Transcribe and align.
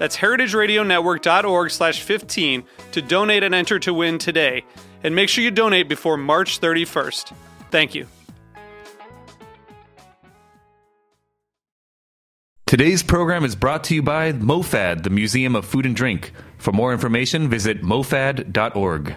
That's 0.00 0.16
heritageradionetwork.org 0.16 1.70
slash 1.70 2.00
15 2.00 2.64
to 2.92 3.02
donate 3.02 3.42
and 3.42 3.54
enter 3.54 3.78
to 3.80 3.92
win 3.92 4.16
today. 4.16 4.64
And 5.04 5.14
make 5.14 5.28
sure 5.28 5.44
you 5.44 5.50
donate 5.50 5.90
before 5.90 6.16
March 6.16 6.58
31st. 6.58 7.34
Thank 7.70 7.94
you. 7.94 8.06
Today's 12.64 13.02
program 13.02 13.44
is 13.44 13.54
brought 13.54 13.84
to 13.84 13.94
you 13.94 14.02
by 14.02 14.32
MoFad, 14.32 15.02
the 15.02 15.10
Museum 15.10 15.54
of 15.54 15.66
Food 15.66 15.84
and 15.84 15.94
Drink. 15.94 16.32
For 16.56 16.72
more 16.72 16.94
information, 16.94 17.50
visit 17.50 17.82
mofad.org. 17.82 19.16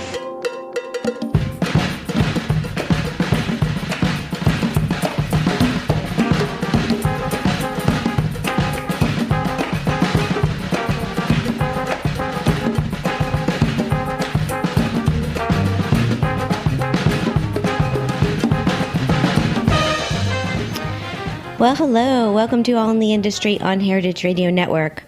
Well, 21.61 21.75
hello. 21.75 22.33
Welcome 22.33 22.63
to 22.63 22.73
All 22.73 22.89
in 22.89 22.97
the 22.97 23.13
Industry 23.13 23.61
on 23.61 23.81
Heritage 23.81 24.23
Radio 24.23 24.49
Network. 24.49 25.03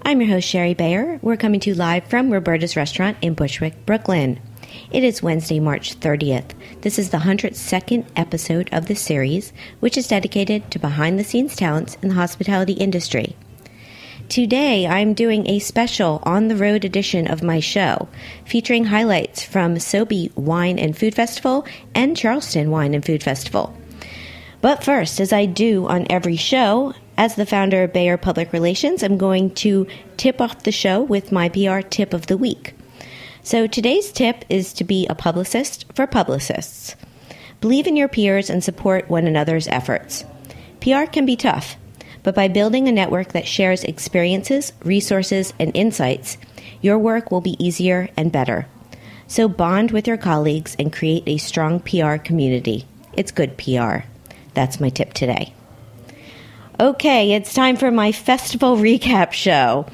I'm 0.00 0.22
your 0.22 0.30
host, 0.30 0.48
Shari 0.48 0.72
Bayer. 0.72 1.18
We're 1.20 1.36
coming 1.36 1.60
to 1.60 1.68
you 1.68 1.76
live 1.76 2.06
from 2.06 2.30
Roberta's 2.30 2.76
Restaurant 2.76 3.18
in 3.20 3.34
Bushwick, 3.34 3.84
Brooklyn. 3.84 4.40
It 4.90 5.04
is 5.04 5.22
Wednesday, 5.22 5.60
March 5.60 6.00
30th. 6.00 6.52
This 6.80 6.98
is 6.98 7.10
the 7.10 7.18
102nd 7.18 8.06
episode 8.16 8.70
of 8.72 8.86
the 8.86 8.94
series, 8.94 9.52
which 9.80 9.98
is 9.98 10.08
dedicated 10.08 10.70
to 10.70 10.78
behind 10.78 11.18
the 11.18 11.24
scenes 11.24 11.54
talents 11.54 11.98
in 12.00 12.08
the 12.08 12.14
hospitality 12.14 12.72
industry. 12.72 13.36
Today, 14.30 14.86
I'm 14.86 15.12
doing 15.12 15.46
a 15.46 15.58
special 15.58 16.22
on 16.22 16.48
the 16.48 16.56
road 16.56 16.86
edition 16.86 17.30
of 17.30 17.42
my 17.42 17.60
show, 17.60 18.08
featuring 18.46 18.86
highlights 18.86 19.44
from 19.44 19.74
Sobe 19.74 20.34
Wine 20.34 20.78
and 20.78 20.96
Food 20.96 21.14
Festival 21.14 21.66
and 21.94 22.16
Charleston 22.16 22.70
Wine 22.70 22.94
and 22.94 23.04
Food 23.04 23.22
Festival. 23.22 23.76
But 24.60 24.82
first, 24.82 25.20
as 25.20 25.32
I 25.32 25.46
do 25.46 25.86
on 25.86 26.06
every 26.10 26.36
show, 26.36 26.94
as 27.16 27.36
the 27.36 27.46
founder 27.46 27.84
of 27.84 27.92
Bayer 27.92 28.16
Public 28.16 28.52
Relations, 28.52 29.02
I'm 29.02 29.16
going 29.16 29.54
to 29.54 29.86
tip 30.16 30.40
off 30.40 30.64
the 30.64 30.72
show 30.72 31.00
with 31.00 31.30
my 31.30 31.48
PR 31.48 31.80
tip 31.80 32.12
of 32.12 32.26
the 32.26 32.36
week. 32.36 32.74
So 33.42 33.66
today's 33.68 34.10
tip 34.10 34.44
is 34.48 34.72
to 34.74 34.84
be 34.84 35.06
a 35.06 35.14
publicist 35.14 35.86
for 35.94 36.06
publicists. 36.08 36.96
Believe 37.60 37.86
in 37.86 37.96
your 37.96 38.08
peers 38.08 38.50
and 38.50 38.62
support 38.62 39.08
one 39.08 39.26
another's 39.26 39.68
efforts. 39.68 40.24
PR 40.80 41.04
can 41.04 41.24
be 41.24 41.36
tough, 41.36 41.76
but 42.24 42.34
by 42.34 42.48
building 42.48 42.88
a 42.88 42.92
network 42.92 43.32
that 43.32 43.46
shares 43.46 43.84
experiences, 43.84 44.72
resources, 44.84 45.54
and 45.58 45.70
insights, 45.74 46.36
your 46.80 46.98
work 46.98 47.30
will 47.30 47.40
be 47.40 47.56
easier 47.64 48.08
and 48.16 48.32
better. 48.32 48.66
So 49.28 49.48
bond 49.48 49.92
with 49.92 50.08
your 50.08 50.16
colleagues 50.16 50.74
and 50.78 50.92
create 50.92 51.24
a 51.26 51.38
strong 51.38 51.80
PR 51.80 52.16
community. 52.16 52.86
It's 53.12 53.32
good 53.32 53.56
PR. 53.56 54.06
That's 54.58 54.80
my 54.80 54.88
tip 54.88 55.14
today. 55.14 55.54
Okay, 56.80 57.30
it's 57.30 57.54
time 57.54 57.76
for 57.76 57.92
my 57.92 58.10
festival 58.10 58.76
recap 58.88 59.30
show. 59.30 59.86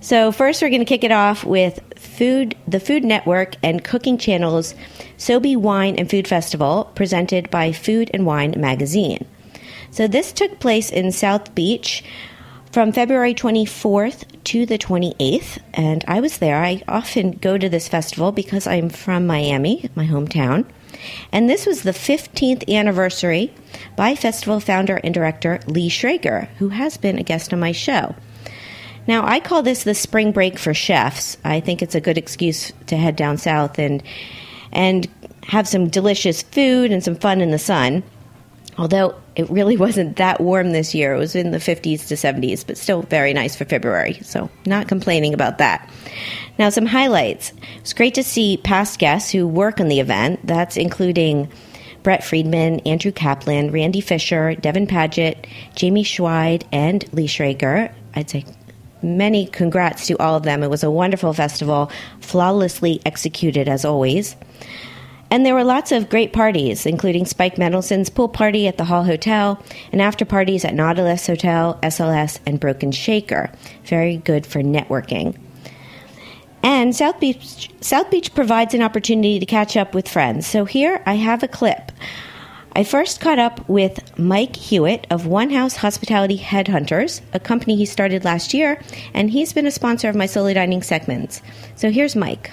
So 0.00 0.32
first, 0.32 0.60
we're 0.60 0.70
going 0.70 0.80
to 0.80 0.84
kick 0.84 1.04
it 1.04 1.12
off 1.12 1.44
with 1.44 1.78
food, 1.94 2.56
the 2.66 2.80
Food 2.80 3.04
Network 3.04 3.54
and 3.62 3.84
Cooking 3.84 4.18
Channel's 4.18 4.74
Sobe 5.18 5.56
Wine 5.56 5.94
and 5.94 6.10
Food 6.10 6.26
Festival, 6.26 6.90
presented 6.96 7.48
by 7.48 7.70
Food 7.70 8.10
and 8.12 8.26
Wine 8.26 8.54
Magazine. 8.56 9.24
So 9.92 10.08
this 10.08 10.32
took 10.32 10.58
place 10.58 10.90
in 10.90 11.12
South 11.12 11.54
Beach 11.54 12.02
from 12.72 12.90
February 12.90 13.34
24th 13.34 14.24
to 14.42 14.66
the 14.66 14.78
28th, 14.78 15.60
and 15.74 16.04
I 16.08 16.20
was 16.20 16.38
there. 16.38 16.60
I 16.60 16.82
often 16.88 17.30
go 17.30 17.56
to 17.56 17.68
this 17.68 17.86
festival 17.86 18.32
because 18.32 18.66
I'm 18.66 18.88
from 18.88 19.28
Miami, 19.28 19.88
my 19.94 20.08
hometown. 20.08 20.66
And 21.32 21.48
this 21.48 21.66
was 21.66 21.82
the 21.82 21.92
15th 21.92 22.68
anniversary 22.72 23.52
by 23.96 24.14
festival 24.14 24.60
founder 24.60 25.00
and 25.02 25.14
director 25.14 25.60
Lee 25.66 25.88
Schrager, 25.88 26.48
who 26.58 26.70
has 26.70 26.96
been 26.96 27.18
a 27.18 27.22
guest 27.22 27.52
on 27.52 27.60
my 27.60 27.72
show. 27.72 28.14
Now, 29.06 29.26
I 29.26 29.40
call 29.40 29.62
this 29.62 29.84
the 29.84 29.94
spring 29.94 30.32
break 30.32 30.58
for 30.58 30.74
chefs. 30.74 31.38
I 31.42 31.60
think 31.60 31.80
it's 31.80 31.94
a 31.94 32.00
good 32.00 32.18
excuse 32.18 32.72
to 32.88 32.96
head 32.96 33.16
down 33.16 33.38
south 33.38 33.78
and 33.78 34.02
and 34.70 35.08
have 35.44 35.66
some 35.66 35.88
delicious 35.88 36.42
food 36.42 36.92
and 36.92 37.02
some 37.02 37.16
fun 37.16 37.40
in 37.40 37.50
the 37.50 37.58
sun. 37.58 38.02
Although 38.76 39.14
it 39.34 39.48
really 39.48 39.76
wasn't 39.86 40.16
that 40.16 40.40
warm 40.40 40.72
this 40.72 40.94
year. 40.94 41.14
It 41.14 41.18
was 41.18 41.34
in 41.34 41.52
the 41.52 41.58
50s 41.58 42.06
to 42.08 42.14
70s, 42.14 42.66
but 42.66 42.76
still 42.76 43.02
very 43.02 43.32
nice 43.32 43.56
for 43.56 43.64
February. 43.64 44.18
So, 44.22 44.50
not 44.66 44.88
complaining 44.88 45.32
about 45.32 45.56
that. 45.56 45.88
Now, 46.58 46.70
some 46.70 46.86
highlights. 46.86 47.52
It's 47.76 47.92
great 47.92 48.14
to 48.14 48.24
see 48.24 48.56
past 48.56 48.98
guests 48.98 49.30
who 49.30 49.46
work 49.46 49.80
on 49.80 49.86
the 49.86 50.00
event. 50.00 50.40
That's 50.44 50.76
including 50.76 51.48
Brett 52.02 52.24
Friedman, 52.24 52.80
Andrew 52.80 53.12
Kaplan, 53.12 53.70
Randy 53.70 54.00
Fisher, 54.00 54.56
Devin 54.56 54.88
Paget, 54.88 55.46
Jamie 55.76 56.02
Schweid, 56.02 56.64
and 56.72 57.04
Lee 57.12 57.28
Schrager. 57.28 57.92
I'd 58.14 58.28
say 58.28 58.44
many 59.02 59.46
congrats 59.46 60.08
to 60.08 60.18
all 60.20 60.34
of 60.34 60.42
them. 60.42 60.64
It 60.64 60.70
was 60.70 60.82
a 60.82 60.90
wonderful 60.90 61.32
festival, 61.32 61.92
flawlessly 62.20 63.00
executed 63.06 63.68
as 63.68 63.84
always. 63.84 64.34
And 65.30 65.44
there 65.46 65.54
were 65.54 65.64
lots 65.64 65.92
of 65.92 66.08
great 66.08 66.32
parties, 66.32 66.86
including 66.86 67.26
Spike 67.26 67.58
Mendelsohn's 67.58 68.10
pool 68.10 68.28
party 68.28 68.66
at 68.66 68.78
the 68.78 68.84
Hall 68.84 69.04
Hotel 69.04 69.62
and 69.92 70.00
after 70.00 70.24
parties 70.24 70.64
at 70.64 70.74
Nautilus 70.74 71.26
Hotel, 71.26 71.78
SLS, 71.82 72.40
and 72.46 72.58
Broken 72.58 72.90
Shaker. 72.90 73.50
Very 73.84 74.16
good 74.16 74.46
for 74.46 74.60
networking. 74.62 75.36
And 76.62 76.94
South 76.94 77.20
Beach, 77.20 77.70
South 77.80 78.10
Beach 78.10 78.34
provides 78.34 78.74
an 78.74 78.82
opportunity 78.82 79.38
to 79.38 79.46
catch 79.46 79.76
up 79.76 79.94
with 79.94 80.08
friends. 80.08 80.46
So 80.46 80.64
here 80.64 81.02
I 81.06 81.14
have 81.14 81.42
a 81.42 81.48
clip. 81.48 81.92
I 82.74 82.84
first 82.84 83.20
caught 83.20 83.38
up 83.38 83.68
with 83.68 84.16
Mike 84.18 84.54
Hewitt 84.54 85.06
of 85.10 85.26
One 85.26 85.50
House 85.50 85.76
Hospitality 85.76 86.38
Headhunters, 86.38 87.22
a 87.32 87.40
company 87.40 87.74
he 87.74 87.86
started 87.86 88.24
last 88.24 88.54
year, 88.54 88.80
and 89.14 89.30
he's 89.30 89.52
been 89.52 89.66
a 89.66 89.70
sponsor 89.70 90.08
of 90.08 90.14
my 90.14 90.26
solo 90.26 90.54
dining 90.54 90.82
segments. 90.82 91.42
So 91.74 91.90
here's 91.90 92.14
Mike. 92.14 92.52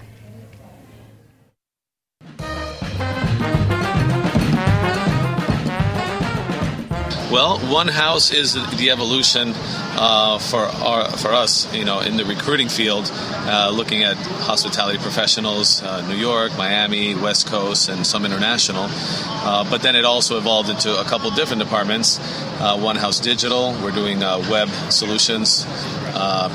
Well, 7.35 7.59
one 7.59 7.89
house 7.89 8.31
is 8.31 8.53
the 8.53 8.91
evolution 8.91 9.51
uh, 9.57 10.39
for 10.39 10.59
our, 10.59 11.11
for 11.17 11.33
us, 11.33 11.67
you 11.75 11.83
know, 11.83 11.99
in 11.99 12.15
the 12.15 12.23
recruiting 12.23 12.69
field, 12.69 13.11
uh, 13.13 13.73
looking 13.75 14.03
at 14.03 14.15
hospitality 14.15 14.99
professionals, 14.99 15.83
uh, 15.83 16.07
New 16.07 16.15
York, 16.15 16.57
Miami, 16.57 17.13
West 17.13 17.47
Coast, 17.47 17.89
and 17.89 18.07
some 18.07 18.23
international. 18.23 18.85
Uh, 18.87 19.69
but 19.69 19.81
then 19.81 19.97
it 19.97 20.05
also 20.05 20.37
evolved 20.37 20.69
into 20.69 20.97
a 20.97 21.03
couple 21.03 21.29
different 21.31 21.61
departments. 21.61 22.19
Uh, 22.61 22.79
one 22.79 22.95
House 22.95 23.19
Digital, 23.19 23.73
we're 23.83 23.91
doing 23.91 24.23
uh, 24.23 24.37
web 24.49 24.69
solutions, 24.89 25.65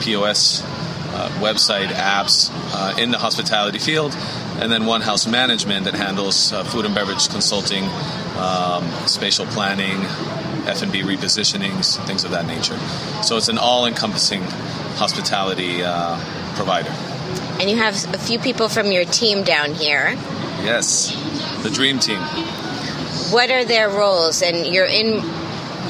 POS. 0.01 0.63
website 1.43 1.89
apps 1.89 2.49
in 2.99 3.11
the 3.11 3.19
hospitality 3.19 3.79
field, 3.79 4.17
and 4.63 4.73
then 4.73 4.87
One 4.87 5.03
House 5.03 5.27
Management 5.27 5.85
that 5.85 5.93
handles 5.93 6.53
food 6.73 6.87
and 6.87 6.95
beverage 6.95 7.29
consulting, 7.29 7.85
um, 8.39 8.89
spatial 9.07 9.45
planning, 9.45 10.07
F&B 10.67 11.03
repositionings, 11.03 12.05
things 12.07 12.25
of 12.25 12.31
that 12.31 12.47
nature. 12.47 12.79
So 13.23 13.37
it's 13.37 13.49
an 13.49 13.59
all-encompassing 13.59 14.43
hospitality 14.97 15.83
uh, 15.83 16.19
provider. 16.55 16.91
And 17.61 17.71
you 17.71 17.77
have 17.77 17.95
a 18.15 18.19
few 18.19 18.39
people 18.39 18.69
from 18.69 18.91
your 18.93 19.05
team 19.05 19.45
down 19.45 19.75
here. 19.75 20.17
Yes, 20.63 21.13
the 21.63 21.71
dream 21.71 21.99
team. 21.99 22.21
What 23.31 23.51
are 23.51 23.65
their 23.65 23.89
roles? 23.89 24.43
And 24.43 24.67
you're 24.67 24.87
in 24.87 25.23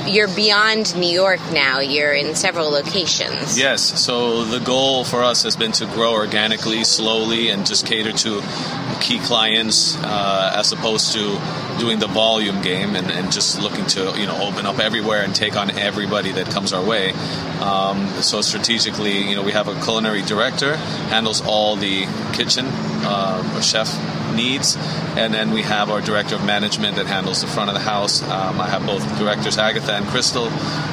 you're 0.06 0.28
beyond 0.28 0.96
New 0.96 1.10
York 1.10 1.40
now. 1.52 1.80
You're 1.80 2.12
in 2.12 2.34
several 2.34 2.70
locations. 2.70 3.58
Yes. 3.58 3.82
So 4.00 4.44
the 4.44 4.60
goal 4.60 5.04
for 5.04 5.22
us 5.22 5.42
has 5.42 5.56
been 5.56 5.72
to 5.72 5.86
grow 5.86 6.12
organically, 6.12 6.84
slowly, 6.84 7.48
and 7.48 7.66
just 7.66 7.86
cater 7.86 8.12
to 8.12 8.42
key 9.00 9.18
clients 9.18 9.96
uh, 9.98 10.52
as 10.56 10.72
opposed 10.72 11.12
to 11.12 11.40
doing 11.78 11.98
the 11.98 12.06
volume 12.06 12.60
game 12.60 12.94
and, 12.94 13.10
and, 13.10 13.32
just 13.32 13.60
looking 13.60 13.86
to 13.86 14.12
you 14.18 14.26
know 14.26 14.36
open 14.42 14.66
up 14.66 14.78
everywhere 14.78 15.22
and 15.22 15.34
take 15.34 15.56
on 15.56 15.70
everybody 15.78 16.32
that 16.32 16.46
comes 16.50 16.72
our 16.72 16.84
way. 16.84 17.12
Um, 17.60 18.06
so 18.20 18.42
strategically, 18.42 19.28
you 19.28 19.36
know, 19.36 19.42
we 19.42 19.52
have 19.52 19.68
a 19.68 19.80
culinary 19.82 20.22
director 20.22 20.76
handles 20.76 21.40
all 21.40 21.76
the 21.76 22.06
kitchen 22.32 22.66
uh, 22.66 23.60
chef 23.60 23.88
needs. 24.42 24.76
And 25.16 25.32
then 25.34 25.50
we 25.52 25.62
have 25.62 25.90
our 25.90 26.00
director 26.00 26.34
of 26.36 26.44
management 26.44 26.96
that 26.96 27.06
handles 27.06 27.40
the 27.40 27.46
front 27.46 27.68
of 27.70 27.74
the 27.74 27.86
house. 27.94 28.22
Um, 28.22 28.60
I 28.60 28.68
have 28.68 28.86
both 28.86 29.02
directors, 29.18 29.58
Agatha 29.58 29.92
and 29.92 30.06
Crystal, 30.06 30.48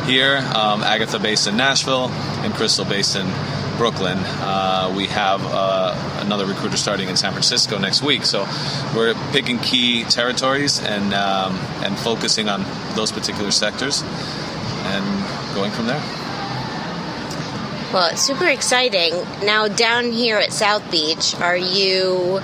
here. 0.05 0.37
Um, 0.55 0.83
Agatha 0.83 1.19
based 1.19 1.47
in 1.47 1.57
Nashville 1.57 2.09
and 2.43 2.53
Crystal 2.53 2.85
based 2.85 3.15
in 3.15 3.27
Brooklyn. 3.77 4.17
Uh, 4.17 4.93
we 4.97 5.05
have 5.05 5.41
uh, 5.45 5.93
another 6.25 6.45
recruiter 6.45 6.77
starting 6.77 7.09
in 7.09 7.15
San 7.15 7.31
Francisco 7.31 7.77
next 7.77 8.01
week. 8.01 8.25
So 8.25 8.47
we're 8.95 9.13
picking 9.31 9.59
key 9.59 10.03
territories 10.03 10.81
and 10.83 11.13
um, 11.13 11.53
and 11.83 11.97
focusing 11.97 12.49
on 12.49 12.65
those 12.95 13.11
particular 13.11 13.51
sectors 13.51 14.03
and 14.03 15.05
going 15.55 15.71
from 15.71 15.85
there. 15.85 16.01
Well, 17.93 18.11
it's 18.11 18.21
super 18.21 18.47
exciting. 18.47 19.13
Now, 19.45 19.69
down 19.69 20.11
here 20.11 20.37
at 20.37 20.51
South 20.51 20.83
Beach, 20.91 21.35
are 21.39 21.55
you 21.55 22.41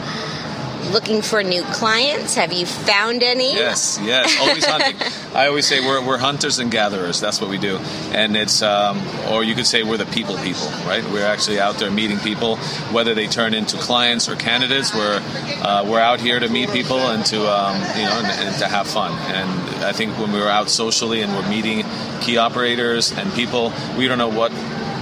looking 0.92 1.22
for 1.22 1.44
new 1.44 1.64
clients? 1.64 2.36
Have 2.36 2.54
you 2.54 2.66
found 2.66 3.24
any? 3.24 3.54
Yes, 3.54 4.00
yes, 4.04 4.40
always 4.40 4.66
hunting. 4.66 4.96
I 5.36 5.48
always 5.48 5.66
say 5.66 5.80
we're, 5.80 6.06
we're 6.06 6.18
hunters 6.18 6.60
and 6.60 6.72
gatherers. 6.72 7.20
That's 7.20 7.42
what 7.42 7.50
we 7.50 7.58
do, 7.58 7.78
and 8.12 8.36
it's 8.36 8.62
um, 8.62 9.02
or 9.32 9.44
you 9.44 9.56
could 9.56 9.66
say 9.66 9.84
we're 9.84 9.98
the 9.98 10.06
people 10.06 10.38
people, 10.38 10.68
right? 10.86 11.04
We're 11.12 11.26
actually 11.26 11.60
out 11.60 11.78
there 11.78 11.92
meeting 11.92 12.20
people, 12.20 12.58
whether 12.92 13.14
they 13.14 13.28
turn 13.28 13.54
into 13.54 13.78
clients 13.78 14.30
or 14.30 14.36
candidates. 14.36 14.94
We're 14.94 15.22
uh, 15.62 15.86
we're 15.88 16.00
out 16.00 16.20
here 16.20 16.40
to 16.40 16.50
meet 16.50 16.70
people 16.70 17.00
and 17.00 17.26
to 17.28 17.40
um, 17.40 17.76
you 17.98 18.06
know 18.06 18.20
and, 18.20 18.48
and 18.48 18.58
to 18.60 18.68
have 18.68 18.88
fun. 18.88 19.12
And 19.34 19.84
I 19.84 19.92
think 19.92 20.18
when 20.20 20.32
we 20.32 20.40
were 20.40 20.50
out 20.50 20.70
socially 20.70 21.22
and 21.22 21.34
we're 21.34 21.50
meeting 21.50 21.86
key 22.22 22.38
operators 22.38 23.12
and 23.12 23.32
people, 23.34 23.74
we 23.98 24.08
don't 24.08 24.18
know 24.18 24.30
what 24.30 24.52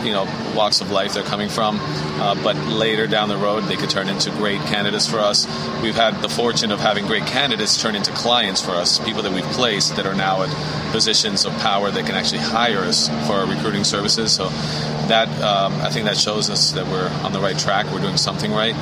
you 0.04 0.12
know 0.12 0.26
walks 0.56 0.82
of 0.82 0.92
life 0.92 1.14
they're 1.14 1.24
coming 1.24 1.50
from, 1.50 1.80
uh, 1.80 2.36
but 2.44 2.56
later 2.68 3.08
down 3.08 3.30
the 3.30 3.38
road 3.38 3.62
they 3.66 3.76
could 3.76 3.90
turn 3.90 4.10
into 4.10 4.30
great 4.32 4.62
candidates 4.62 5.08
for 5.08 5.20
us. 5.20 5.46
We've 5.82 5.96
had 5.96 6.22
the 6.22 6.30
fortune 6.30 6.72
of 6.72 6.80
having 6.80 7.08
great 7.08 7.26
candidates 7.26 7.82
turn 7.82 7.96
into 7.96 8.12
clients 8.12 8.62
for 8.62 8.72
us, 8.72 9.00
people 9.00 9.24
that 9.24 9.32
we've 9.32 9.44
placed 9.46 9.96
that 9.96 10.06
are 10.06 10.16
now 10.16 10.44
at 10.44 10.92
positions 10.92 11.46
of 11.46 11.54
power 11.60 11.90
that 11.92 12.06
can 12.06 12.16
actually 12.16 12.42
hire 12.42 12.80
us 12.80 13.08
for 13.28 13.34
our 13.34 13.46
recruiting 13.46 13.84
services. 13.84 14.32
So 14.32 14.50
that 15.08 15.28
um, 15.42 15.74
I 15.82 15.90
think 15.90 16.06
that 16.06 16.18
shows 16.18 16.50
us 16.50 16.72
that 16.72 16.86
we're 16.88 17.10
on 17.24 17.34
the 17.34 17.40
right 17.40 17.58
track. 17.58 17.92
We're 17.92 18.02
doing 18.02 18.18
something 18.18 18.52
right. 18.52 18.76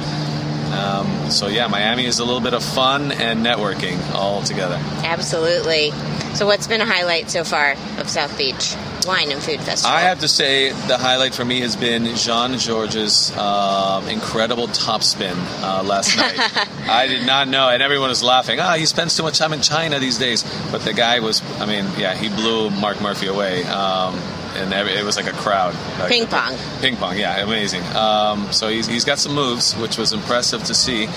Um, 0.73 1.31
so 1.31 1.47
yeah, 1.47 1.67
Miami 1.67 2.05
is 2.05 2.19
a 2.19 2.25
little 2.25 2.41
bit 2.41 2.53
of 2.53 2.63
fun 2.63 3.11
and 3.11 3.45
networking 3.45 3.99
all 4.13 4.43
together. 4.43 4.75
Absolutely. 5.03 5.91
So 6.35 6.45
what's 6.45 6.67
been 6.67 6.81
a 6.81 6.85
highlight 6.85 7.29
so 7.31 7.43
far 7.43 7.75
of 7.97 8.09
South 8.09 8.37
Beach? 8.37 8.75
Wine 9.05 9.31
and 9.31 9.41
Food 9.41 9.59
Festival. 9.61 9.95
I 9.95 10.01
have 10.01 10.19
to 10.19 10.27
say 10.27 10.71
the 10.87 10.97
highlight 10.97 11.33
for 11.33 11.45
me 11.45 11.61
has 11.61 11.75
been 11.75 12.15
Jean 12.15 12.57
Georges' 12.57 13.35
um, 13.37 14.07
incredible 14.07 14.67
top 14.67 15.03
spin 15.03 15.35
uh, 15.61 15.83
last 15.83 16.17
night. 16.17 16.35
I 16.89 17.07
did 17.07 17.25
not 17.25 17.47
know, 17.47 17.69
and 17.69 17.81
everyone 17.81 18.09
was 18.09 18.23
laughing. 18.23 18.59
Ah, 18.59 18.73
oh, 18.73 18.77
he 18.77 18.85
spends 18.85 19.15
too 19.15 19.23
much 19.23 19.37
time 19.37 19.53
in 19.53 19.61
China 19.61 19.99
these 19.99 20.17
days. 20.17 20.43
But 20.71 20.81
the 20.81 20.93
guy 20.93 21.19
was, 21.19 21.41
I 21.59 21.65
mean, 21.65 21.85
yeah, 21.97 22.15
he 22.15 22.29
blew 22.29 22.69
Mark 22.69 23.01
Murphy 23.01 23.27
away. 23.27 23.63
Um, 23.65 24.15
and 24.55 24.73
it 24.73 25.05
was 25.05 25.15
like 25.15 25.27
a 25.27 25.35
crowd. 25.37 25.75
Like, 25.99 26.09
ping 26.09 26.27
pong. 26.27 26.57
Ping 26.81 26.95
pong, 26.95 27.17
yeah, 27.17 27.43
amazing. 27.43 27.83
Um, 27.95 28.51
so 28.51 28.67
he's, 28.67 28.87
he's 28.87 29.05
got 29.05 29.19
some 29.19 29.33
moves, 29.33 29.73
which 29.75 29.97
was 29.97 30.13
impressive 30.13 30.63
to 30.65 30.73
see. 30.73 31.07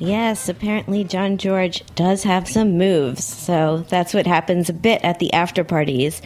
Yes, 0.00 0.48
apparently 0.48 1.04
Jean 1.04 1.36
Georges 1.36 1.86
does 1.94 2.22
have 2.24 2.48
some 2.48 2.78
moves. 2.78 3.22
So 3.22 3.84
that's 3.88 4.14
what 4.14 4.26
happens 4.26 4.70
a 4.70 4.72
bit 4.72 5.04
at 5.04 5.18
the 5.18 5.32
after 5.32 5.62
parties 5.62 6.22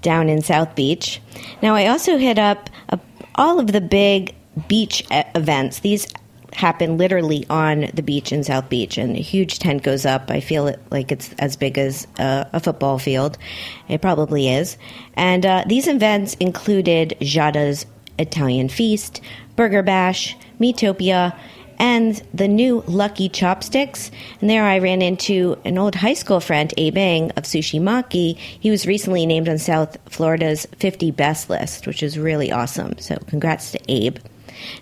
down 0.00 0.28
in 0.28 0.42
South 0.42 0.76
Beach. 0.76 1.20
Now, 1.60 1.74
I 1.74 1.88
also 1.88 2.18
hit 2.18 2.38
up 2.38 2.70
a, 2.88 3.00
all 3.34 3.58
of 3.58 3.72
the 3.72 3.80
big 3.80 4.34
beach 4.68 5.04
events. 5.10 5.80
These 5.80 6.06
happen 6.52 6.96
literally 6.96 7.44
on 7.50 7.90
the 7.92 8.02
beach 8.02 8.32
in 8.32 8.44
South 8.44 8.68
Beach, 8.68 8.96
and 8.96 9.16
a 9.16 9.20
huge 9.20 9.58
tent 9.58 9.82
goes 9.82 10.06
up. 10.06 10.30
I 10.30 10.38
feel 10.38 10.68
it 10.68 10.80
like 10.90 11.10
it's 11.10 11.34
as 11.40 11.56
big 11.56 11.76
as 11.76 12.06
a 12.18 12.60
football 12.60 12.98
field. 12.98 13.36
It 13.88 14.00
probably 14.00 14.48
is. 14.48 14.78
And 15.14 15.44
uh, 15.44 15.64
these 15.66 15.88
events 15.88 16.34
included 16.34 17.16
Giada's 17.20 17.86
Italian 18.18 18.68
Feast, 18.68 19.20
Burger 19.56 19.82
Bash, 19.82 20.36
Meatopia, 20.60 21.36
and 21.78 22.22
the 22.32 22.48
new 22.48 22.82
Lucky 22.86 23.28
Chopsticks. 23.28 24.10
And 24.40 24.50
there 24.50 24.64
I 24.64 24.78
ran 24.78 25.02
into 25.02 25.58
an 25.64 25.78
old 25.78 25.94
high 25.94 26.14
school 26.14 26.40
friend, 26.40 26.72
Abe 26.76 26.96
Eng 26.96 27.30
of 27.32 27.44
Sushi 27.44 27.80
Maki. 27.80 28.36
He 28.36 28.70
was 28.70 28.86
recently 28.86 29.26
named 29.26 29.48
on 29.48 29.58
South 29.58 29.96
Florida's 30.08 30.66
50 30.78 31.10
Best 31.10 31.50
list, 31.50 31.86
which 31.86 32.02
is 32.02 32.18
really 32.18 32.52
awesome. 32.52 32.98
So 32.98 33.16
congrats 33.26 33.72
to 33.72 33.80
Abe. 33.88 34.18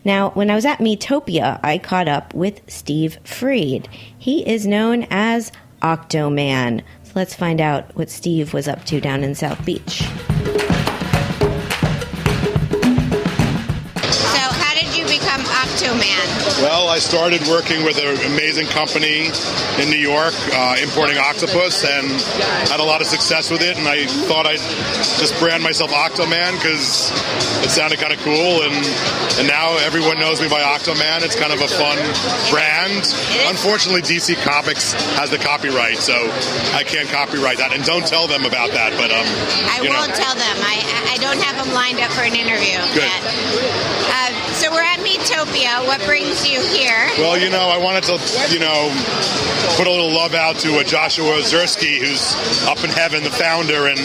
Now, 0.05 0.31
when 0.31 0.51
I 0.51 0.55
was 0.55 0.65
at 0.65 0.79
Meatopia, 0.79 1.61
I 1.63 1.79
caught 1.79 2.09
up 2.09 2.33
with 2.35 2.61
Steve 2.69 3.19
Freed. 3.25 3.89
He 4.19 4.47
is 4.47 4.67
known 4.67 5.07
as 5.11 5.53
Octoman. 5.83 6.83
So 7.03 7.13
let's 7.15 7.35
find 7.35 7.61
out 7.61 7.95
what 7.97 8.11
Steve 8.11 8.55
was 8.55 8.69
up 8.69 8.85
to 8.87 9.01
down 9.01 9.23
in 9.23 9.35
South 9.35 9.65
Beach. 9.65 10.05
Well, 16.63 16.89
I 16.89 16.99
started 17.01 17.43
working 17.49 17.83
with 17.83 17.99
an 17.99 18.15
amazing 18.31 18.69
company 18.69 19.27
in 19.83 19.91
New 19.91 19.99
York, 19.99 20.35
uh, 20.55 20.77
importing 20.81 21.19
octopus, 21.19 21.85
and 21.85 22.07
had 22.71 22.79
a 22.79 22.85
lot 22.85 23.01
of 23.01 23.09
success 23.09 23.51
with 23.51 23.61
it. 23.61 23.77
And 23.77 23.89
I 23.89 24.07
thought 24.31 24.47
I'd 24.47 24.63
just 25.19 25.37
brand 25.41 25.65
myself 25.65 25.91
Octoman 25.91 26.55
because 26.55 27.11
it 27.67 27.71
sounded 27.71 27.99
kind 27.99 28.13
of 28.13 28.21
cool. 28.21 28.63
And 28.63 28.75
and 29.43 29.49
now 29.49 29.77
everyone 29.83 30.21
knows 30.21 30.41
me 30.41 30.49
by 30.49 30.63
Octoman. 30.63 31.27
It's 31.27 31.35
kind 31.35 31.53
of 31.53 31.61
a 31.61 31.67
fun 31.67 31.99
brand. 32.55 33.03
Unfortunately, 33.51 34.03
DC 34.03 34.39
Comics 34.47 34.93
has 35.19 35.31
the 35.31 35.39
copyright, 35.39 35.99
so 35.99 36.15
I 36.71 36.85
can't 36.87 37.09
copyright 37.09 37.59
that. 37.59 37.75
And 37.75 37.83
don't 37.83 38.07
tell 38.07 38.29
them 38.29 38.45
about 38.45 38.71
that. 38.71 38.95
But 38.95 39.11
um, 39.11 39.27
I 39.75 39.83
won't 39.83 40.15
know. 40.15 40.23
tell 40.23 40.39
them. 40.39 40.57
I 40.63 40.79
I 41.11 41.17
don't 41.19 41.43
have 41.43 41.59
them 41.59 41.75
lined 41.75 41.99
up 41.99 42.13
for 42.15 42.23
an 42.23 42.37
interview. 42.39 42.79
Good. 42.95 43.11
Yet. 43.11 43.75
So 44.65 44.73
we're 44.73 44.81
at 44.81 45.01
Meatopia. 45.01 45.87
What 45.87 46.03
brings 46.07 46.49
you 46.49 46.59
here? 46.59 47.07
Well, 47.19 47.37
you 47.37 47.51
know, 47.51 47.69
I 47.69 47.77
wanted 47.77 48.05
to, 48.05 48.13
you 48.51 48.59
know, 48.59 48.89
put 49.77 49.87
a 49.87 49.91
little 49.91 50.11
love 50.11 50.33
out 50.33 50.57
to 50.61 50.79
uh, 50.79 50.83
Josh 50.85 51.19
Ozersky, 51.19 51.99
who's 51.99 52.33
up 52.65 52.83
in 52.85 52.89
heaven, 52.89 53.25
the 53.25 53.31
founder 53.31 53.89
and 53.89 53.99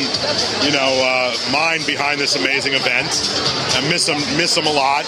you 0.66 0.72
know 0.72 0.90
uh, 1.00 1.36
mind 1.52 1.86
behind 1.86 2.20
this 2.20 2.36
amazing 2.36 2.74
event. 2.74 3.08
I 3.76 3.88
miss 3.88 4.10
him, 4.10 4.18
miss 4.36 4.58
him 4.58 4.66
a 4.66 4.72
lot, 4.72 5.06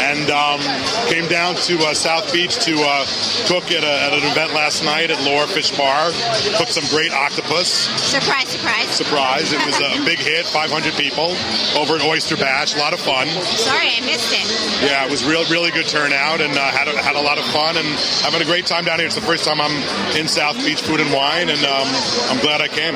and 0.00 0.30
um, 0.30 0.60
came 1.06 1.28
down 1.28 1.54
to 1.66 1.78
uh, 1.86 1.94
South 1.94 2.32
Beach 2.32 2.56
to 2.64 2.74
uh, 2.80 3.06
cook 3.46 3.70
at, 3.70 3.84
a, 3.84 3.94
at, 4.06 4.12
an 4.12 4.24
event 4.24 4.54
last 4.54 4.82
night 4.84 5.10
at 5.10 5.20
Lure 5.22 5.46
Fishbar. 5.46 6.10
Cooked 6.56 6.72
some 6.72 6.88
great 6.88 7.12
octopus. 7.12 7.68
Surprise! 8.00 8.48
Surprise! 8.48 8.88
Surprise! 8.90 9.52
It 9.52 9.64
was 9.66 9.78
a 9.78 10.04
big 10.08 10.18
hit. 10.18 10.46
500 10.46 10.94
people 10.94 11.36
over 11.76 11.96
at 11.96 12.02
Oyster 12.02 12.36
Bash. 12.36 12.74
A 12.74 12.78
lot 12.78 12.92
of 12.92 13.00
fun. 13.00 13.28
Sorry, 13.28 13.90
I 13.96 14.00
missed 14.00 14.32
it. 14.32 14.79
Yeah, 14.80 15.04
it 15.04 15.10
was 15.10 15.24
real, 15.24 15.44
really 15.46 15.70
good 15.70 15.86
turnout, 15.86 16.40
and 16.40 16.56
uh, 16.56 16.70
had 16.72 16.88
a, 16.88 16.96
had 17.02 17.14
a 17.14 17.20
lot 17.20 17.36
of 17.36 17.44
fun, 17.52 17.76
and 17.76 17.86
having 18.24 18.40
a 18.40 18.46
great 18.46 18.64
time 18.64 18.84
down 18.84 18.98
here. 18.98 19.06
It's 19.06 19.14
the 19.14 19.20
first 19.20 19.44
time 19.44 19.60
I'm 19.60 19.76
in 20.16 20.26
South 20.26 20.56
Beach 20.64 20.80
Food 20.80 21.00
and 21.00 21.12
Wine, 21.12 21.50
and 21.50 21.62
um, 21.64 21.86
I'm 22.32 22.40
glad 22.40 22.62
I 22.62 22.68
came. 22.68 22.94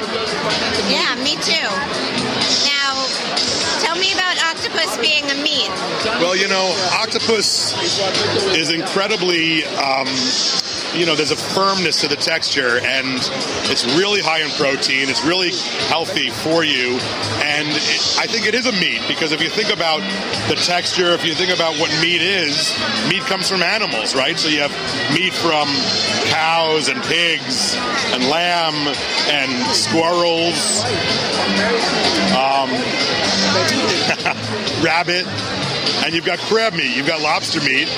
Yeah, 0.88 1.12
me 1.20 1.36
too. 1.44 1.68
Now, 2.64 3.04
tell 3.84 3.96
me 4.00 4.12
about 4.12 4.40
octopus 4.48 4.96
being 4.96 5.28
a 5.30 5.34
meat. 5.42 5.68
Well, 6.24 6.34
you 6.34 6.48
know, 6.48 6.72
octopus 6.96 7.76
is 8.56 8.70
incredibly. 8.70 9.64
Um, 9.66 10.08
you 10.94 11.06
know, 11.06 11.16
there's 11.16 11.32
a 11.32 11.36
firmness 11.36 12.00
to 12.02 12.08
the 12.08 12.16
texture, 12.16 12.78
and 12.78 13.18
it's 13.70 13.84
really 13.96 14.20
high 14.20 14.40
in 14.40 14.50
protein. 14.50 15.08
It's 15.08 15.24
really 15.24 15.50
healthy 15.88 16.30
for 16.30 16.62
you, 16.62 16.98
and 17.42 17.68
it, 17.68 18.16
I 18.18 18.26
think 18.26 18.46
it 18.46 18.54
is 18.54 18.66
a 18.66 18.72
meat 18.72 19.02
because 19.08 19.32
if 19.32 19.42
you 19.42 19.48
think 19.48 19.72
about 19.72 20.00
the 20.48 20.54
texture, 20.54 21.10
if 21.10 21.24
you 21.24 21.34
think 21.34 21.52
about 21.52 21.78
what 21.80 21.90
meat 22.00 22.22
is, 22.22 22.72
meat 23.08 23.22
comes 23.22 23.48
from 23.48 23.62
animals, 23.62 24.14
right? 24.14 24.38
So 24.38 24.48
you 24.48 24.60
have 24.60 24.72
meat 25.12 25.34
from 25.34 25.66
cows 26.30 26.88
and 26.88 27.02
pigs 27.02 27.74
and 28.12 28.28
lamb 28.28 28.94
and 29.28 29.50
squirrels, 29.74 30.84
um, 32.34 32.70
rabbit 34.84 35.26
and 36.04 36.14
you've 36.14 36.24
got 36.24 36.38
crab 36.40 36.74
meat, 36.74 36.96
you've 36.96 37.06
got 37.06 37.20
lobster 37.20 37.60
meat, 37.60 37.88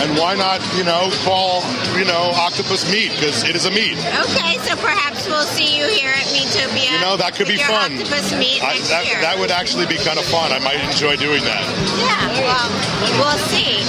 and 0.00 0.16
why 0.18 0.34
not, 0.34 0.60
you 0.76 0.84
know, 0.84 1.10
call, 1.24 1.62
you 1.96 2.04
know, 2.04 2.30
octopus 2.34 2.90
meat 2.90 3.10
because 3.12 3.44
it 3.44 3.56
is 3.56 3.66
a 3.66 3.70
meat. 3.70 3.98
Okay, 4.28 4.58
so 4.64 4.76
perhaps 4.76 5.26
we'll 5.26 5.44
see 5.44 5.78
you 5.78 5.86
here 5.88 6.10
at 6.10 6.26
Meatopia. 6.32 6.92
You 6.92 7.00
know, 7.00 7.16
that 7.16 7.34
could 7.34 7.46
be 7.46 7.54
with 7.54 7.60
your 7.60 7.68
fun. 7.68 7.92
Octopus 7.92 8.32
meat 8.38 8.62
I, 8.62 8.74
next 8.74 8.88
that, 8.90 9.06
year. 9.06 9.20
that 9.20 9.38
would 9.38 9.50
actually 9.50 9.86
be 9.86 9.96
kind 9.96 10.18
of 10.18 10.24
fun. 10.26 10.52
I 10.52 10.58
might 10.58 10.80
enjoy 10.84 11.16
doing 11.16 11.42
that. 11.44 11.64
yeah, 11.98 12.28
well, 12.44 12.68
we'll 13.18 13.38
see. 13.48 13.84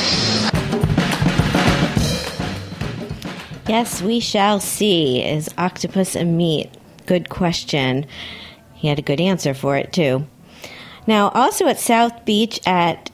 Yes, 3.69 4.01
we 4.01 4.19
shall 4.19 4.59
see. 4.59 5.23
Is 5.23 5.47
octopus 5.57 6.15
a 6.15 6.25
meat? 6.25 6.71
Good 7.05 7.29
question. 7.29 8.07
He 8.73 8.87
had 8.87 8.97
a 8.97 9.03
good 9.03 9.21
answer 9.21 9.53
for 9.53 9.77
it, 9.77 9.93
too. 9.93 10.25
Now, 11.05 11.29
also 11.29 11.67
at 11.67 11.79
South 11.79 12.25
Beach 12.25 12.59
at 12.65 13.11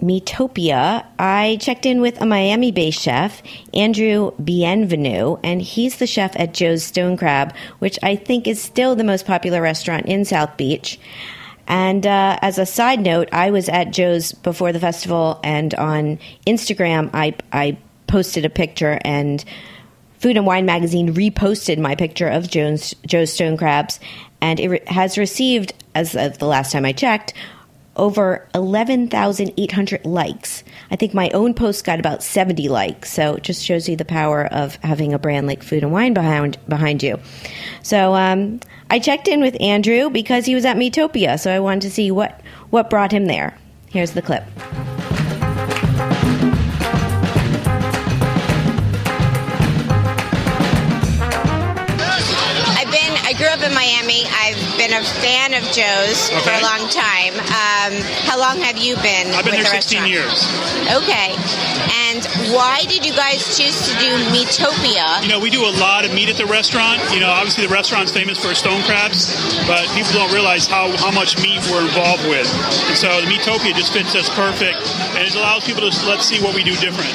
Meatopia, 0.00 1.04
I 1.18 1.58
checked 1.60 1.86
in 1.86 2.00
with 2.00 2.20
a 2.20 2.26
Miami 2.26 2.72
based 2.72 3.00
chef, 3.00 3.42
Andrew 3.74 4.32
Bienvenu, 4.32 5.38
and 5.44 5.60
he's 5.60 5.96
the 5.96 6.06
chef 6.06 6.34
at 6.38 6.54
Joe's 6.54 6.82
Stone 6.82 7.16
Crab, 7.16 7.54
which 7.78 7.98
I 8.02 8.16
think 8.16 8.46
is 8.46 8.60
still 8.60 8.96
the 8.96 9.04
most 9.04 9.26
popular 9.26 9.60
restaurant 9.60 10.06
in 10.06 10.24
South 10.24 10.56
Beach. 10.56 10.98
And 11.66 12.06
uh, 12.06 12.38
as 12.42 12.58
a 12.58 12.66
side 12.66 13.00
note, 13.00 13.28
I 13.32 13.50
was 13.50 13.68
at 13.68 13.92
Joe's 13.92 14.32
before 14.32 14.72
the 14.72 14.80
festival, 14.80 15.38
and 15.44 15.72
on 15.74 16.18
Instagram, 16.46 17.10
I, 17.14 17.34
I 17.52 17.78
posted 18.06 18.44
a 18.44 18.50
picture, 18.50 18.98
and 19.04 19.44
Food 20.18 20.36
and 20.36 20.46
Wine 20.46 20.66
Magazine 20.66 21.14
reposted 21.14 21.78
my 21.78 21.94
picture 21.94 22.28
of 22.28 22.50
Joe's, 22.50 22.94
Joe's 23.06 23.32
Stone 23.32 23.56
Crabs, 23.56 24.00
and 24.40 24.58
it 24.58 24.68
re- 24.68 24.80
has 24.86 25.16
received, 25.16 25.72
as 25.94 26.16
of 26.16 26.38
the 26.38 26.46
last 26.46 26.72
time 26.72 26.84
I 26.84 26.92
checked, 26.92 27.34
over 28.00 28.48
11,800 28.54 30.06
likes. 30.06 30.64
I 30.90 30.96
think 30.96 31.12
my 31.12 31.28
own 31.30 31.52
post 31.52 31.84
got 31.84 32.00
about 32.00 32.22
70 32.22 32.68
likes, 32.68 33.12
so 33.12 33.34
it 33.34 33.42
just 33.42 33.62
shows 33.62 33.88
you 33.88 33.94
the 33.94 34.06
power 34.06 34.46
of 34.46 34.76
having 34.76 35.12
a 35.12 35.18
brand 35.18 35.46
like 35.46 35.62
Food 35.62 35.82
and 35.82 35.92
Wine 35.92 36.14
behind 36.14 36.56
behind 36.66 37.02
you. 37.02 37.20
So 37.82 38.14
um, 38.14 38.60
I 38.88 38.98
checked 38.98 39.28
in 39.28 39.40
with 39.40 39.60
Andrew 39.60 40.08
because 40.08 40.46
he 40.46 40.54
was 40.54 40.64
at 40.64 40.76
Meatopia, 40.76 41.38
so 41.38 41.54
I 41.54 41.60
wanted 41.60 41.82
to 41.82 41.90
see 41.90 42.10
what 42.10 42.40
what 42.70 42.88
brought 42.88 43.12
him 43.12 43.26
there. 43.26 43.56
Here's 43.90 44.12
the 44.12 44.22
clip. 44.22 44.44
A 55.00 55.04
fan 55.24 55.54
of 55.54 55.64
Joe's 55.72 56.28
for 56.44 56.52
a 56.52 56.60
long 56.60 56.84
time. 56.92 57.32
Um, 57.40 57.92
how 58.28 58.38
long 58.38 58.60
have 58.60 58.76
you 58.76 58.96
been 59.00 59.32
I've 59.32 59.44
been 59.44 59.56
with 59.56 59.64
there 59.64 59.80
the 59.80 59.80
16 59.80 60.04
restaurant? 60.04 60.12
years. 60.12 60.36
Okay. 61.00 61.32
And 62.10 62.20
why 62.52 62.84
did 62.88 63.06
you 63.06 63.12
guys 63.16 63.56
choose 63.56 63.76
to 63.88 63.92
do 63.98 64.10
Meatopia? 64.28 65.22
You 65.22 65.28
know, 65.28 65.40
we 65.40 65.48
do 65.50 65.64
a 65.64 65.74
lot 65.80 66.04
of 66.04 66.12
meat 66.12 66.28
at 66.28 66.36
the 66.36 66.46
restaurant. 66.46 67.00
You 67.12 67.20
know, 67.20 67.30
obviously 67.30 67.66
the 67.66 67.72
restaurant's 67.72 68.12
famous 68.12 68.38
for 68.38 68.54
stone 68.54 68.82
crabs, 68.84 69.32
but 69.66 69.88
people 69.96 70.12
don't 70.12 70.32
realize 70.32 70.66
how, 70.66 70.94
how 70.98 71.10
much 71.10 71.40
meat 71.42 71.60
we're 71.70 71.86
involved 71.86 72.26
with. 72.28 72.46
And 72.88 72.96
so 72.96 73.08
the 73.20 73.26
Meatopia 73.26 73.74
just 73.74 73.92
fits 73.92 74.14
us 74.14 74.28
perfect, 74.30 74.84
and 75.16 75.24
it 75.26 75.34
allows 75.34 75.64
people 75.64 75.88
to 75.88 75.92
let's 76.06 76.26
see 76.26 76.40
what 76.42 76.54
we 76.54 76.62
do 76.62 76.74
different. 76.76 77.10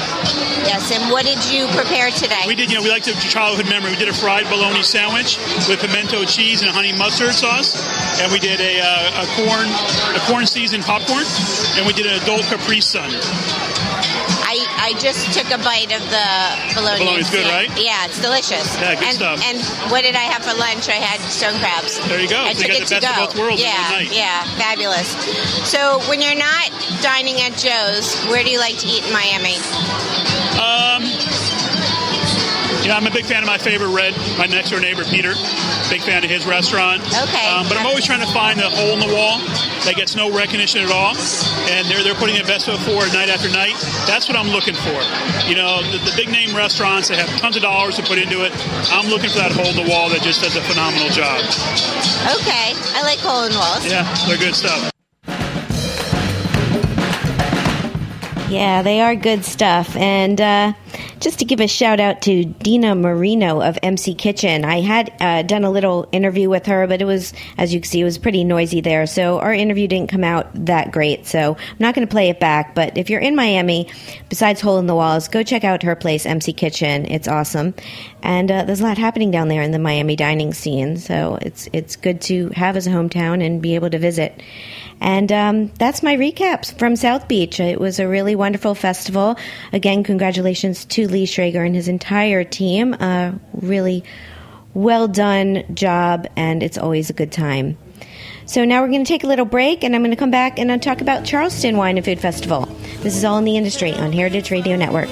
Yes, 0.66 0.90
and 0.90 1.10
what 1.12 1.24
did 1.24 1.38
you 1.52 1.66
prepare 1.68 2.10
today? 2.10 2.42
We 2.46 2.54
did, 2.54 2.70
you 2.70 2.78
know, 2.78 2.82
we 2.82 2.90
like 2.90 3.04
to 3.04 3.14
childhood 3.28 3.68
memory. 3.68 3.90
We 3.92 3.96
did 3.96 4.08
a 4.08 4.14
fried 4.14 4.44
bologna 4.48 4.82
sandwich 4.82 5.38
with 5.68 5.80
pimento 5.80 6.24
cheese 6.24 6.62
and 6.62 6.70
honey 6.70 6.92
mustard 6.92 7.32
sauce, 7.34 7.75
and 8.22 8.32
we 8.32 8.38
did 8.38 8.60
a, 8.60 8.80
uh, 8.80 9.22
a 9.22 9.26
corn 9.36 9.68
a 10.16 10.20
corn 10.26 10.46
seasoned 10.46 10.84
popcorn, 10.84 11.24
and 11.76 11.86
we 11.86 11.92
did 11.92 12.06
an 12.06 12.20
adult 12.22 12.42
Capri 12.48 12.80
Sun. 12.80 13.10
I, 14.46 14.62
I 14.78 14.94
just 14.98 15.34
took 15.36 15.50
a 15.50 15.58
bite 15.60 15.90
of 15.92 16.00
the 16.08 16.28
bologna. 16.78 17.04
Bologna's 17.04 17.30
good, 17.30 17.44
right? 17.50 17.68
Yeah, 17.76 18.06
it's 18.06 18.20
delicious. 18.22 18.64
Yeah, 18.80 18.94
good 18.94 19.04
and, 19.04 19.16
stuff. 19.16 19.40
And 19.44 19.58
what 19.90 20.02
did 20.02 20.14
I 20.14 20.24
have 20.32 20.44
for 20.44 20.54
lunch? 20.56 20.88
I 20.88 20.96
had 21.02 21.20
stone 21.28 21.58
crabs. 21.58 21.98
There 22.08 22.20
you 22.20 22.28
go. 22.28 22.40
I 22.40 22.52
So 22.54 22.62
took 22.62 22.70
got 22.72 22.76
it 22.76 22.88
the 22.88 22.94
to 22.94 23.00
best 23.00 23.16
go. 23.16 23.22
of 23.24 23.28
both 23.34 23.38
worlds 23.38 23.60
yeah. 23.60 24.00
Yeah, 24.00 24.44
fabulous. 24.56 25.08
So 25.68 25.98
when 26.08 26.22
you're 26.22 26.38
not 26.38 26.70
dining 27.02 27.42
at 27.42 27.58
Joe's, 27.58 28.14
where 28.30 28.42
do 28.44 28.50
you 28.50 28.58
like 28.60 28.78
to 28.78 28.86
eat 28.86 29.04
in 29.04 29.12
Miami? 29.12 29.58
Um, 30.56 31.02
you 32.86 32.92
know, 32.92 32.98
I'm 32.98 33.06
a 33.08 33.10
big 33.10 33.26
fan 33.26 33.42
of 33.42 33.48
my 33.50 33.58
favorite 33.58 33.90
red, 33.90 34.14
my 34.38 34.46
next 34.46 34.70
door 34.70 34.78
neighbor 34.78 35.02
Peter. 35.02 35.34
Big 35.90 36.06
fan 36.06 36.22
of 36.22 36.30
his 36.30 36.46
restaurant. 36.46 37.02
Okay. 37.02 37.46
Um, 37.50 37.66
but 37.66 37.74
I'm 37.76 37.84
always 37.84 38.06
trying 38.06 38.22
to 38.22 38.30
find 38.30 38.60
the 38.60 38.70
hole 38.70 38.94
in 38.94 39.00
the 39.02 39.10
wall 39.10 39.42
that 39.82 39.94
gets 39.96 40.14
no 40.14 40.30
recognition 40.30 40.86
at 40.86 40.92
all, 40.94 41.18
and 41.66 41.82
they're 41.90 42.06
they're 42.06 42.14
putting 42.14 42.36
their 42.36 42.46
best 42.46 42.66
foot 42.66 42.78
forward 42.86 43.10
night 43.10 43.26
after 43.28 43.50
night. 43.50 43.74
That's 44.06 44.30
what 44.30 44.38
I'm 44.38 44.54
looking 44.54 44.78
for. 44.86 45.02
You 45.50 45.58
know, 45.58 45.82
the, 45.90 45.98
the 46.06 46.14
big 46.14 46.30
name 46.30 46.54
restaurants 46.54 47.08
that 47.08 47.18
have 47.18 47.26
tons 47.42 47.56
of 47.56 47.62
dollars 47.62 47.96
to 47.96 48.06
put 48.06 48.22
into 48.22 48.46
it. 48.46 48.54
I'm 48.94 49.10
looking 49.10 49.30
for 49.30 49.42
that 49.42 49.50
hole 49.50 49.66
in 49.66 49.74
the 49.74 49.90
wall 49.90 50.06
that 50.10 50.22
just 50.22 50.46
does 50.46 50.54
a 50.54 50.62
phenomenal 50.62 51.10
job. 51.10 51.42
Okay, 52.38 52.70
I 52.94 53.02
like 53.02 53.18
hole 53.18 53.50
in 53.50 53.54
walls. 53.58 53.82
Yeah, 53.82 54.06
they're 54.30 54.38
good 54.38 54.54
stuff. 54.54 54.94
Yeah, 58.48 58.82
they 58.82 59.00
are 59.00 59.16
good 59.16 59.44
stuff. 59.44 59.96
And 59.96 60.40
uh, 60.40 60.72
just 61.20 61.38
to 61.38 61.44
give 61.44 61.60
a 61.60 61.66
shout 61.66 62.00
out 62.00 62.22
to 62.22 62.44
Dena 62.44 62.94
Marino 62.94 63.62
of 63.62 63.78
MC 63.82 64.14
Kitchen, 64.14 64.64
I 64.64 64.80
had 64.80 65.12
uh, 65.20 65.42
done 65.42 65.64
a 65.64 65.70
little 65.70 66.08
interview 66.12 66.48
with 66.48 66.66
her, 66.66 66.86
but 66.86 67.00
it 67.00 67.04
was, 67.04 67.32
as 67.56 67.72
you 67.72 67.80
can 67.80 67.88
see, 67.88 68.00
it 68.00 68.04
was 68.04 68.18
pretty 68.18 68.44
noisy 68.44 68.80
there. 68.80 69.06
So 69.06 69.38
our 69.38 69.52
interview 69.52 69.88
didn't 69.88 70.10
come 70.10 70.24
out 70.24 70.48
that 70.66 70.92
great. 70.92 71.26
So 71.26 71.56
I'm 71.56 71.76
not 71.78 71.94
going 71.94 72.06
to 72.06 72.10
play 72.10 72.28
it 72.28 72.40
back. 72.40 72.74
But 72.74 72.98
if 72.98 73.10
you're 73.10 73.20
in 73.20 73.34
Miami, 73.34 73.88
besides 74.28 74.60
Hole 74.60 74.78
in 74.78 74.86
the 74.86 74.94
Walls, 74.94 75.28
go 75.28 75.42
check 75.42 75.64
out 75.64 75.82
her 75.82 75.96
place, 75.96 76.26
MC 76.26 76.52
Kitchen. 76.52 77.06
It's 77.06 77.28
awesome. 77.28 77.74
And 78.22 78.50
uh, 78.50 78.64
there's 78.64 78.80
a 78.80 78.84
lot 78.84 78.98
happening 78.98 79.30
down 79.30 79.48
there 79.48 79.62
in 79.62 79.70
the 79.70 79.78
Miami 79.78 80.16
dining 80.16 80.52
scene. 80.52 80.96
So 80.96 81.38
it's, 81.40 81.68
it's 81.72 81.96
good 81.96 82.20
to 82.22 82.50
have 82.50 82.76
as 82.76 82.86
a 82.86 82.90
hometown 82.90 83.44
and 83.44 83.62
be 83.62 83.74
able 83.74 83.90
to 83.90 83.98
visit. 83.98 84.42
And 85.00 85.30
um, 85.30 85.66
that's 85.78 86.02
my 86.02 86.16
recaps 86.16 86.76
from 86.78 86.96
South 86.96 87.28
Beach. 87.28 87.60
It 87.60 87.80
was 87.80 87.98
a 87.98 88.08
really 88.08 88.34
wonderful 88.34 88.74
festival. 88.74 89.36
Again, 89.72 90.04
congratulations 90.04 90.84
to 90.86 91.06
Lee 91.06 91.26
Schrager 91.26 91.64
and 91.64 91.74
his 91.74 91.88
entire 91.88 92.44
team. 92.44 92.94
Uh, 92.98 93.32
really 93.52 94.04
well 94.74 95.08
done 95.08 95.64
job, 95.74 96.26
and 96.36 96.62
it's 96.62 96.78
always 96.78 97.10
a 97.10 97.14
good 97.14 97.32
time. 97.32 97.78
So 98.46 98.64
now 98.64 98.82
we're 98.82 98.88
going 98.88 99.04
to 99.04 99.08
take 99.08 99.24
a 99.24 99.26
little 99.26 99.44
break, 99.44 99.82
and 99.82 99.94
I'm 99.94 100.02
going 100.02 100.12
to 100.12 100.16
come 100.16 100.30
back 100.30 100.58
and 100.58 100.70
I'll 100.70 100.78
talk 100.78 101.00
about 101.00 101.24
Charleston 101.24 101.76
Wine 101.76 101.96
and 101.96 102.04
Food 102.04 102.20
Festival. 102.20 102.66
This 103.00 103.16
is 103.16 103.24
all 103.24 103.38
in 103.38 103.44
the 103.44 103.56
industry 103.56 103.92
on 103.92 104.12
Heritage 104.12 104.50
Radio 104.50 104.76
Network. 104.76 105.08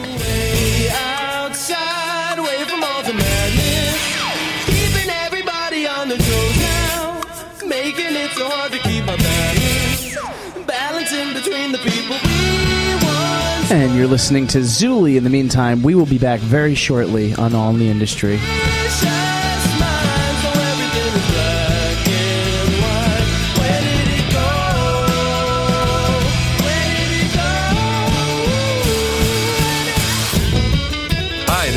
And 13.71 13.97
you're 13.97 14.07
listening 14.07 14.47
to 14.49 14.59
Zuli. 14.59 15.17
In 15.17 15.25
the 15.25 15.31
meantime, 15.31 15.83
we 15.83 15.95
will 15.95 16.07
be 16.07 16.19
back 16.19 16.41
very 16.41 16.75
shortly 16.75 17.35
on 17.35 17.55
All 17.55 17.71
in 17.71 17.79
the 17.79 17.89
Industry. 17.89 18.39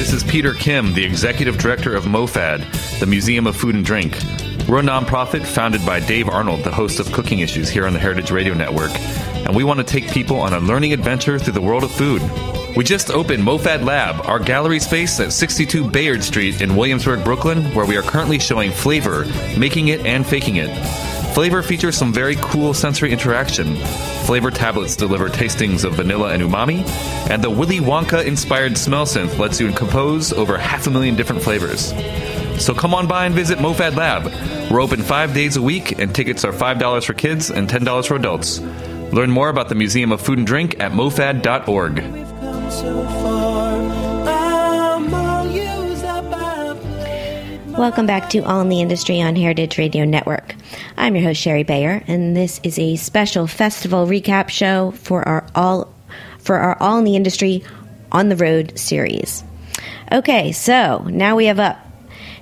This 0.07 0.23
is 0.23 0.31
Peter 0.31 0.53
Kim, 0.53 0.93
the 0.93 1.03
executive 1.03 1.57
director 1.57 1.93
of 1.93 2.05
MoFad, 2.05 2.99
the 3.01 3.05
Museum 3.05 3.45
of 3.45 3.57
Food 3.57 3.75
and 3.75 3.83
Drink. 3.83 4.17
We're 4.65 4.79
a 4.79 4.81
nonprofit 4.81 5.45
founded 5.45 5.85
by 5.85 5.99
Dave 5.99 6.29
Arnold, 6.29 6.63
the 6.63 6.71
host 6.71 7.01
of 7.01 7.11
Cooking 7.11 7.39
Issues 7.39 7.67
here 7.67 7.85
on 7.85 7.91
the 7.91 7.99
Heritage 7.99 8.31
Radio 8.31 8.53
Network, 8.53 8.91
and 9.47 9.55
we 9.55 9.63
want 9.63 9.79
to 9.79 9.83
take 9.85 10.11
people 10.11 10.41
on 10.41 10.53
a 10.53 10.59
learning 10.59 10.91
adventure 10.91 11.39
through 11.39 11.53
the 11.53 11.61
world 11.61 11.85
of 11.85 11.91
food. 11.91 12.21
We 12.75 12.83
just 12.83 13.09
opened 13.09 13.43
MoFad 13.43 13.85
Lab, 13.85 14.19
our 14.27 14.39
gallery 14.39 14.79
space 14.81 15.17
at 15.21 15.31
62 15.31 15.89
Bayard 15.89 16.21
Street 16.21 16.61
in 16.61 16.75
Williamsburg, 16.75 17.23
Brooklyn, 17.23 17.63
where 17.73 17.85
we 17.85 17.95
are 17.95 18.01
currently 18.01 18.39
showing 18.39 18.71
flavor, 18.71 19.25
making 19.57 19.87
it, 19.87 20.05
and 20.05 20.27
faking 20.27 20.57
it. 20.57 20.67
Flavor 21.33 21.63
features 21.63 21.95
some 21.95 22.11
very 22.11 22.35
cool 22.41 22.73
sensory 22.73 23.13
interaction. 23.13 23.77
Flavor 24.25 24.51
tablets 24.51 24.97
deliver 24.97 25.29
tastings 25.29 25.85
of 25.85 25.93
vanilla 25.93 26.33
and 26.33 26.43
umami, 26.43 26.85
and 27.29 27.41
the 27.41 27.49
Willy 27.49 27.79
Wonka 27.79 28.25
inspired 28.25 28.77
smell 28.77 29.05
synth 29.05 29.37
lets 29.37 29.61
you 29.61 29.71
compose 29.71 30.33
over 30.33 30.57
half 30.57 30.87
a 30.87 30.89
million 30.89 31.15
different 31.15 31.41
flavors. 31.41 31.93
So 32.61 32.73
come 32.73 32.93
on 32.93 33.07
by 33.07 33.25
and 33.25 33.33
visit 33.33 33.59
MoFad 33.59 33.95
Lab. 33.95 34.25
We're 34.69 34.81
open 34.81 35.01
five 35.03 35.33
days 35.33 35.55
a 35.55 35.61
week, 35.61 35.99
and 35.99 36.13
tickets 36.13 36.43
are 36.43 36.51
$5 36.51 37.05
for 37.05 37.13
kids 37.13 37.49
and 37.49 37.69
$10 37.69 38.07
for 38.07 38.15
adults. 38.15 38.59
Learn 39.11 39.31
more 39.31 39.49
about 39.49 39.69
the 39.69 39.75
Museum 39.75 40.11
of 40.11 40.21
Food 40.21 40.37
and 40.37 40.47
Drink 40.47 40.79
at 40.79 40.91
mofad.org. 40.91 42.03
Welcome 47.77 48.07
back 48.07 48.29
to 48.31 48.39
All 48.39 48.61
in 48.61 48.69
the 48.69 48.81
Industry 48.81 49.21
on 49.21 49.35
Heritage 49.35 49.77
Radio 49.77 50.03
Network. 50.03 50.55
I'm 50.97 51.15
your 51.15 51.23
host 51.23 51.39
Shari 51.39 51.63
Bayer, 51.63 52.03
and 52.07 52.35
this 52.35 52.59
is 52.63 52.79
a 52.79 52.95
special 52.95 53.45
festival 53.45 54.07
recap 54.07 54.49
show 54.49 54.91
for 54.91 55.27
our 55.27 55.45
all 55.53 55.93
for 56.39 56.57
our 56.57 56.75
All 56.81 56.97
in 56.97 57.03
the 57.03 57.15
Industry 57.15 57.63
on 58.11 58.29
the 58.29 58.35
Road 58.35 58.77
series. 58.79 59.43
Okay, 60.11 60.51
so 60.51 61.05
now 61.09 61.35
we 61.35 61.45
have 61.45 61.59
up 61.59 61.77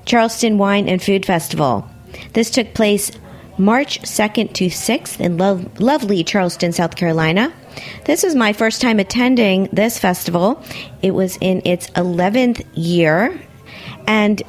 Charleston 0.06 0.58
Wine 0.58 0.88
and 0.88 1.04
Food 1.04 1.26
Festival. 1.26 1.90
This 2.34 2.50
took 2.50 2.74
place 2.74 3.12
March 3.58 4.02
2nd 4.02 4.54
to 4.54 4.68
6th 4.68 5.20
in 5.20 5.38
lo- 5.38 5.66
lovely 5.80 6.24
Charleston, 6.24 6.72
South 6.72 6.96
Carolina. 6.96 7.54
This 8.06 8.24
was 8.24 8.36
my 8.36 8.54
first 8.54 8.82
time 8.82 9.00
attending 9.00 9.70
this 9.72 9.98
festival. 10.00 10.62
It 11.02 11.12
was 11.12 11.38
in 11.42 11.62
its 11.66 11.90
11th 11.92 12.66
year, 12.74 13.40
and 14.08 14.42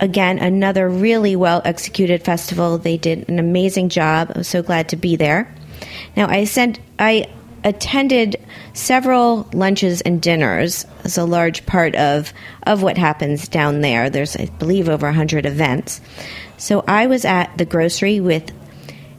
again, 0.00 0.38
another 0.38 0.88
really 0.88 1.36
well 1.36 1.62
executed 1.64 2.22
festival. 2.22 2.78
They 2.78 2.96
did 2.96 3.28
an 3.28 3.38
amazing 3.38 3.88
job. 3.88 4.32
I 4.34 4.38
was 4.38 4.48
so 4.48 4.62
glad 4.62 4.88
to 4.90 4.96
be 4.96 5.16
there. 5.16 5.52
Now, 6.16 6.28
I 6.28 6.44
sent, 6.44 6.80
I 6.98 7.26
attended 7.64 8.36
several 8.74 9.48
lunches 9.52 10.00
and 10.02 10.20
dinners 10.20 10.84
as 11.04 11.16
a 11.16 11.24
large 11.24 11.64
part 11.64 11.94
of 11.96 12.32
of 12.66 12.82
what 12.82 12.98
happens 12.98 13.48
down 13.48 13.80
there. 13.80 14.10
There's, 14.10 14.36
I 14.36 14.46
believe, 14.58 14.88
over 14.88 15.06
100 15.06 15.46
events. 15.46 16.00
So 16.56 16.84
I 16.86 17.06
was 17.06 17.24
at 17.24 17.56
the 17.58 17.64
grocery 17.64 18.20
with 18.20 18.52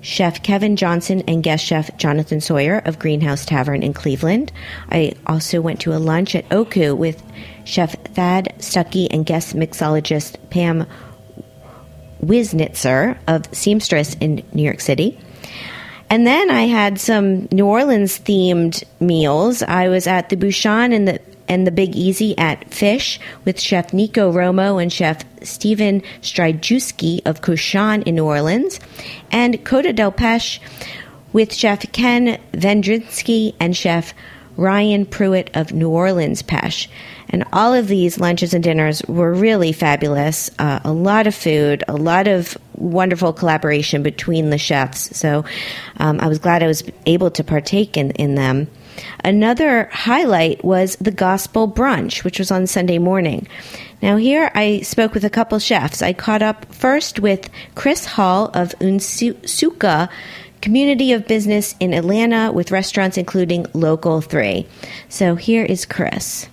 Chef 0.01 0.43
Kevin 0.43 0.75
Johnson 0.75 1.23
and 1.27 1.41
guest 1.41 1.65
chef 1.65 1.97
Jonathan 1.97 2.39
Sawyer 2.39 2.79
of 2.85 2.99
Greenhouse 2.99 3.43
Tavern 3.43 3.81
in 3.81 3.93
Cleveland. 3.93 4.51
I 4.89 5.13
also 5.25 5.61
went 5.61 5.81
to 5.81 5.95
a 5.95 5.97
lunch 5.97 6.35
at 6.35 6.51
Oku 6.51 6.93
with 6.95 7.23
Chef 7.63 7.95
Thad 8.13 8.53
Stuckey 8.59 9.07
and 9.09 9.25
guest 9.25 9.55
mixologist 9.55 10.37
Pam 10.51 10.85
Wiznitzer 12.23 13.17
of 13.27 13.47
Seamstress 13.51 14.15
in 14.15 14.43
New 14.53 14.63
York 14.63 14.79
City. 14.79 15.19
And 16.09 16.27
then 16.27 16.51
I 16.51 16.63
had 16.63 16.99
some 16.99 17.47
New 17.51 17.65
Orleans 17.65 18.19
themed 18.19 18.83
meals. 18.99 19.63
I 19.63 19.89
was 19.89 20.05
at 20.05 20.29
the 20.29 20.37
Bouchon 20.37 20.93
and 20.93 21.07
the 21.07 21.19
and 21.47 21.65
the 21.65 21.71
Big 21.71 21.95
Easy 21.95 22.37
at 22.37 22.73
Fish 22.73 23.19
with 23.43 23.59
Chef 23.59 23.93
Nico 23.93 24.31
Romo 24.31 24.81
and 24.81 24.91
Chef 24.91 25.23
Stephen 25.41 26.01
Stryjewski 26.21 27.21
of 27.25 27.41
Cochon 27.41 28.01
in 28.03 28.15
New 28.15 28.25
Orleans, 28.25 28.79
and 29.31 29.63
Coda 29.63 29.93
del 29.93 30.11
Peche 30.11 30.59
with 31.33 31.53
Chef 31.53 31.91
Ken 31.91 32.39
Vedrinski 32.53 33.55
and 33.59 33.75
Chef 33.75 34.13
Ryan 34.57 35.05
Prewitt 35.05 35.49
of 35.53 35.73
New 35.73 35.89
Orleans 35.89 36.41
Peche. 36.41 36.89
And 37.29 37.43
all 37.51 37.73
of 37.73 37.87
these 37.87 38.19
lunches 38.19 38.53
and 38.53 38.63
dinners 38.63 39.01
were 39.07 39.33
really 39.33 39.71
fabulous. 39.71 40.49
Uh, 40.57 40.79
a 40.83 40.93
lot 40.93 41.27
of 41.27 41.35
food, 41.35 41.83
a 41.87 41.95
lot 41.95 42.27
of 42.27 42.57
wonderful 42.75 43.33
collaboration 43.33 44.03
between 44.03 44.49
the 44.49 44.57
chefs. 44.57 45.17
So 45.17 45.43
um, 45.97 46.19
I 46.21 46.27
was 46.27 46.39
glad 46.39 46.63
I 46.63 46.67
was 46.67 46.83
able 47.05 47.31
to 47.31 47.43
partake 47.43 47.97
in, 47.97 48.11
in 48.11 48.35
them. 48.35 48.67
Another 49.23 49.89
highlight 49.91 50.63
was 50.63 50.95
the 50.97 51.11
gospel 51.11 51.69
brunch, 51.69 52.23
which 52.23 52.39
was 52.39 52.51
on 52.51 52.67
Sunday 52.67 52.97
morning. 52.97 53.47
Now, 54.01 54.17
here 54.17 54.51
I 54.53 54.81
spoke 54.81 55.13
with 55.13 55.23
a 55.23 55.29
couple 55.29 55.57
chefs. 55.59 56.01
I 56.01 56.13
caught 56.13 56.41
up 56.41 56.73
first 56.73 57.19
with 57.19 57.49
Chris 57.75 58.05
Hall 58.05 58.51
of 58.53 58.69
Unsukay 58.79 60.09
Community 60.61 61.11
of 61.11 61.27
Business 61.27 61.75
in 61.79 61.93
Atlanta 61.93 62.51
with 62.51 62.71
restaurants 62.71 63.17
including 63.17 63.65
Local 63.73 64.21
3. 64.21 64.65
So 65.09 65.35
here 65.35 65.63
is 65.63 65.85
Chris. 65.85 66.47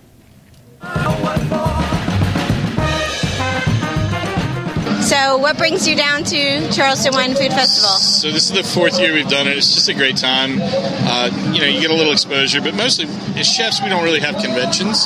So, 5.13 5.37
what 5.37 5.59
brings 5.59 5.87
you 5.87 5.95
down 5.95 6.25
to 6.25 6.73
Charleston 6.73 7.13
Wine 7.13 7.31
and 7.33 7.39
Food 7.39 7.53
Festival? 7.53 7.91
So 8.01 8.31
this 8.31 8.49
is 8.49 8.53
the 8.57 8.65
fourth 8.65 8.99
year 8.99 9.13
we've 9.13 9.29
done 9.29 9.47
it. 9.47 9.59
It's 9.59 9.75
just 9.75 9.91
a 9.91 9.93
great 9.93 10.17
time. 10.17 10.57
Uh, 10.59 11.29
you 11.53 11.61
know, 11.61 11.67
you 11.67 11.83
get 11.83 11.91
a 11.91 11.95
little 11.95 12.15
exposure, 12.15 12.63
but 12.63 12.75
mostly 12.75 13.05
as 13.39 13.47
chefs, 13.47 13.83
we 13.83 13.91
don't 13.91 14.05
really 14.05 14.21
have 14.21 14.37
conventions. 14.37 15.03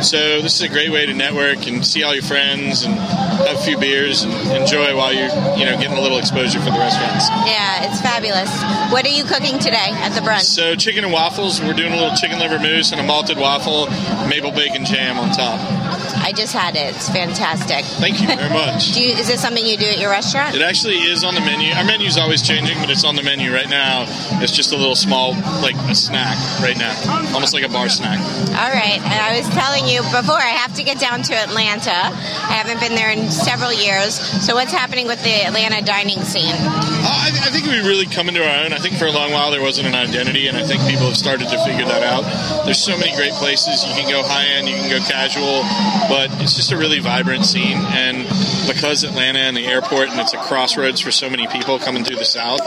So 0.00 0.40
this 0.40 0.54
is 0.54 0.62
a 0.62 0.70
great 0.70 0.90
way 0.90 1.04
to 1.04 1.12
network 1.12 1.66
and 1.66 1.86
see 1.86 2.02
all 2.02 2.14
your 2.14 2.22
friends 2.22 2.84
and 2.84 2.94
have 2.94 3.58
a 3.58 3.62
few 3.62 3.76
beers 3.76 4.22
and 4.22 4.32
enjoy 4.56 4.96
while 4.96 5.12
you're, 5.12 5.28
you 5.58 5.66
know, 5.66 5.76
getting 5.76 5.98
a 5.98 6.00
little 6.00 6.18
exposure 6.18 6.58
for 6.58 6.70
the 6.70 6.78
restaurants. 6.78 7.28
Yeah, 7.46 7.90
it's 7.92 8.00
fabulous. 8.00 8.48
What 8.90 9.04
are 9.04 9.14
you 9.14 9.24
cooking 9.24 9.58
today 9.58 9.92
at 10.00 10.14
the 10.14 10.22
brunch? 10.22 10.44
So 10.44 10.76
chicken 10.76 11.04
and 11.04 11.12
waffles. 11.12 11.60
We're 11.60 11.74
doing 11.74 11.92
a 11.92 11.96
little 11.96 12.16
chicken 12.16 12.38
liver 12.38 12.58
mousse 12.58 12.90
and 12.90 13.02
a 13.02 13.04
malted 13.04 13.36
waffle, 13.36 13.90
maple 14.28 14.52
bacon 14.52 14.86
jam 14.86 15.18
on 15.18 15.30
top. 15.30 15.60
I 16.22 16.32
just 16.32 16.52
had 16.52 16.76
it. 16.76 16.94
It's 16.94 17.10
fantastic. 17.10 17.84
Thank 17.98 18.20
you 18.20 18.28
very 18.28 18.48
much. 18.48 18.92
Do 18.94 19.02
you, 19.02 19.14
is 19.14 19.26
this 19.26 19.42
something 19.42 19.64
you 19.64 19.76
do 19.76 19.86
at 19.86 19.98
your 19.98 20.10
restaurant? 20.10 20.54
It 20.54 20.62
actually 20.62 20.98
is 20.98 21.24
on 21.24 21.34
the 21.34 21.40
menu. 21.40 21.74
Our 21.74 21.84
menu's 21.84 22.16
always 22.16 22.42
changing, 22.42 22.78
but 22.78 22.90
it's 22.90 23.04
on 23.04 23.16
the 23.16 23.22
menu 23.22 23.52
right 23.52 23.68
now. 23.68 24.06
It's 24.40 24.52
just 24.52 24.72
a 24.72 24.76
little 24.76 24.94
small, 24.94 25.34
like 25.60 25.74
a 25.90 25.94
snack 25.94 26.38
right 26.62 26.78
now, 26.78 26.94
almost 27.34 27.52
like 27.54 27.64
a 27.64 27.68
bar 27.68 27.88
snack. 27.88 28.20
All 28.54 28.70
right. 28.70 29.02
And 29.02 29.18
I 29.18 29.36
was 29.36 29.48
telling 29.50 29.86
you 29.86 30.00
before, 30.14 30.38
I 30.38 30.54
have 30.62 30.74
to 30.76 30.84
get 30.84 30.98
down 31.00 31.22
to 31.22 31.34
Atlanta. 31.34 31.90
I 31.90 32.54
haven't 32.54 32.80
been 32.80 32.94
there 32.94 33.10
in 33.10 33.30
several 33.30 33.72
years. 33.72 34.14
So, 34.46 34.54
what's 34.54 34.72
happening 34.72 35.06
with 35.06 35.22
the 35.24 35.46
Atlanta 35.46 35.84
dining 35.84 36.20
scene? 36.22 36.54
Uh, 36.54 37.10
I, 37.10 37.30
I 37.34 37.50
think 37.50 37.66
we 37.66 37.80
really 37.80 38.06
come 38.06 38.28
into 38.28 38.42
our 38.46 38.64
own. 38.64 38.72
I 38.72 38.78
think 38.78 38.96
for 38.96 39.06
a 39.06 39.12
long 39.12 39.32
while 39.32 39.50
there 39.50 39.62
wasn't 39.62 39.88
an 39.88 39.94
identity, 39.94 40.46
and 40.46 40.56
I 40.56 40.64
think 40.64 40.82
people 40.86 41.06
have 41.06 41.16
started 41.16 41.48
to 41.48 41.58
figure 41.64 41.84
that 41.86 42.02
out. 42.02 42.22
There's 42.64 42.78
so 42.82 42.96
many 42.96 43.14
great 43.16 43.32
places. 43.34 43.84
You 43.84 43.94
can 43.94 44.08
go 44.08 44.22
high 44.22 44.46
end, 44.46 44.68
you 44.68 44.76
can 44.76 44.88
go 44.88 45.00
casual, 45.06 45.64
but 46.12 46.30
it's 46.42 46.56
just 46.56 46.72
a 46.72 46.76
really 46.76 46.98
vibrant 46.98 47.42
scene. 47.46 47.78
And 47.78 48.28
because 48.68 49.02
Atlanta 49.02 49.38
and 49.38 49.56
the 49.56 49.66
airport, 49.66 50.10
and 50.10 50.20
it's 50.20 50.34
a 50.34 50.36
crossroads 50.36 51.00
for 51.00 51.10
so 51.10 51.30
many 51.30 51.46
people 51.46 51.78
coming 51.78 52.04
through 52.04 52.16
the 52.16 52.26
South, 52.26 52.60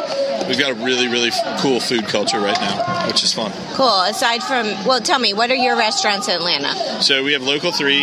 we've 0.48 0.58
got 0.58 0.72
a 0.72 0.74
really, 0.74 1.08
really 1.08 1.28
f- 1.28 1.62
cool 1.62 1.80
food 1.80 2.06
culture 2.06 2.40
right 2.40 2.60
now, 2.60 3.06
which 3.06 3.24
is 3.24 3.36
fun. 3.36 3.52
Cool. 3.76 4.02
Aside 4.02 4.42
from, 4.42 4.66
well, 4.84 5.00
tell 5.00 5.20
me, 5.20 5.36
what 5.36 5.52
are 5.52 5.56
your 5.56 5.78
restaurants 5.78 6.28
in 6.28 6.34
Atlanta? 6.34 7.04
So 7.04 7.24
we 7.24 7.34
have 7.34 7.44
Local 7.44 7.72
3, 7.72 8.00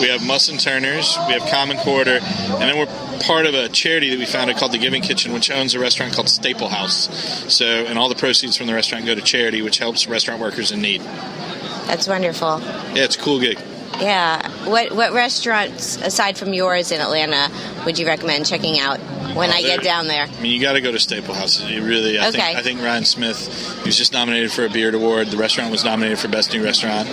we 0.00 0.08
have 0.08 0.26
Muss 0.26 0.48
and 0.48 0.58
Turner's, 0.58 1.18
we 1.26 1.34
have 1.34 1.46
Common 1.50 1.76
Quarter, 1.76 2.20
and 2.22 2.62
then 2.62 2.78
we're 2.78 3.18
part 3.20 3.44
of 3.44 3.52
a 3.52 3.68
charity 3.68 4.08
that 4.08 4.18
we 4.18 4.24
founded 4.24 4.56
called 4.56 4.72
the 4.72 4.78
Giving 4.78 5.02
Kitchen, 5.02 5.34
which 5.34 5.50
owns 5.50 5.74
a 5.74 5.78
restaurant 5.78 6.14
called 6.14 6.30
Staple 6.30 6.70
House. 6.70 7.52
So, 7.52 7.66
and 7.66 7.98
all 7.98 8.08
the 8.08 8.14
proceeds 8.14 8.56
from 8.56 8.68
the 8.68 8.74
restaurant 8.74 9.04
go 9.04 9.14
to 9.14 9.20
charity, 9.20 9.60
which 9.60 9.76
helps 9.76 10.08
restaurant 10.08 10.40
workers 10.40 10.72
in 10.72 10.80
need. 10.80 11.02
That's 11.02 12.08
wonderful. 12.08 12.60
Yeah, 12.94 13.04
it's 13.04 13.16
a 13.16 13.20
cool 13.20 13.38
gig. 13.38 13.58
Yeah. 14.00 14.48
What 14.68 14.92
what 14.92 15.12
restaurants 15.12 15.96
aside 15.96 16.38
from 16.38 16.52
yours 16.52 16.92
in 16.92 17.00
Atlanta 17.00 17.50
would 17.84 17.98
you 17.98 18.06
recommend 18.06 18.46
checking 18.46 18.78
out 18.78 19.00
when 19.34 19.50
I 19.50 19.60
get 19.62 19.82
down 19.82 20.06
there? 20.08 20.24
I 20.26 20.40
mean, 20.40 20.52
you 20.52 20.60
got 20.60 20.72
to 20.74 20.80
go 20.80 20.92
to 20.92 20.98
Staple 20.98 21.34
House. 21.34 21.60
You 21.62 21.84
really, 21.84 22.18
I 22.18 22.28
Okay. 22.28 22.38
think, 22.38 22.58
I 22.58 22.62
think 22.62 22.82
Ryan 22.82 23.04
Smith, 23.04 23.78
he 23.82 23.88
was 23.88 23.96
just 23.96 24.12
nominated 24.12 24.52
for 24.52 24.64
a 24.64 24.70
Beard 24.70 24.94
Award. 24.94 25.28
The 25.28 25.36
restaurant 25.36 25.70
was 25.70 25.84
nominated 25.84 26.18
for 26.18 26.28
Best 26.28 26.52
New 26.52 26.62
Restaurant. 26.64 27.08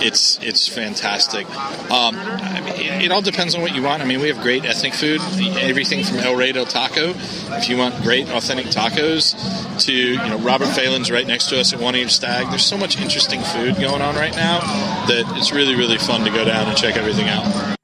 It's 0.00 0.38
it's 0.42 0.68
fantastic. 0.68 1.46
Um, 1.90 2.16
I 2.16 2.60
mean, 2.60 2.74
it, 2.74 3.02
it 3.06 3.12
all 3.12 3.20
depends 3.22 3.54
on 3.54 3.62
what 3.62 3.74
you 3.74 3.82
want. 3.82 4.02
I 4.02 4.04
mean, 4.06 4.20
we 4.20 4.28
have 4.28 4.40
great 4.40 4.64
ethnic 4.64 4.94
food, 4.94 5.20
everything 5.58 6.04
from 6.04 6.18
El 6.18 6.36
Rey 6.36 6.52
del 6.52 6.66
Taco. 6.66 7.14
If 7.56 7.68
you 7.68 7.76
want 7.76 8.00
great 8.02 8.28
authentic 8.30 8.66
tacos, 8.66 9.34
to 9.86 9.92
you 9.92 10.16
know 10.16 10.38
Robert 10.38 10.68
Phalen's 10.68 11.10
right 11.10 11.26
next 11.26 11.48
to 11.50 11.58
us 11.60 11.72
at 11.72 11.80
One 11.80 11.94
Eared 11.94 12.10
Stag. 12.10 12.48
There's 12.50 12.64
so 12.64 12.76
much 12.78 13.00
interesting 13.00 13.40
food 13.42 13.76
going 13.76 14.02
on 14.02 14.14
right 14.14 14.34
now 14.34 14.60
that 15.06 15.24
it's 15.36 15.52
really 15.52 15.74
really 15.74 15.98
fun 15.98 16.24
to 16.24 16.30
go 16.30 16.44
down 16.44 16.68
and 16.68 16.76
check 16.76 16.96
everything 16.96 17.28
out. 17.28 17.77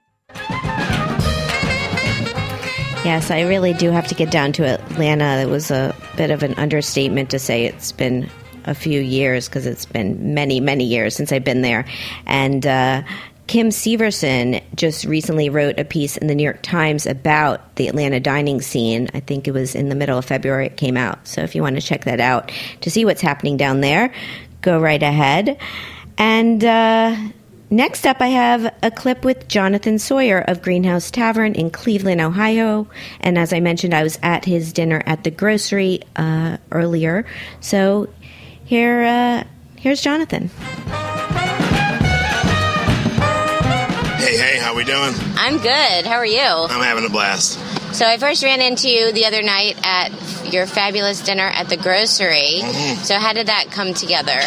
Yes, 3.04 3.30
I 3.30 3.42
really 3.42 3.74
do 3.74 3.90
have 3.90 4.06
to 4.08 4.14
get 4.14 4.30
down 4.30 4.52
to 4.54 4.64
Atlanta. 4.64 5.42
It 5.42 5.50
was 5.50 5.70
a 5.70 5.94
bit 6.16 6.30
of 6.30 6.42
an 6.42 6.54
understatement 6.54 7.28
to 7.30 7.38
say 7.38 7.66
it's 7.66 7.92
been 7.92 8.30
a 8.64 8.74
few 8.74 8.98
years 8.98 9.46
because 9.46 9.66
it's 9.66 9.84
been 9.84 10.32
many, 10.32 10.58
many 10.58 10.84
years 10.84 11.14
since 11.14 11.30
I've 11.30 11.44
been 11.44 11.60
there. 11.60 11.84
And 12.24 12.66
uh, 12.66 13.02
Kim 13.46 13.68
Severson 13.68 14.62
just 14.74 15.04
recently 15.04 15.50
wrote 15.50 15.78
a 15.78 15.84
piece 15.84 16.16
in 16.16 16.28
the 16.28 16.34
New 16.34 16.44
York 16.44 16.62
Times 16.62 17.04
about 17.04 17.76
the 17.76 17.88
Atlanta 17.88 18.20
dining 18.20 18.62
scene. 18.62 19.10
I 19.12 19.20
think 19.20 19.46
it 19.46 19.52
was 19.52 19.74
in 19.74 19.90
the 19.90 19.94
middle 19.94 20.16
of 20.16 20.24
February 20.24 20.64
it 20.64 20.78
came 20.78 20.96
out. 20.96 21.28
So 21.28 21.42
if 21.42 21.54
you 21.54 21.60
want 21.60 21.76
to 21.76 21.82
check 21.82 22.04
that 22.04 22.20
out 22.20 22.50
to 22.80 22.90
see 22.90 23.04
what's 23.04 23.20
happening 23.20 23.58
down 23.58 23.82
there, 23.82 24.14
go 24.62 24.80
right 24.80 25.02
ahead. 25.02 25.58
And 26.16 26.64
uh, 26.64 27.16
Next 27.74 28.06
up, 28.06 28.18
I 28.20 28.28
have 28.28 28.72
a 28.84 28.90
clip 28.92 29.24
with 29.24 29.48
Jonathan 29.48 29.98
Sawyer 29.98 30.38
of 30.38 30.62
Greenhouse 30.62 31.10
Tavern 31.10 31.56
in 31.56 31.70
Cleveland, 31.70 32.20
Ohio. 32.20 32.86
And 33.18 33.36
as 33.36 33.52
I 33.52 33.58
mentioned, 33.58 33.92
I 33.92 34.04
was 34.04 34.16
at 34.22 34.44
his 34.44 34.72
dinner 34.72 35.02
at 35.06 35.24
the 35.24 35.32
grocery 35.32 35.98
uh, 36.14 36.58
earlier. 36.70 37.26
So 37.58 38.08
here, 38.64 39.02
uh, 39.02 39.42
here's 39.76 40.00
Jonathan. 40.00 40.50
Hey, 44.18 44.36
hey, 44.36 44.56
how 44.60 44.76
we 44.76 44.84
doing? 44.84 45.12
I'm 45.34 45.58
good. 45.58 46.06
How 46.06 46.18
are 46.18 46.24
you? 46.24 46.38
I'm 46.38 46.80
having 46.80 47.04
a 47.04 47.10
blast. 47.10 47.58
So 47.94 48.04
I 48.08 48.18
first 48.18 48.42
ran 48.42 48.60
into 48.60 48.90
you 48.90 49.12
the 49.12 49.24
other 49.26 49.40
night 49.40 49.78
at 49.84 50.10
your 50.52 50.66
fabulous 50.66 51.20
dinner 51.20 51.46
at 51.46 51.68
the 51.68 51.76
grocery. 51.76 52.58
Mhm. 52.60 53.04
So 53.04 53.20
how 53.20 53.32
did 53.32 53.46
that 53.46 53.70
come 53.70 53.94
together? 53.94 54.40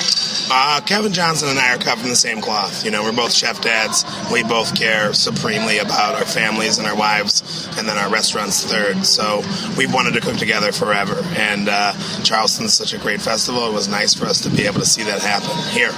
Uh, 0.52 0.82
Kevin 0.82 1.14
Johnson 1.14 1.48
and 1.48 1.58
I 1.58 1.74
are 1.74 1.78
cut 1.78 1.98
from 1.98 2.10
the 2.10 2.16
same 2.18 2.42
cloth. 2.42 2.84
You 2.84 2.92
know, 2.92 3.04
we're 3.04 3.14
both 3.14 3.34
chef 3.34 3.62
dads. 3.62 4.04
We 4.34 4.44
both 4.44 4.76
care 4.76 5.14
supremely 5.14 5.78
about 5.78 6.16
our 6.16 6.26
families 6.26 6.78
and 6.78 6.86
our 6.88 6.96
wives, 6.96 7.42
and 7.78 7.88
then 7.88 7.98
our 7.98 8.10
restaurants 8.10 8.66
third. 8.66 9.06
So 9.06 9.44
we've 9.78 9.94
wanted 9.94 10.14
to 10.16 10.22
cook 10.22 10.36
together 10.38 10.74
forever. 10.74 11.24
And 11.38 11.70
uh, 11.70 11.94
Charleston's 12.24 12.74
such 12.74 12.94
a 12.94 12.98
great 12.98 13.22
festival. 13.22 13.66
It 13.68 13.74
was 13.74 13.88
nice 13.88 14.14
for 14.14 14.26
us 14.26 14.42
to 14.42 14.50
be 14.50 14.66
able 14.66 14.82
to 14.82 14.86
see 14.86 15.04
that 15.04 15.22
happen 15.22 15.56
here. 15.72 15.94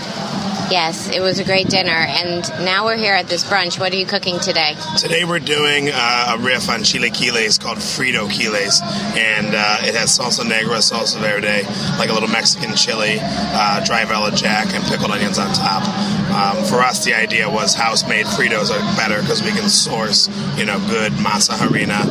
Yes, 0.72 1.10
it 1.10 1.20
was 1.20 1.40
a 1.40 1.44
great 1.44 1.68
dinner. 1.68 1.90
And 1.92 2.48
now 2.64 2.86
we're 2.86 2.96
here 2.96 3.16
at 3.16 3.28
this 3.28 3.44
brunch. 3.44 3.80
What 3.80 3.92
are 3.92 3.96
you 3.96 4.06
cooking 4.06 4.40
today? 4.40 4.76
Today 5.00 5.26
we're 5.26 5.40
doing 5.40 5.90
uh, 5.92 6.36
a 6.36 6.38
riff 6.38 6.70
on 6.70 6.84
chile 6.84 7.10
quiles 7.40 7.58
called 7.58 7.78
Frito 7.78 8.28
quiles, 8.28 8.82
and 9.16 9.56
uh, 9.56 9.78
it 9.88 9.96
has 9.96 10.18
salsa 10.18 10.46
negra, 10.46 10.78
salsa 10.84 11.20
verde, 11.20 11.64
like 11.98 12.10
a 12.10 12.14
little 12.14 12.28
Mexican 12.28 12.76
chili, 12.76 13.16
uh, 13.22 13.84
dry 13.86 14.04
vella 14.04 14.32
jack, 14.32 14.74
and 14.74 14.84
pickled 14.84 15.12
onions 15.12 15.40
on 15.40 15.54
top. 15.54 15.88
Um, 16.36 16.66
for 16.66 16.82
us, 16.82 17.06
the 17.06 17.14
idea 17.14 17.50
was 17.50 17.74
house-made 17.74 18.26
Fritos 18.26 18.72
are 18.72 18.84
better 18.98 19.22
because 19.22 19.42
we 19.42 19.52
can 19.52 19.70
source, 19.70 20.28
you 20.58 20.66
know, 20.66 20.80
good 20.92 21.14
masa 21.14 21.56
harina, 21.56 22.04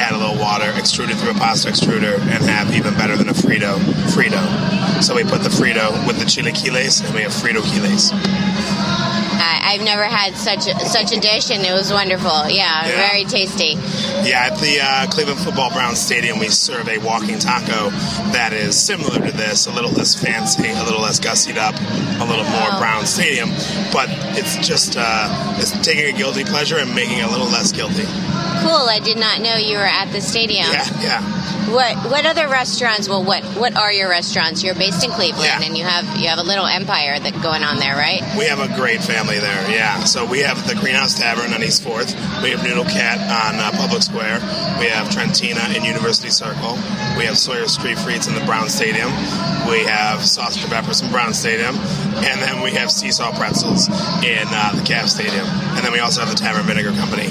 add 0.00 0.12
a 0.12 0.18
little 0.18 0.38
water, 0.38 0.72
extrude 0.72 1.10
it 1.10 1.16
through 1.16 1.32
a 1.32 1.34
pasta 1.34 1.68
extruder, 1.68 2.18
and 2.18 2.42
have 2.44 2.74
even 2.74 2.94
better 2.94 3.16
than 3.16 3.28
a 3.28 3.34
Frito 3.34 3.76
Frito. 4.16 4.40
So 5.02 5.14
we 5.14 5.24
put 5.24 5.42
the 5.42 5.50
Frito 5.50 5.92
with 6.06 6.18
the 6.18 6.24
chilaquiles, 6.24 7.04
and 7.04 7.14
we 7.14 7.20
have 7.20 7.32
Frito 7.32 7.60
quiles. 7.60 8.12
I, 9.40 9.72
I've 9.74 9.82
never 9.82 10.04
had 10.04 10.36
such 10.36 10.66
a, 10.68 10.78
such 10.80 11.12
a 11.16 11.20
dish, 11.20 11.50
and 11.50 11.64
it 11.64 11.72
was 11.72 11.92
wonderful. 11.92 12.48
Yeah, 12.48 12.86
Yeah. 12.86 13.08
very 13.10 13.24
tasty. 13.24 13.76
Yeah, 14.28 14.48
at 14.52 14.58
the 14.58 14.80
uh, 14.82 15.06
Cleveland 15.10 15.40
Football 15.40 15.70
Browns 15.70 15.98
Stadium, 15.98 16.38
we 16.38 16.48
serve 16.48 16.88
a 16.88 16.98
walking 16.98 17.38
taco 17.38 17.90
that 18.32 18.52
is 18.52 18.78
similar 18.78 19.18
to 19.26 19.32
this, 19.36 19.66
a 19.66 19.72
little 19.72 19.90
less 19.90 20.14
fancy, 20.14 20.68
a 20.68 20.84
little 20.84 21.00
less 21.00 21.18
gussied 21.18 21.56
up, 21.56 21.74
a 22.20 22.24
little 22.24 22.44
more 22.44 22.70
Brown 22.78 23.06
Stadium, 23.06 23.50
but 23.92 24.08
it's 24.36 24.56
just 24.66 24.96
uh, 24.98 25.54
it's 25.58 25.70
taking 25.84 26.12
a 26.14 26.16
guilty 26.16 26.44
pleasure 26.44 26.78
and 26.78 26.94
making 26.94 27.18
it 27.18 27.24
a 27.24 27.30
little 27.30 27.48
less 27.48 27.72
guilty. 27.72 28.04
Cool. 28.60 28.88
I 28.88 29.00
did 29.02 29.16
not 29.18 29.40
know 29.40 29.56
you 29.56 29.76
were 29.76 29.82
at 29.84 30.12
the 30.12 30.20
stadium. 30.20 30.66
Yeah, 30.70 30.86
yeah. 31.00 31.40
What 31.70 31.96
what 32.10 32.26
other 32.26 32.48
restaurants? 32.48 33.08
Well, 33.08 33.22
what 33.22 33.44
what 33.56 33.76
are 33.76 33.92
your 33.92 34.08
restaurants? 34.08 34.64
You're 34.64 34.74
based 34.74 35.04
in 35.04 35.10
Cleveland, 35.12 35.62
and 35.62 35.78
you 35.78 35.84
have 35.84 36.04
you 36.18 36.28
have 36.28 36.38
a 36.38 36.42
little 36.42 36.66
empire 36.66 37.18
that 37.18 37.32
going 37.42 37.62
on 37.62 37.78
there, 37.78 37.94
right? 37.94 38.22
We 38.36 38.46
have 38.46 38.58
a 38.58 38.66
great 38.74 39.00
family 39.02 39.38
there, 39.38 39.70
yeah. 39.70 40.02
So 40.04 40.24
we 40.26 40.40
have 40.40 40.66
the 40.66 40.74
Greenhouse 40.74 41.14
Tavern 41.18 41.52
on 41.52 41.62
East 41.62 41.82
4th. 41.84 42.14
We 42.42 42.50
have 42.50 42.64
Noodle 42.64 42.84
Cat 42.84 43.18
on 43.20 43.60
uh, 43.60 43.70
Public 43.76 44.02
Square. 44.02 44.40
We 44.80 44.86
have 44.86 45.10
Trentina 45.10 45.76
in 45.76 45.84
University 45.84 46.30
Circle. 46.30 46.74
We 47.16 47.24
have 47.26 47.38
Sawyer 47.38 47.68
Street 47.68 47.98
Frites 47.98 48.26
in 48.26 48.34
the 48.34 48.44
Brown 48.46 48.68
Stadium. 48.68 49.10
We 49.68 49.84
have 49.84 50.24
Sausage 50.26 50.62
and 50.64 50.72
Peppers 50.72 51.02
in 51.02 51.10
Brown 51.10 51.34
Stadium. 51.34 51.76
And 52.24 52.40
then 52.42 52.62
we 52.62 52.72
have 52.72 52.90
Seesaw 52.90 53.32
Pretzels 53.36 53.88
in 54.24 54.46
uh, 54.50 54.72
the 54.74 54.82
Calf 54.84 55.08
Stadium. 55.08 55.46
And 55.78 55.84
then 55.84 55.92
we 55.92 56.00
also 56.00 56.20
have 56.20 56.30
the 56.30 56.36
Tavern 56.36 56.66
Vinegar 56.66 56.92
Company. 56.98 57.28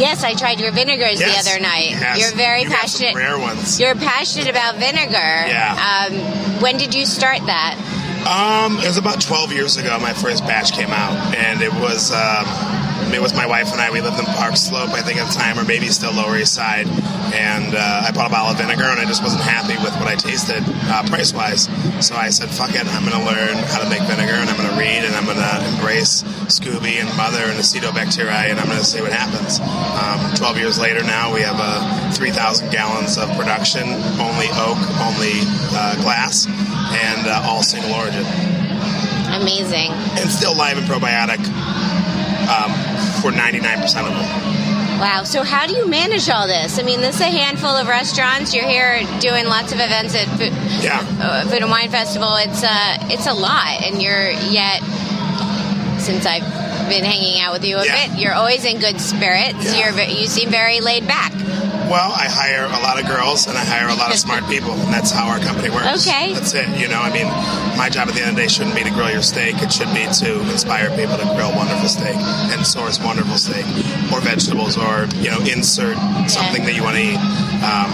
Yes, 0.00 0.24
I 0.24 0.34
tried 0.34 0.60
your 0.60 0.72
vinegars 0.72 1.20
Yes, 1.20 1.44
the 1.44 1.50
other 1.50 1.60
night. 1.60 1.90
yes. 1.90 2.18
You're 2.18 2.36
very 2.36 2.62
You 2.62 2.70
passionate. 2.70 3.14
rare 3.14 3.38
ones. 3.38 3.78
You're 3.78 3.94
passionate 3.94 4.48
about 4.48 4.76
vinegar. 4.76 5.12
Yeah. 5.46 6.06
Um, 6.10 6.60
when 6.60 6.76
did 6.78 6.94
you 6.94 7.04
start 7.06 7.44
that? 7.46 7.76
Um, 8.26 8.78
it 8.78 8.86
was 8.86 8.96
about 8.98 9.20
12 9.20 9.52
years 9.52 9.76
ago. 9.76 9.98
My 10.00 10.12
first 10.12 10.44
batch 10.44 10.72
came 10.72 10.90
out, 10.90 11.16
and 11.36 11.62
it 11.62 11.72
was 11.72 12.12
um, 12.12 12.44
it 13.12 13.20
was 13.20 13.32
my 13.34 13.46
wife 13.46 13.72
and 13.72 13.80
I. 13.80 13.90
We 13.90 14.00
lived 14.02 14.18
in 14.18 14.26
Park 14.26 14.56
Slope, 14.56 14.90
I 14.90 15.00
think, 15.02 15.18
at 15.18 15.26
the 15.28 15.32
time, 15.38 15.58
or 15.58 15.64
maybe 15.64 15.86
still 15.88 16.12
Lower 16.12 16.36
East 16.36 16.52
Side. 16.54 16.86
And 17.32 17.74
uh, 17.74 18.04
I 18.06 18.10
bought 18.12 18.26
a 18.28 18.30
bottle 18.30 18.52
of 18.52 18.58
vinegar, 18.58 18.84
and 18.84 19.00
I 19.00 19.04
just 19.06 19.22
wasn't 19.22 19.42
happy 19.42 19.72
with 19.82 19.94
what 19.96 20.06
I 20.08 20.16
tasted 20.16 20.62
uh, 20.92 21.02
price 21.08 21.32
wise. 21.32 21.64
So 22.04 22.14
I 22.14 22.28
said, 22.28 22.50
"Fuck 22.50 22.74
it! 22.76 22.84
I'm 22.86 23.04
going 23.08 23.16
to 23.16 23.24
learn 23.24 23.56
how 23.72 23.80
to 23.82 23.88
make 23.88 24.02
vinegar, 24.04 24.36
and 24.36 24.48
I'm 24.50 24.56
going 24.56 24.68
to 24.68 24.76
read, 24.76 25.00
and 25.04 25.14
I'm 25.16 25.24
going 25.24 25.40
to 25.40 25.54
embrace 25.74 26.20
SCOBY 26.50 27.00
and 27.00 27.08
Mother 27.16 27.44
and 27.44 27.58
Acetobacteria, 27.58 28.50
and 28.50 28.58
I'm 28.60 28.66
going 28.66 28.78
to 28.78 28.84
see 28.84 29.00
what 29.00 29.12
happens." 29.12 29.60
Um, 29.60 30.34
12 30.36 30.58
years 30.58 30.78
later, 30.78 31.02
now 31.02 31.32
we 31.32 31.40
have 31.42 31.56
uh, 31.58 32.10
3,000 32.12 32.70
gallons 32.70 33.16
of 33.18 33.28
production, 33.36 33.82
only 34.20 34.46
oak, 34.58 34.78
only 35.00 35.40
uh, 35.72 35.96
glass, 36.02 36.46
and 36.46 37.26
uh, 37.26 37.42
all 37.44 37.62
single 37.62 37.92
origin 37.94 38.24
Amazing. 39.32 39.90
and 40.18 40.28
still 40.30 40.56
live 40.56 40.76
and 40.78 40.86
probiotic 40.86 41.38
um, 42.50 42.72
for 43.22 43.30
99% 43.30 43.82
of 44.06 44.12
them. 44.12 44.50
Wow. 45.00 45.22
So 45.24 45.42
how 45.42 45.66
do 45.66 45.74
you 45.74 45.88
manage 45.88 46.28
all 46.28 46.46
this? 46.46 46.78
I 46.78 46.82
mean, 46.82 47.00
this 47.00 47.14
is 47.16 47.20
a 47.22 47.24
handful 47.30 47.70
of 47.70 47.86
restaurants. 47.88 48.52
You're 48.54 48.68
here 48.68 49.00
doing 49.20 49.46
lots 49.46 49.72
of 49.72 49.78
events 49.80 50.14
at 50.14 50.26
Food, 50.36 50.52
Yeah. 50.82 51.00
uh, 51.20 51.44
Food 51.48 51.62
and 51.62 51.70
Wine 51.70 51.88
Festival. 51.90 52.34
It's 52.36 52.62
uh, 52.62 52.98
it's 53.08 53.26
a 53.26 53.32
lot, 53.32 53.80
and 53.82 54.02
you're 54.02 54.28
yet 54.30 54.82
since 56.00 56.26
I've 56.26 56.42
been 56.88 57.04
hanging 57.04 57.40
out 57.40 57.52
with 57.52 57.64
you 57.64 57.76
a 57.78 57.84
Yeah. 57.86 58.06
bit, 58.08 58.18
you're 58.18 58.34
always 58.34 58.64
in 58.64 58.78
good 58.80 59.00
spirits. 59.00 59.64
Yeah. 59.64 59.92
You're 59.94 60.00
you 60.08 60.26
seem 60.26 60.50
very 60.50 60.80
laid 60.80 61.06
back. 61.06 61.32
Well, 61.90 62.12
I 62.12 62.26
hire 62.30 62.66
a 62.66 62.80
lot 62.86 63.00
of 63.02 63.06
girls 63.08 63.48
and 63.48 63.58
I 63.58 63.64
hire 63.64 63.88
a 63.88 63.94
lot 63.96 64.10
of 64.12 64.16
smart 64.18 64.46
people, 64.48 64.72
and 64.72 64.92
that's 64.94 65.10
how 65.10 65.26
our 65.28 65.40
company 65.40 65.70
works. 65.70 66.06
Okay. 66.06 66.32
That's 66.34 66.54
it. 66.54 66.68
You 66.78 66.86
know, 66.88 67.00
I 67.00 67.10
mean, 67.12 67.26
my 67.76 67.88
job 67.90 68.08
at 68.08 68.14
the 68.14 68.20
end 68.20 68.30
of 68.30 68.36
the 68.36 68.42
day 68.42 68.48
shouldn't 68.48 68.76
be 68.76 68.84
to 68.84 68.90
grill 68.90 69.10
your 69.10 69.22
steak. 69.22 69.56
It 69.60 69.72
should 69.72 69.92
be 69.92 70.06
to 70.06 70.40
inspire 70.50 70.88
people 70.96 71.16
to 71.18 71.24
grill 71.34 71.50
wonderful 71.56 71.88
steak 71.88 72.14
and 72.54 72.64
source 72.66 73.00
wonderful 73.00 73.36
steak 73.36 73.66
or 74.12 74.20
vegetables 74.20 74.78
or, 74.78 75.06
you 75.16 75.30
know, 75.30 75.40
insert 75.40 75.96
something 76.30 76.64
that 76.64 76.74
you 76.74 76.82
want 76.84 76.96
to 76.96 77.02
eat. 77.02 77.18
Um, 77.62 77.90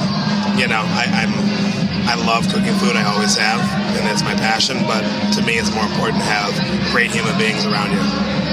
you 0.58 0.68
know, 0.68 0.84
I, 0.84 1.24
I'm. 1.24 1.75
I 2.06 2.14
love 2.14 2.46
cooking 2.48 2.74
food. 2.78 2.94
I 2.94 3.04
always 3.04 3.36
have, 3.36 3.60
and 3.98 4.06
that's 4.06 4.22
my 4.22 4.34
passion. 4.34 4.78
But 4.86 5.02
to 5.34 5.42
me, 5.42 5.58
it's 5.58 5.74
more 5.74 5.84
important 5.84 6.22
to 6.22 6.28
have 6.30 6.54
great 6.92 7.10
human 7.10 7.36
beings 7.38 7.66
around 7.66 7.90
you. 7.90 7.98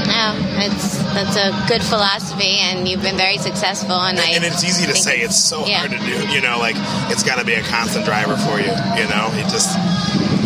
Yeah, 0.10 0.34
it's 0.66 0.98
that's 1.14 1.38
a 1.38 1.54
good 1.68 1.84
philosophy, 1.84 2.58
and 2.60 2.88
you've 2.88 3.02
been 3.02 3.18
very 3.18 3.38
successful. 3.38 3.94
And 3.94 4.20
I 4.20 4.34
and 4.34 4.44
it's 4.44 4.64
easy 4.64 4.86
to 4.88 4.96
say. 4.96 5.22
It's 5.22 5.38
so 5.38 5.66
yeah. 5.66 5.86
hard 5.86 5.92
to 5.92 6.00
do. 6.00 6.28
You 6.34 6.42
know, 6.42 6.58
like 6.60 6.76
it's 7.14 7.24
got 7.24 7.40
to 7.40 7.46
be 7.46 7.54
a 7.54 7.62
constant 7.64 8.06
driver 8.06 8.36
for 8.38 8.60
you. 8.60 8.74
You 8.98 9.08
know, 9.10 9.30
you 9.38 9.44
just 9.50 9.78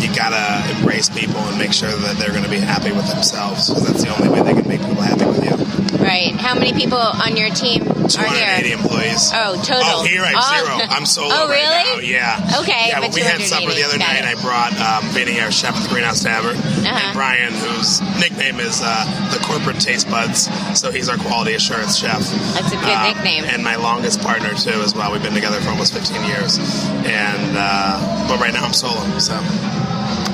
you 0.04 0.14
gotta 0.14 0.62
embrace 0.76 1.08
people 1.08 1.40
and 1.48 1.58
make 1.58 1.72
sure 1.72 1.90
that 1.90 2.16
they're 2.18 2.30
going 2.32 2.44
to 2.44 2.50
be 2.50 2.60
happy 2.60 2.92
with 2.92 3.08
themselves 3.08 3.68
because 3.68 3.86
that's 3.86 4.04
the 4.04 4.14
only 4.14 4.28
way 4.28 4.42
they 4.42 4.54
can 4.60 4.68
make 4.68 4.80
people 4.80 5.02
happy 5.02 5.24
with 5.24 5.42
you. 5.44 5.56
right. 6.04 6.34
How 6.36 6.54
many 6.54 6.72
people 6.72 6.98
on 6.98 7.36
your 7.36 7.50
team 7.50 7.84
280 8.08 8.72
employees. 8.72 9.30
Oh, 9.34 9.54
total. 9.62 9.82
Oh, 9.84 10.04
here 10.04 10.22
I 10.24 10.32
have 10.32 10.36
Oh. 10.38 10.64
zero. 10.64 10.86
I'm 10.90 11.06
solo 11.06 11.28
Oh, 11.34 11.48
right 11.48 11.62
really? 11.62 12.08
now. 12.08 12.18
Yeah. 12.48 12.58
Okay, 12.60 12.88
Yeah, 12.88 13.00
but 13.00 13.08
but 13.08 13.14
we 13.14 13.20
had 13.22 13.40
supper 13.42 13.72
the 13.72 13.84
other 13.84 13.98
night. 13.98 14.18
it. 14.18 14.24
I 14.24 14.34
brought 14.40 14.72
um, 14.80 15.04
Vinny, 15.10 15.40
our 15.40 15.50
chef 15.50 15.76
at 15.76 15.82
the 15.82 15.88
Greenhouse 15.88 16.22
Tavern, 16.22 16.56
Uh-huh. 16.56 16.86
and 16.88 17.14
Brian, 17.14 17.52
whose 17.52 18.00
nickname 18.20 18.60
is 18.60 18.80
uh, 18.82 19.04
the 19.32 19.38
Corporate 19.44 19.80
Taste 19.80 20.08
Buds. 20.10 20.48
So 20.78 20.90
he's 20.90 21.08
our 21.08 21.16
quality 21.18 21.54
assurance 21.54 21.96
chef. 21.96 22.20
That's 22.54 22.72
a 22.72 22.76
good 22.76 22.88
Um, 22.88 23.02
nickname. 23.14 23.44
And 23.44 23.62
my 23.62 23.76
longest 23.76 24.20
partner 24.20 24.54
too, 24.54 24.80
as 24.82 24.94
well. 24.94 25.12
We've 25.12 25.22
been 25.22 25.34
together 25.34 25.60
for 25.60 25.70
almost 25.70 25.92
15 25.94 26.24
years, 26.24 26.58
and 27.04 27.56
uh, 27.56 28.26
but 28.28 28.40
right 28.40 28.52
now 28.52 28.64
I'm 28.64 28.72
solo. 28.72 29.18
So 29.18 29.34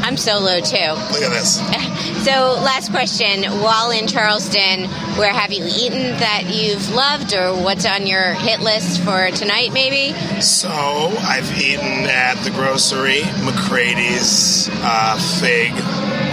I'm 0.05 0.19
solo 0.19 0.61
too. 0.61 0.77
look 1.13 1.23
at 1.23 1.31
this. 1.31 1.61
So, 2.25 2.59
last 2.65 2.91
question. 2.91 3.45
While 3.61 3.91
in 3.91 4.07
Charleston, 4.07 4.85
where 5.19 5.33
have 5.33 5.53
you 5.53 5.65
eaten 5.67 6.17
that 6.21 6.45
you've 6.49 6.95
loved, 6.95 7.35
or 7.35 7.53
what's 7.55 7.85
on 7.85 8.07
your 8.07 8.33
hit 8.33 8.61
list 8.61 9.03
for 9.03 9.31
tonight, 9.31 9.73
maybe? 9.75 10.15
So 10.41 10.71
I've 10.71 11.61
eaten 11.61 12.09
at 12.09 12.43
the 12.43 12.49
grocery, 12.51 13.21
McCrady's, 13.45 14.71
uh, 14.83 15.19
Fig, 15.39 15.73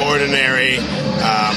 Ordinary, 0.08 0.78
um, 1.20 1.56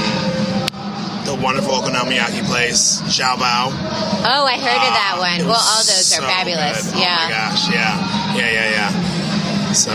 the 1.24 1.38
wonderful 1.40 1.74
okonomiyaki 1.74 2.44
place, 2.46 3.02
Xiao 3.02 3.36
Bao. 3.36 3.70
Oh, 3.70 4.46
I 4.46 4.56
heard 4.58 4.82
of 4.82 4.94
that 4.98 5.14
one. 5.18 5.46
Well, 5.46 5.54
all 5.60 5.78
those 5.78 6.06
so 6.06 6.24
are 6.24 6.28
fabulous. 6.28 6.90
good. 6.90 7.00
Yeah. 7.00 7.18
Oh 7.20 7.24
my 7.24 7.30
gosh, 7.30 7.70
yeah, 7.70 8.36
yeah, 8.36 8.50
yeah, 8.50 8.70
yeah. 8.70 9.72
So 9.72 9.92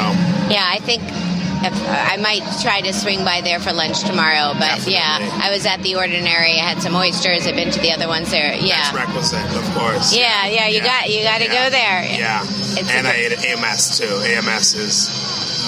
Yeah, 0.50 0.66
I 0.66 0.80
think 0.80 1.02
I 1.62 2.18
might 2.18 2.44
try 2.62 2.82
to 2.82 2.94
swing 2.94 3.24
by 3.26 3.42
there 3.42 3.60
for 3.60 3.74
lunch 3.74 4.02
tomorrow. 4.04 4.54
But 4.58 4.88
yeah, 4.88 5.18
I 5.44 5.52
was 5.52 5.66
at 5.66 5.82
the 5.84 5.96
Ordinary. 5.96 6.54
I 6.60 6.64
had 6.64 6.82
some 6.82 6.96
oysters. 6.96 7.46
I've 7.48 7.56
been 7.56 7.72
to 7.72 7.80
the 7.80 7.92
other 7.92 8.08
ones 8.08 8.32
there. 8.32 8.52
that's 8.52 8.64
Yeah. 8.64 8.96
requisite, 8.96 9.44
of 9.56 9.66
course. 9.76 10.16
Yeah, 10.16 10.48
yeah, 10.48 10.68
you 10.68 10.82
got 10.82 11.10
you 11.10 11.24
got 11.24 11.40
to 11.40 11.48
go 11.48 11.70
there. 11.70 12.04
Yeah, 12.06 12.44
It's 12.44 12.90
and 12.90 13.06
a 13.06 13.10
I 13.10 13.14
ate 13.14 13.32
at 13.34 13.44
AMS 13.46 13.98
too. 14.00 14.06
AMS 14.24 14.74
is 14.76 15.10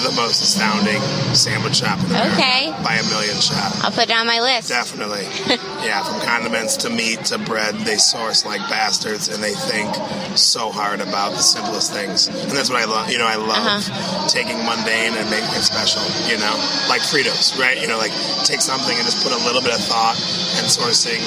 the 0.02 0.12
most 0.12 0.42
astounding 0.42 1.00
sandwich 1.34 1.76
shop 1.76 1.98
in 2.00 2.06
America 2.06 2.34
Okay. 2.34 2.70
by 2.82 2.96
a 2.96 3.04
million 3.08 3.36
shot. 3.40 3.72
I'll 3.84 3.90
put 3.90 4.10
it 4.10 4.16
on 4.16 4.26
my 4.26 4.40
list. 4.40 4.68
Definitely. 4.68 5.24
yeah, 5.86 6.02
from 6.04 6.20
condiments 6.26 6.76
to 6.78 6.90
meat 6.90 7.24
to 7.26 7.38
bread, 7.38 7.74
they 7.86 7.96
source 7.96 8.44
like 8.44 8.60
bastards 8.68 9.28
and 9.28 9.42
they 9.42 9.54
think 9.54 9.94
so 10.36 10.70
hard 10.70 11.00
about 11.00 11.32
the 11.32 11.42
simplest 11.42 11.92
things. 11.92 12.28
And 12.28 12.50
that's 12.52 12.70
what 12.70 12.80
I 12.80 12.84
love. 12.86 13.10
You 13.10 13.18
know, 13.18 13.26
I 13.26 13.36
love 13.36 13.50
Uh-huh. 13.52 14.28
taking 14.28 14.58
mundane 14.64 15.14
and 15.14 15.28
making 15.30 15.50
it 15.54 15.62
special, 15.62 16.02
you 16.30 16.38
know? 16.38 16.54
Like 16.88 17.02
Fritos, 17.02 17.58
right? 17.58 17.80
You 17.80 17.86
know, 17.88 17.98
like 17.98 18.12
take 18.44 18.60
something 18.60 18.94
and 18.96 19.04
just 19.04 19.22
put 19.22 19.32
a 19.32 19.40
little 19.46 19.62
bit 19.62 19.74
of 19.74 19.80
thought 19.84 20.16
and 20.58 20.66
sourcing 20.66 21.20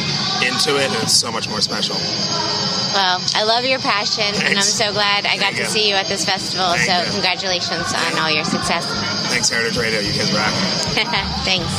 into 0.45 0.75
it 0.77 0.91
and 0.91 1.03
it's 1.03 1.13
so 1.13 1.31
much 1.31 1.47
more 1.49 1.61
special. 1.61 1.95
Well, 2.95 3.19
I 3.35 3.43
love 3.43 3.65
your 3.65 3.79
passion, 3.79 4.23
and 4.23 4.55
I'm 4.55 4.63
so 4.63 4.93
glad 4.93 5.25
I 5.25 5.35
got 5.35 5.51
Thank 5.51 5.57
to 5.57 5.65
see 5.65 5.89
you 5.89 5.95
at 5.95 6.07
this 6.07 6.23
festival. 6.23 6.71
Thank 6.79 6.87
so, 6.87 6.95
you. 7.03 7.11
congratulations 7.11 7.91
on 7.91 8.17
all 8.19 8.31
your 8.31 8.45
success. 8.45 8.64
Thanks, 9.29 9.49
Heritage 9.49 9.77
Radio. 9.77 9.99
You 9.99 10.11
guys 10.13 10.33
rock. 10.33 10.51
Thanks. 11.45 11.69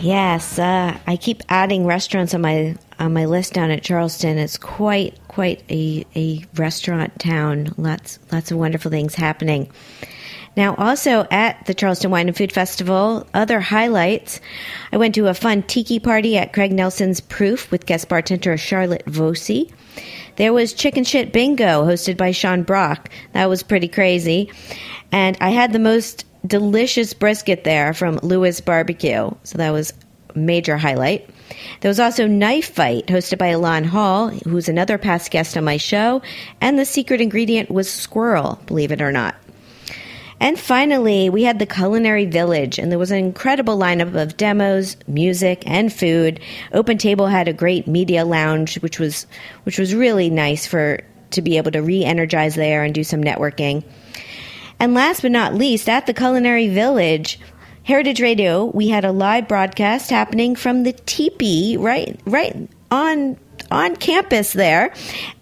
Yes, 0.00 0.58
uh, 0.58 0.98
I 1.06 1.16
keep 1.16 1.42
adding 1.48 1.86
restaurants 1.86 2.34
on 2.34 2.42
my 2.42 2.76
on 2.98 3.12
my 3.14 3.24
list 3.24 3.54
down 3.54 3.70
at 3.70 3.82
Charleston. 3.82 4.38
It's 4.38 4.58
quite 4.58 5.18
quite 5.28 5.62
a, 5.70 6.04
a 6.14 6.44
restaurant 6.54 7.18
town. 7.18 7.74
Lots 7.78 8.18
lots 8.30 8.50
of 8.50 8.58
wonderful 8.58 8.90
things 8.90 9.14
happening. 9.14 9.70
Now, 10.56 10.74
also 10.76 11.26
at 11.30 11.66
the 11.66 11.74
Charleston 11.74 12.10
Wine 12.10 12.28
and 12.28 12.36
Food 12.36 12.52
Festival, 12.52 13.26
other 13.34 13.60
highlights. 13.60 14.40
I 14.92 14.96
went 14.96 15.14
to 15.16 15.26
a 15.26 15.34
fun 15.34 15.62
tiki 15.64 15.98
party 15.98 16.36
at 16.36 16.52
Craig 16.52 16.72
Nelson's 16.72 17.20
Proof 17.20 17.70
with 17.70 17.86
guest 17.86 18.08
bartender 18.08 18.56
Charlotte 18.56 19.04
Voisey. 19.06 19.72
There 20.36 20.52
was 20.52 20.72
Chicken 20.72 21.04
Shit 21.04 21.32
Bingo 21.32 21.84
hosted 21.84 22.16
by 22.16 22.30
Sean 22.30 22.62
Brock. 22.62 23.10
That 23.32 23.48
was 23.48 23.62
pretty 23.62 23.88
crazy. 23.88 24.50
And 25.12 25.36
I 25.40 25.50
had 25.50 25.72
the 25.72 25.78
most 25.78 26.24
delicious 26.46 27.14
brisket 27.14 27.64
there 27.64 27.94
from 27.94 28.20
Lewis 28.22 28.60
Barbecue. 28.60 29.30
So 29.42 29.58
that 29.58 29.70
was 29.70 29.92
a 30.34 30.38
major 30.38 30.76
highlight. 30.76 31.28
There 31.80 31.88
was 31.88 32.00
also 32.00 32.26
Knife 32.26 32.72
Fight 32.72 33.06
hosted 33.06 33.38
by 33.38 33.52
Ilan 33.52 33.86
Hall, 33.86 34.28
who's 34.28 34.68
another 34.68 34.98
past 34.98 35.30
guest 35.30 35.56
on 35.56 35.64
my 35.64 35.76
show. 35.76 36.22
And 36.60 36.78
the 36.78 36.84
secret 36.84 37.20
ingredient 37.20 37.70
was 37.70 37.90
squirrel, 37.90 38.60
believe 38.66 38.92
it 38.92 39.02
or 39.02 39.12
not. 39.12 39.36
And 40.40 40.58
finally, 40.58 41.30
we 41.30 41.44
had 41.44 41.58
the 41.58 41.66
Culinary 41.66 42.26
Village, 42.26 42.78
and 42.78 42.90
there 42.90 42.98
was 42.98 43.10
an 43.10 43.18
incredible 43.18 43.78
lineup 43.78 44.20
of 44.20 44.36
demos, 44.36 44.96
music, 45.06 45.62
and 45.66 45.92
food. 45.92 46.40
Open 46.72 46.98
Table 46.98 47.26
had 47.26 47.48
a 47.48 47.52
great 47.52 47.86
media 47.86 48.24
lounge, 48.24 48.76
which 48.80 48.98
was 48.98 49.26
which 49.62 49.78
was 49.78 49.94
really 49.94 50.30
nice 50.30 50.66
for 50.66 51.00
to 51.30 51.42
be 51.42 51.56
able 51.56 51.70
to 51.72 51.82
re-energize 51.82 52.54
there 52.54 52.84
and 52.84 52.94
do 52.94 53.04
some 53.04 53.22
networking. 53.22 53.84
And 54.78 54.94
last 54.94 55.22
but 55.22 55.30
not 55.30 55.54
least, 55.54 55.88
at 55.88 56.06
the 56.06 56.14
Culinary 56.14 56.68
Village, 56.68 57.38
Heritage 57.84 58.20
Radio, 58.20 58.64
we 58.64 58.88
had 58.88 59.04
a 59.04 59.12
live 59.12 59.46
broadcast 59.46 60.10
happening 60.10 60.56
from 60.56 60.82
the 60.82 60.92
teepee 60.92 61.76
right 61.76 62.18
right 62.26 62.68
on 62.90 63.38
on 63.70 63.96
campus 63.96 64.52
there. 64.52 64.92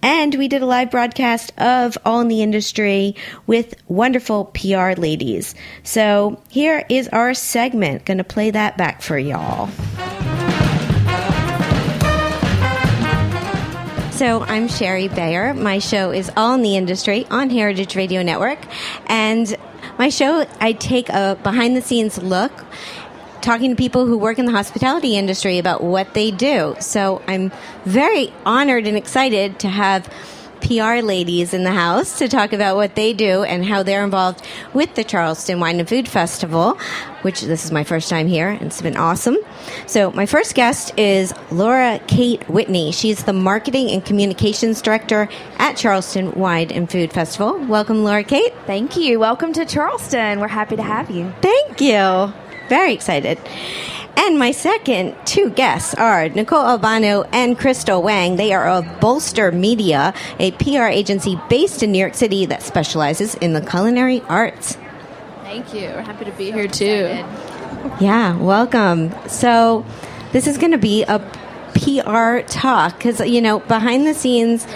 And 0.02 0.34
we 0.34 0.48
did 0.48 0.62
a 0.62 0.66
live 0.66 0.90
broadcast 0.90 1.52
of 1.58 1.96
All 2.04 2.20
in 2.20 2.28
the 2.28 2.42
Industry 2.42 3.14
with 3.46 3.74
wonderful 3.88 4.46
PR 4.46 4.92
ladies. 4.92 5.54
So 5.82 6.40
here 6.50 6.84
is 6.88 7.08
our 7.08 7.34
segment. 7.34 8.04
Gonna 8.04 8.24
play 8.24 8.50
that 8.50 8.76
back 8.76 9.02
for 9.02 9.18
y'all. 9.18 9.68
So 14.12 14.42
I'm 14.42 14.68
Shari 14.68 15.08
Bayer. 15.08 15.52
My 15.52 15.80
show 15.80 16.12
is 16.12 16.30
All 16.36 16.54
in 16.54 16.62
the 16.62 16.76
Industry 16.76 17.26
on 17.30 17.50
Heritage 17.50 17.96
Radio 17.96 18.22
Network. 18.22 18.58
And 19.06 19.56
my 19.98 20.10
show, 20.10 20.46
I 20.60 20.72
take 20.72 21.08
a 21.08 21.36
behind 21.42 21.76
the 21.76 21.82
scenes 21.82 22.22
look 22.22 22.52
talking 23.42 23.70
to 23.70 23.76
people 23.76 24.06
who 24.06 24.16
work 24.16 24.38
in 24.38 24.46
the 24.46 24.52
hospitality 24.52 25.16
industry 25.16 25.58
about 25.58 25.82
what 25.82 26.14
they 26.14 26.30
do. 26.30 26.76
So 26.80 27.22
I'm 27.26 27.52
very 27.84 28.32
honored 28.46 28.86
and 28.86 28.96
excited 28.96 29.58
to 29.60 29.68
have 29.68 30.08
PR 30.62 31.04
ladies 31.04 31.52
in 31.52 31.64
the 31.64 31.72
house 31.72 32.18
to 32.18 32.28
talk 32.28 32.52
about 32.52 32.76
what 32.76 32.94
they 32.94 33.12
do 33.12 33.42
and 33.42 33.64
how 33.64 33.82
they're 33.82 34.04
involved 34.04 34.46
with 34.72 34.94
the 34.94 35.02
Charleston 35.02 35.58
Wine 35.58 35.80
and 35.80 35.88
Food 35.88 36.08
Festival, 36.08 36.78
which 37.22 37.40
this 37.40 37.64
is 37.64 37.72
my 37.72 37.82
first 37.82 38.08
time 38.08 38.28
here 38.28 38.48
and 38.48 38.62
it's 38.62 38.80
been 38.80 38.96
awesome. 38.96 39.36
So 39.86 40.12
my 40.12 40.24
first 40.24 40.54
guest 40.54 40.96
is 40.96 41.34
Laura 41.50 42.00
Kate 42.06 42.48
Whitney. 42.48 42.92
She's 42.92 43.24
the 43.24 43.32
marketing 43.32 43.90
and 43.90 44.04
communications 44.04 44.80
director 44.80 45.28
at 45.58 45.76
Charleston 45.76 46.32
Wine 46.32 46.70
and 46.70 46.88
Food 46.90 47.12
Festival. 47.12 47.58
Welcome, 47.58 48.04
Laura 48.04 48.24
Kate. 48.24 48.54
Thank 48.66 48.96
you. 48.96 49.18
Welcome 49.18 49.52
to 49.54 49.66
Charleston. 49.66 50.38
We're 50.38 50.48
happy 50.48 50.76
to 50.76 50.82
have 50.82 51.10
you. 51.10 51.32
Thank 51.42 51.80
you. 51.80 52.32
Very 52.72 52.94
excited. 52.94 53.38
And 54.16 54.38
my 54.38 54.50
second 54.50 55.14
two 55.26 55.50
guests 55.50 55.92
are 55.92 56.30
Nicole 56.30 56.64
Albano 56.64 57.24
and 57.24 57.58
Crystal 57.58 58.02
Wang. 58.02 58.36
They 58.36 58.54
are 58.54 58.66
of 58.66 58.86
Bolster 58.98 59.52
Media, 59.52 60.14
a 60.38 60.52
PR 60.52 60.84
agency 60.84 61.38
based 61.50 61.82
in 61.82 61.92
New 61.92 61.98
York 61.98 62.14
City 62.14 62.46
that 62.46 62.62
specializes 62.62 63.34
in 63.34 63.52
the 63.52 63.60
culinary 63.60 64.22
arts. 64.22 64.78
Thank 65.42 65.74
you. 65.74 65.82
We're 65.82 66.00
happy 66.00 66.24
to 66.24 66.30
be 66.30 66.50
here 66.50 66.66
too. 66.66 67.22
Yeah, 68.00 68.38
welcome. 68.38 69.12
So, 69.28 69.84
this 70.32 70.46
is 70.46 70.56
going 70.56 70.72
to 70.72 70.78
be 70.78 71.02
a 71.02 71.18
PR 71.74 72.38
talk 72.50 72.96
because, 72.96 73.20
you 73.20 73.42
know, 73.42 73.58
behind 73.58 74.06
the 74.06 74.14
scenes, 74.14 74.66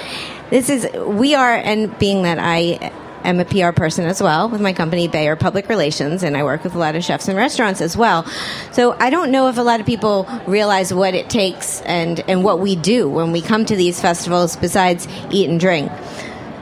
this 0.51 0.69
is, 0.69 0.87
we 1.07 1.35
are, 1.35 1.55
and 1.55 1.99
being 1.99 2.25
that 2.25 2.39
I 2.39 2.93
am 3.27 3.41
a 3.41 3.45
PR 3.45 3.73
person 3.73 4.07
as 4.07 4.23
well 4.23 4.49
with 4.49 4.61
my 4.61 4.73
company, 4.73 5.09
Bayer 5.09 5.37
Public 5.37 5.69
Relations, 5.69 6.23
and 6.23 6.37
I 6.37 6.45
work 6.45 6.65
with 6.65 6.75
a 6.75 6.79
lot 6.79 6.97
of 6.97 7.05
chefs 7.05 7.29
and 7.29 7.37
restaurants 7.37 7.81
as 7.81 7.97
well. 7.97 8.25
So, 8.73 8.97
I 8.99 9.11
don't 9.11 9.31
know 9.31 9.49
if 9.49 9.59
a 9.59 9.63
lot 9.63 9.81
of 9.81 9.87
people 9.87 10.29
realize 10.47 10.93
what 10.93 11.15
it 11.15 11.29
takes 11.29 11.81
and, 11.83 12.21
and 12.29 12.45
what 12.45 12.61
we 12.61 12.77
do 12.77 13.09
when 13.09 13.33
we 13.33 13.43
come 13.43 13.65
to 13.67 13.77
these 13.77 14.01
festivals 14.01 14.57
besides 14.57 15.07
eat 15.31 15.49
and 15.49 15.61
drink. 15.61 15.91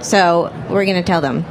So, 0.00 0.53
we're 0.68 0.85
going 0.85 0.96
to 0.96 1.03
tell 1.03 1.20
them. 1.20 1.44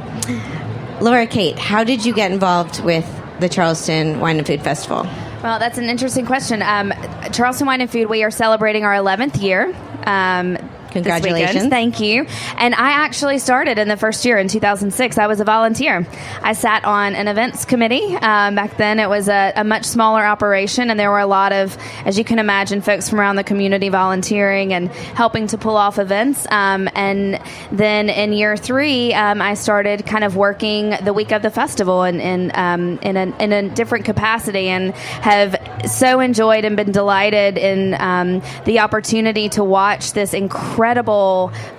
Laura 1.00 1.26
Kate, 1.26 1.58
how 1.58 1.84
did 1.84 2.04
you 2.04 2.14
get 2.14 2.30
involved 2.30 2.82
with 2.84 3.04
the 3.40 3.48
Charleston 3.48 4.20
Wine 4.20 4.38
and 4.38 4.46
Food 4.46 4.62
Festival? 4.62 5.06
Well, 5.42 5.58
that's 5.58 5.76
an 5.76 5.90
interesting 5.90 6.24
question. 6.24 6.62
Um, 6.62 6.92
Charleston 7.32 7.66
Wine 7.66 7.82
and 7.82 7.90
Food, 7.90 8.08
we 8.08 8.22
are 8.22 8.30
celebrating 8.30 8.84
our 8.84 8.94
11th 8.94 9.42
year. 9.42 9.74
Um, 10.06 10.56
Congratulations. 10.94 11.68
Thank 11.70 11.98
you. 11.98 12.24
And 12.56 12.72
I 12.72 12.90
actually 12.90 13.38
started 13.38 13.78
in 13.78 13.88
the 13.88 13.96
first 13.96 14.24
year 14.24 14.38
in 14.38 14.46
2006. 14.46 15.18
I 15.18 15.26
was 15.26 15.40
a 15.40 15.44
volunteer. 15.44 16.06
I 16.40 16.52
sat 16.52 16.84
on 16.84 17.16
an 17.16 17.26
events 17.26 17.64
committee. 17.64 18.14
Um, 18.14 18.54
back 18.54 18.76
then, 18.76 19.00
it 19.00 19.08
was 19.08 19.28
a, 19.28 19.52
a 19.56 19.64
much 19.64 19.84
smaller 19.84 20.24
operation, 20.24 20.90
and 20.90 20.98
there 20.98 21.10
were 21.10 21.18
a 21.18 21.26
lot 21.26 21.52
of, 21.52 21.76
as 22.04 22.16
you 22.16 22.22
can 22.22 22.38
imagine, 22.38 22.80
folks 22.80 23.08
from 23.08 23.18
around 23.18 23.34
the 23.36 23.44
community 23.44 23.88
volunteering 23.88 24.72
and 24.72 24.88
helping 24.88 25.48
to 25.48 25.58
pull 25.58 25.76
off 25.76 25.98
events. 25.98 26.46
Um, 26.48 26.88
and 26.94 27.40
then 27.72 28.08
in 28.08 28.32
year 28.32 28.56
three, 28.56 29.12
um, 29.14 29.42
I 29.42 29.54
started 29.54 30.06
kind 30.06 30.22
of 30.22 30.36
working 30.36 30.94
the 31.02 31.12
week 31.12 31.32
of 31.32 31.42
the 31.42 31.50
festival 31.50 32.04
in 32.04 32.20
in, 32.20 32.52
um, 32.54 33.00
in, 33.02 33.16
a, 33.16 33.36
in 33.42 33.52
a 33.52 33.68
different 33.68 34.04
capacity, 34.04 34.68
and 34.68 34.94
have 34.94 35.56
so 35.90 36.20
enjoyed 36.20 36.64
and 36.64 36.76
been 36.76 36.92
delighted 36.92 37.58
in 37.58 37.94
um, 37.98 38.42
the 38.64 38.78
opportunity 38.78 39.48
to 39.48 39.64
watch 39.64 40.12
this 40.12 40.34
incredible 40.34 40.83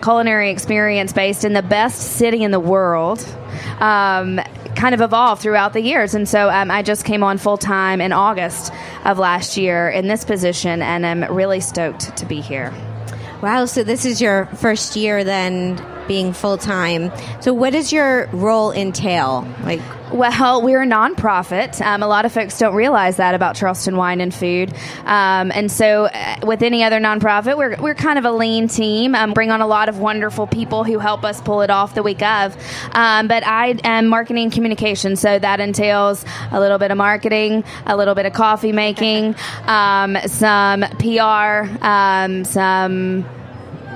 culinary 0.01 0.49
experience 0.49 1.13
based 1.13 1.43
in 1.43 1.53
the 1.53 1.61
best 1.61 2.17
city 2.17 2.43
in 2.43 2.51
the 2.51 2.59
world. 2.59 3.25
Um, 3.79 4.39
kind 4.75 4.93
of 4.93 5.01
evolved 5.01 5.41
throughout 5.41 5.73
the 5.73 5.81
years. 5.81 6.13
And 6.13 6.27
so 6.27 6.49
um, 6.49 6.69
I 6.69 6.81
just 6.81 7.05
came 7.05 7.23
on 7.23 7.37
full 7.37 7.57
time 7.57 8.01
in 8.01 8.11
August 8.11 8.71
of 9.05 9.17
last 9.17 9.57
year 9.57 9.89
in 9.89 10.07
this 10.07 10.25
position, 10.25 10.81
and 10.81 11.05
I'm 11.05 11.23
really 11.33 11.61
stoked 11.61 12.17
to 12.17 12.25
be 12.25 12.41
here. 12.41 12.73
Wow, 13.41 13.65
so 13.65 13.83
this 13.83 14.05
is 14.05 14.21
your 14.21 14.47
first 14.57 14.95
year 14.95 15.23
then 15.23 15.83
being 16.07 16.33
full 16.33 16.57
time. 16.57 17.11
So, 17.41 17.53
what 17.53 17.73
does 17.73 17.91
your 17.91 18.27
role 18.27 18.71
entail? 18.71 19.47
Like, 19.63 19.81
Well, 20.11 20.61
we're 20.61 20.83
a 20.83 20.85
nonprofit. 20.85 21.81
Um, 21.83 22.03
a 22.03 22.07
lot 22.07 22.25
of 22.25 22.31
folks 22.31 22.59
don't 22.59 22.75
realize 22.75 23.17
that 23.17 23.33
about 23.33 23.55
Charleston 23.55 23.97
Wine 23.97 24.21
and 24.21 24.33
Food. 24.33 24.71
Um, 25.03 25.51
and 25.51 25.71
so, 25.71 26.05
uh, 26.05 26.37
with 26.43 26.61
any 26.61 26.83
other 26.83 26.99
nonprofit, 26.99 27.57
we're, 27.57 27.75
we're 27.77 27.95
kind 27.95 28.19
of 28.19 28.25
a 28.25 28.31
lean 28.31 28.67
team. 28.67 29.15
Um, 29.15 29.33
bring 29.33 29.49
on 29.49 29.61
a 29.61 29.67
lot 29.67 29.89
of 29.89 29.97
wonderful 29.97 30.45
people 30.45 30.83
who 30.83 30.99
help 30.99 31.23
us 31.23 31.41
pull 31.41 31.61
it 31.63 31.71
off 31.71 31.95
the 31.95 32.03
week 32.03 32.21
of. 32.21 32.55
Um, 32.91 33.27
but 33.27 33.45
I 33.47 33.79
am 33.83 34.05
marketing 34.05 34.43
and 34.43 34.53
communication, 34.53 35.15
so 35.15 35.39
that 35.39 35.59
entails 35.59 36.23
a 36.51 36.59
little 36.59 36.77
bit 36.77 36.91
of 36.91 36.97
marketing, 36.97 37.63
a 37.87 37.97
little 37.97 38.13
bit 38.13 38.27
of 38.27 38.33
coffee 38.33 38.71
making, 38.71 39.35
um, 39.65 40.17
some 40.27 40.81
PR, 40.99 41.83
um, 41.83 42.45
some 42.45 43.25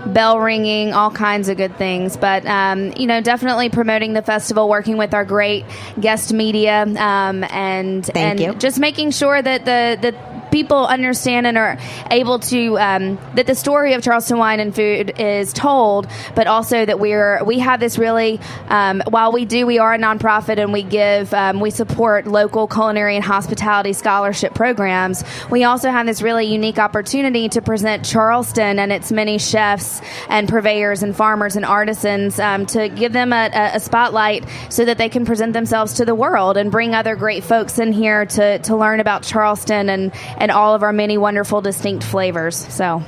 bell 0.09 0.39
ringing, 0.39 0.93
all 0.93 1.11
kinds 1.11 1.49
of 1.49 1.57
good 1.57 1.77
things. 1.77 2.17
But 2.17 2.45
um, 2.45 2.93
you 2.93 3.07
know, 3.07 3.21
definitely 3.21 3.69
promoting 3.69 4.13
the 4.13 4.21
festival, 4.21 4.67
working 4.69 4.97
with 4.97 5.13
our 5.13 5.25
great 5.25 5.65
guest 5.99 6.33
media, 6.33 6.83
um, 6.83 7.43
and 7.43 8.05
Thank 8.05 8.17
and 8.17 8.39
you. 8.39 8.53
just 8.55 8.79
making 8.79 9.11
sure 9.11 9.41
that 9.41 9.65
the 9.65 9.97
the 10.11 10.28
people 10.51 10.85
understand 10.85 11.47
and 11.47 11.57
are 11.57 11.77
able 12.11 12.39
to 12.39 12.77
um, 12.79 13.17
that 13.35 13.47
the 13.47 13.55
story 13.55 13.93
of 13.93 14.03
Charleston 14.03 14.37
wine 14.37 14.59
and 14.59 14.73
food 14.75 15.19
is 15.19 15.53
told, 15.53 16.07
but 16.35 16.47
also 16.47 16.85
that 16.85 16.99
we're 16.99 17.43
we 17.43 17.59
have 17.59 17.79
this 17.79 17.97
really 17.97 18.39
um, 18.67 19.01
while 19.09 19.31
we 19.31 19.45
do 19.45 19.65
we 19.65 19.79
are 19.79 19.93
a 19.93 19.97
nonprofit 19.97 20.57
and 20.57 20.73
we 20.73 20.83
give 20.83 21.33
um, 21.33 21.59
we 21.59 21.69
support 21.69 22.27
local 22.27 22.67
culinary 22.67 23.15
and 23.15 23.23
hospitality 23.23 23.93
scholarship 23.93 24.53
programs. 24.53 25.23
We 25.49 25.63
also 25.63 25.89
have 25.91 26.05
this 26.05 26.21
really 26.21 26.45
unique 26.45 26.79
opportunity 26.79 27.49
to 27.49 27.61
present 27.61 28.05
Charleston 28.05 28.79
and 28.79 28.91
its 28.91 29.11
many 29.11 29.37
chefs 29.37 30.01
and 30.29 30.47
purveyors 30.47 31.03
and 31.03 31.15
farmers 31.15 31.55
and 31.55 31.65
artisans 31.65 32.39
um, 32.39 32.65
to 32.67 32.89
give 32.89 33.13
them 33.13 33.33
a, 33.33 33.49
a 33.73 33.79
spotlight 33.79 34.45
so 34.69 34.85
that 34.85 34.97
they 34.97 35.09
can 35.09 35.25
present 35.25 35.53
themselves 35.53 35.93
to 35.93 36.05
the 36.05 36.15
world 36.15 36.57
and 36.57 36.71
bring 36.71 36.93
other 36.95 37.15
great 37.15 37.43
folks 37.43 37.79
in 37.79 37.91
here 37.91 38.25
to, 38.25 38.59
to 38.59 38.75
learn 38.75 38.99
about 38.99 39.23
Charleston 39.23 39.89
and, 39.89 40.11
and 40.39 40.51
all 40.51 40.73
of 40.73 40.83
our 40.83 40.93
many 40.93 41.17
wonderful 41.17 41.61
distinct 41.61 42.03
flavors. 42.03 42.55
So 42.73 43.03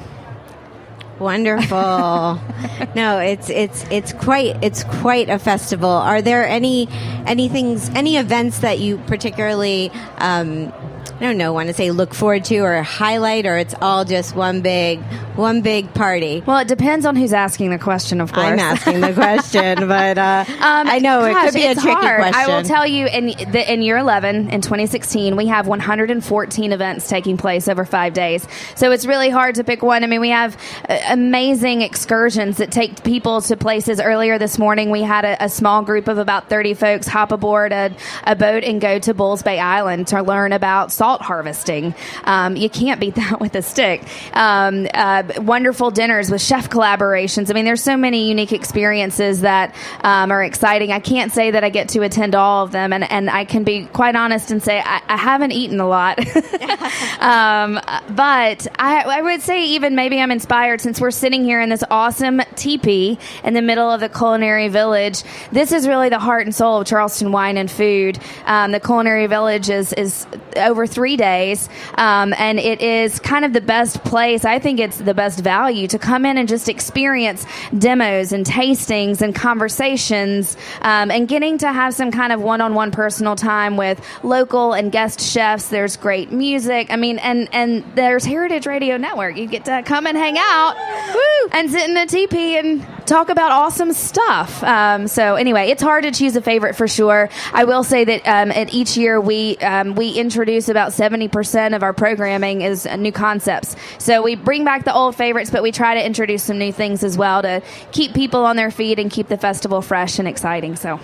Wonderful. 1.22 1.78
no, 2.96 3.20
it's 3.20 3.52
it's 3.52 3.86
it's 3.92 4.12
quite 4.12 4.64
it's 4.64 4.84
quite 4.84 5.30
a 5.30 5.38
festival. 5.38 5.88
Are 5.88 6.20
there 6.24 6.48
any 6.48 6.88
any 7.28 7.48
things 7.48 7.90
any 7.90 8.18
events 8.18 8.60
that 8.60 8.80
you 8.80 8.98
particularly 9.06 9.92
um, 10.18 10.74
I 11.22 11.26
don't 11.26 11.38
know 11.38 11.54
want 11.54 11.68
to 11.68 11.74
say 11.76 11.92
look 11.92 12.16
forward 12.16 12.46
to 12.46 12.58
or 12.62 12.82
highlight 12.82 13.46
or 13.46 13.56
it's 13.56 13.76
all 13.80 14.06
just 14.06 14.36
one 14.36 14.62
big 14.62 15.00
one 15.36 15.62
big 15.62 15.94
party? 15.94 16.44
Well, 16.46 16.60
it 16.60 16.68
depends 16.68 17.06
on 17.06 17.16
who's 17.16 17.34
asking 17.34 17.70
the 17.70 17.80
question, 17.80 18.22
of 18.22 18.34
course. 18.34 18.46
I'm 18.46 18.60
asking 18.60 19.02
the 19.02 19.14
question, 19.14 19.76
but 19.88 20.18
uh, 20.18 20.46
I 20.48 21.00
know 21.00 21.24
it 21.26 21.36
could 21.36 21.54
be 21.54 21.66
a 21.66 21.74
tricky 21.74 21.90
hard. 21.90 22.22
question. 22.22 22.42
I 22.42 22.48
will 22.48 22.64
tell 22.64 22.86
you, 22.86 23.08
in 23.08 23.28
the, 23.28 23.72
in 23.72 23.82
year 23.82 23.98
11, 23.98 24.50
in 24.50 24.62
2016, 24.62 25.36
we 25.36 25.48
have 25.48 25.68
114 25.68 26.72
events 26.72 27.08
taking 27.08 27.38
place 27.38 27.68
over 27.68 27.86
five 27.86 28.14
days. 28.14 28.48
So 28.76 28.92
it's 28.92 29.06
really 29.06 29.30
hard 29.30 29.56
to 29.56 29.64
pick 29.64 29.82
one. 29.82 30.04
I 30.04 30.08
mean, 30.08 30.22
we 30.22 30.30
have 30.30 30.58
uh, 30.88 31.00
amazing 31.10 31.82
excursions 31.82 32.58
that 32.58 32.72
take 32.72 33.04
people 33.04 33.42
to 33.42 33.58
places. 33.58 34.00
Earlier 34.00 34.38
this 34.38 34.58
morning, 34.58 34.90
we 34.90 35.02
had 35.02 35.26
a, 35.26 35.46
a 35.46 35.50
small 35.50 35.82
group 35.82 36.08
of 36.08 36.18
about 36.18 36.50
30 36.50 36.74
folks 36.74 37.08
hop 37.08 37.32
aboard 37.32 37.72
a, 37.72 37.94
a 38.24 38.36
boat 38.36 38.64
and 38.64 38.82
go 38.82 39.00
to 39.00 39.14
Bulls 39.14 39.44
Bay 39.44 39.60
Island 39.60 40.08
to 40.08 40.22
learn 40.22 40.54
about 40.54 40.92
salt 40.92 41.11
harvesting. 41.20 41.96
Um, 42.24 42.56
you 42.56 42.70
can't 42.70 43.00
beat 43.00 43.16
that 43.22 43.40
with 43.40 43.56
a 43.56 43.62
stick. 43.62 44.04
Um, 44.34 44.88
uh, 44.94 45.24
wonderful 45.38 45.92
dinners 45.92 46.30
with 46.30 46.42
chef 46.42 46.70
collaborations. 46.70 47.50
I 47.50 47.54
mean, 47.54 47.66
there's 47.66 47.84
so 47.84 47.98
many 47.98 48.30
unique 48.30 48.54
experiences 48.54 49.42
that 49.42 49.76
um, 50.04 50.32
are 50.32 50.44
exciting. 50.44 50.92
I 50.92 51.00
can't 51.00 51.32
say 51.32 51.52
that 51.52 51.64
I 51.64 51.70
get 51.70 51.90
to 51.90 52.04
attend 52.04 52.36
all 52.36 52.64
of 52.64 52.72
them, 52.72 52.94
and, 52.94 53.04
and 53.12 53.30
I 53.30 53.46
can 53.46 53.64
be 53.64 53.86
quite 53.88 54.16
honest 54.16 54.52
and 54.52 54.62
say 54.62 54.80
I, 54.80 55.02
I 55.08 55.18
haven't 55.18 55.52
eaten 55.52 55.80
a 55.80 55.88
lot. 55.88 56.20
um, 57.20 57.80
but 58.16 58.68
I, 58.78 59.04
I 59.08 59.22
would 59.22 59.42
say 59.42 59.66
even 59.66 59.96
maybe 59.96 60.20
I'm 60.20 60.32
inspired 60.32 60.82
since 60.82 61.02
we're 61.02 61.12
sitting 61.12 61.44
here 61.44 61.60
in 61.62 61.70
this 61.70 61.84
awesome 61.90 62.42
teepee 62.56 63.18
in 63.44 63.54
the 63.54 63.62
middle 63.62 63.90
of 63.90 64.00
the 64.00 64.10
culinary 64.10 64.68
village. 64.68 65.24
This 65.52 65.72
is 65.72 65.88
really 65.88 66.10
the 66.10 66.20
heart 66.20 66.46
and 66.46 66.54
soul 66.54 66.82
of 66.82 66.88
Charleston 66.88 67.32
wine 67.32 67.58
and 67.58 67.70
food. 67.70 68.20
Um, 68.46 68.72
the 68.72 68.80
culinary 68.80 69.28
village 69.28 69.70
is 69.70 69.94
is 69.94 70.28
over 70.56 70.86
three 71.02 71.18
days, 71.18 71.68
um, 71.96 72.32
and 72.38 72.60
it 72.60 72.80
is 72.80 73.20
kind 73.20 73.44
of 73.44 73.54
the 73.54 73.62
best 73.62 74.04
place. 74.04 74.46
I 74.46 74.60
think 74.60 74.80
it's 74.80 75.00
the 75.00 75.16
best 75.16 75.40
value 75.40 75.88
to 75.88 75.98
come 75.98 76.28
in 76.28 76.38
and 76.38 76.48
just 76.48 76.70
experience 76.70 77.44
demos 77.76 78.32
and 78.32 78.46
tastings 78.46 79.20
and 79.24 79.34
conversations, 79.34 80.56
um, 80.84 81.10
and 81.10 81.28
getting 81.28 81.58
to 81.58 81.74
have 81.74 81.96
some 81.96 82.12
kind 82.12 82.32
of 82.32 82.40
one-on-one 82.40 82.92
personal 82.92 83.36
time 83.36 83.78
with 83.78 84.00
local 84.22 84.74
and 84.74 84.92
guest 84.92 85.20
chefs. 85.20 85.70
There's 85.70 85.98
great 85.98 86.32
music. 86.32 86.92
I 86.92 86.98
mean, 86.98 87.18
and 87.18 87.50
and 87.52 87.84
there's 87.96 88.24
Heritage 88.24 88.68
Radio 88.68 88.98
Network. 88.98 89.38
You 89.38 89.48
get 89.48 89.66
to 89.66 89.82
come 89.84 90.06
and 90.06 90.16
hang 90.16 90.38
out, 90.38 90.76
woo, 91.16 91.50
and 91.52 91.72
sit 91.72 91.90
in 91.90 91.96
the 91.96 92.06
teepee 92.06 92.60
and 92.60 92.86
talk 93.08 93.30
about 93.30 93.52
awesome 93.52 93.92
stuff. 93.92 94.64
Um, 94.64 95.08
so 95.08 95.34
anyway, 95.34 95.72
it's 95.72 95.82
hard 95.82 96.04
to 96.04 96.12
choose 96.12 96.36
a 96.36 96.44
favorite 96.44 96.76
for 96.76 96.88
sure. 96.88 97.28
I 97.54 97.64
will 97.64 97.84
say 97.84 98.04
that 98.06 98.28
um, 98.28 98.52
at 98.52 98.72
each 98.72 98.98
year 98.98 99.20
we 99.20 99.58
um, 99.58 99.96
we 99.96 100.12
introduce 100.12 100.70
about 100.70 100.81
seventy 100.90 101.28
percent 101.28 101.74
of 101.74 101.84
our 101.84 101.94
programming 101.94 102.62
is 102.62 102.86
new 102.98 103.12
concepts. 103.12 103.76
So 104.00 104.22
we 104.22 104.36
bring 104.36 104.66
back 104.66 104.86
the 104.86 104.94
old 104.94 105.16
favorites, 105.16 105.50
but 105.50 105.64
we 105.64 105.72
try 105.72 105.96
to 105.96 106.06
introduce 106.06 106.44
some 106.44 106.58
new 106.58 106.72
things 106.72 107.04
as 107.04 107.18
well 107.18 107.42
to 107.42 107.62
keep 107.92 108.14
people 108.14 108.46
on 108.46 108.56
their 108.56 108.72
feet 108.72 109.00
and 109.00 109.12
keep 109.12 109.28
the 109.28 109.38
festival 109.38 109.82
fresh 109.82 110.20
and 110.20 110.28
exciting. 110.28 110.76
So. 110.76 111.00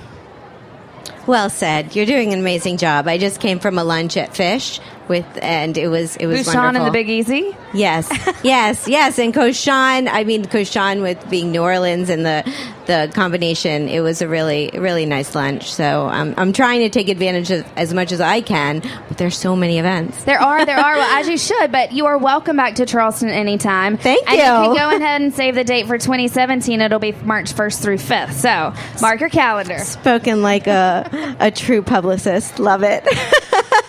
Well 1.25 1.49
said. 1.49 1.95
You're 1.95 2.05
doing 2.05 2.31
an 2.31 2.39
amazing 2.39 2.77
job. 2.77 3.07
I 3.07 3.17
just 3.17 3.41
came 3.41 3.59
from 3.59 3.77
a 3.77 3.83
lunch 3.83 4.15
at 4.15 4.33
Fish 4.33 4.79
with, 5.09 5.25
and 5.41 5.77
it 5.77 5.87
was 5.87 6.15
it 6.17 6.27
was 6.27 6.39
Bouchon 6.45 6.55
wonderful. 6.55 6.85
and 6.85 6.87
the 6.87 6.97
Big 6.97 7.09
Easy. 7.09 7.55
Yes, 7.73 8.09
yes, 8.43 8.87
yes. 8.87 9.19
And 9.19 9.33
Cochon, 9.33 10.07
I 10.07 10.23
mean 10.23 10.45
Cochon 10.45 11.01
with 11.01 11.29
being 11.29 11.51
New 11.51 11.61
Orleans 11.61 12.09
and 12.09 12.25
the 12.25 12.53
the 12.85 13.11
combination, 13.13 13.89
it 13.89 13.99
was 13.99 14.21
a 14.21 14.27
really 14.27 14.71
really 14.73 15.05
nice 15.05 15.35
lunch. 15.35 15.71
So 15.71 16.07
um, 16.07 16.33
I'm 16.37 16.53
trying 16.53 16.79
to 16.81 16.89
take 16.89 17.09
advantage 17.09 17.51
of 17.51 17.65
as 17.75 17.93
much 17.93 18.11
as 18.11 18.21
I 18.21 18.41
can, 18.41 18.81
but 19.07 19.17
there's 19.17 19.37
so 19.37 19.55
many 19.55 19.79
events. 19.79 20.23
There 20.23 20.39
are, 20.39 20.65
there 20.65 20.77
are, 20.77 20.95
well, 20.95 21.19
as 21.19 21.27
you 21.27 21.37
should, 21.47 21.71
but 21.71 21.91
you 21.91 22.05
are 22.05 22.17
welcome 22.17 22.55
back 22.57 22.75
to 22.75 22.85
Charleston 22.85 23.29
anytime. 23.29 23.97
Thank 23.97 24.27
and 24.29 24.37
you. 24.37 24.43
you 24.43 24.75
can 24.77 24.91
go 24.91 24.95
ahead 24.97 25.21
and 25.21 25.33
save 25.33 25.55
the 25.55 25.63
date 25.63 25.87
for 25.87 25.97
2017. 25.97 26.81
It'll 26.81 26.99
be 26.99 27.11
March 27.23 27.53
1st 27.53 27.81
through 27.81 27.97
5th. 27.97 28.33
So 28.33 28.73
mark 29.01 29.19
your 29.19 29.29
calendar. 29.29 29.79
Spoken 29.79 30.41
like 30.41 30.67
a 30.67 31.35
a 31.39 31.51
true 31.51 31.81
publicist. 31.81 32.59
Love 32.59 32.83
it. 32.83 33.05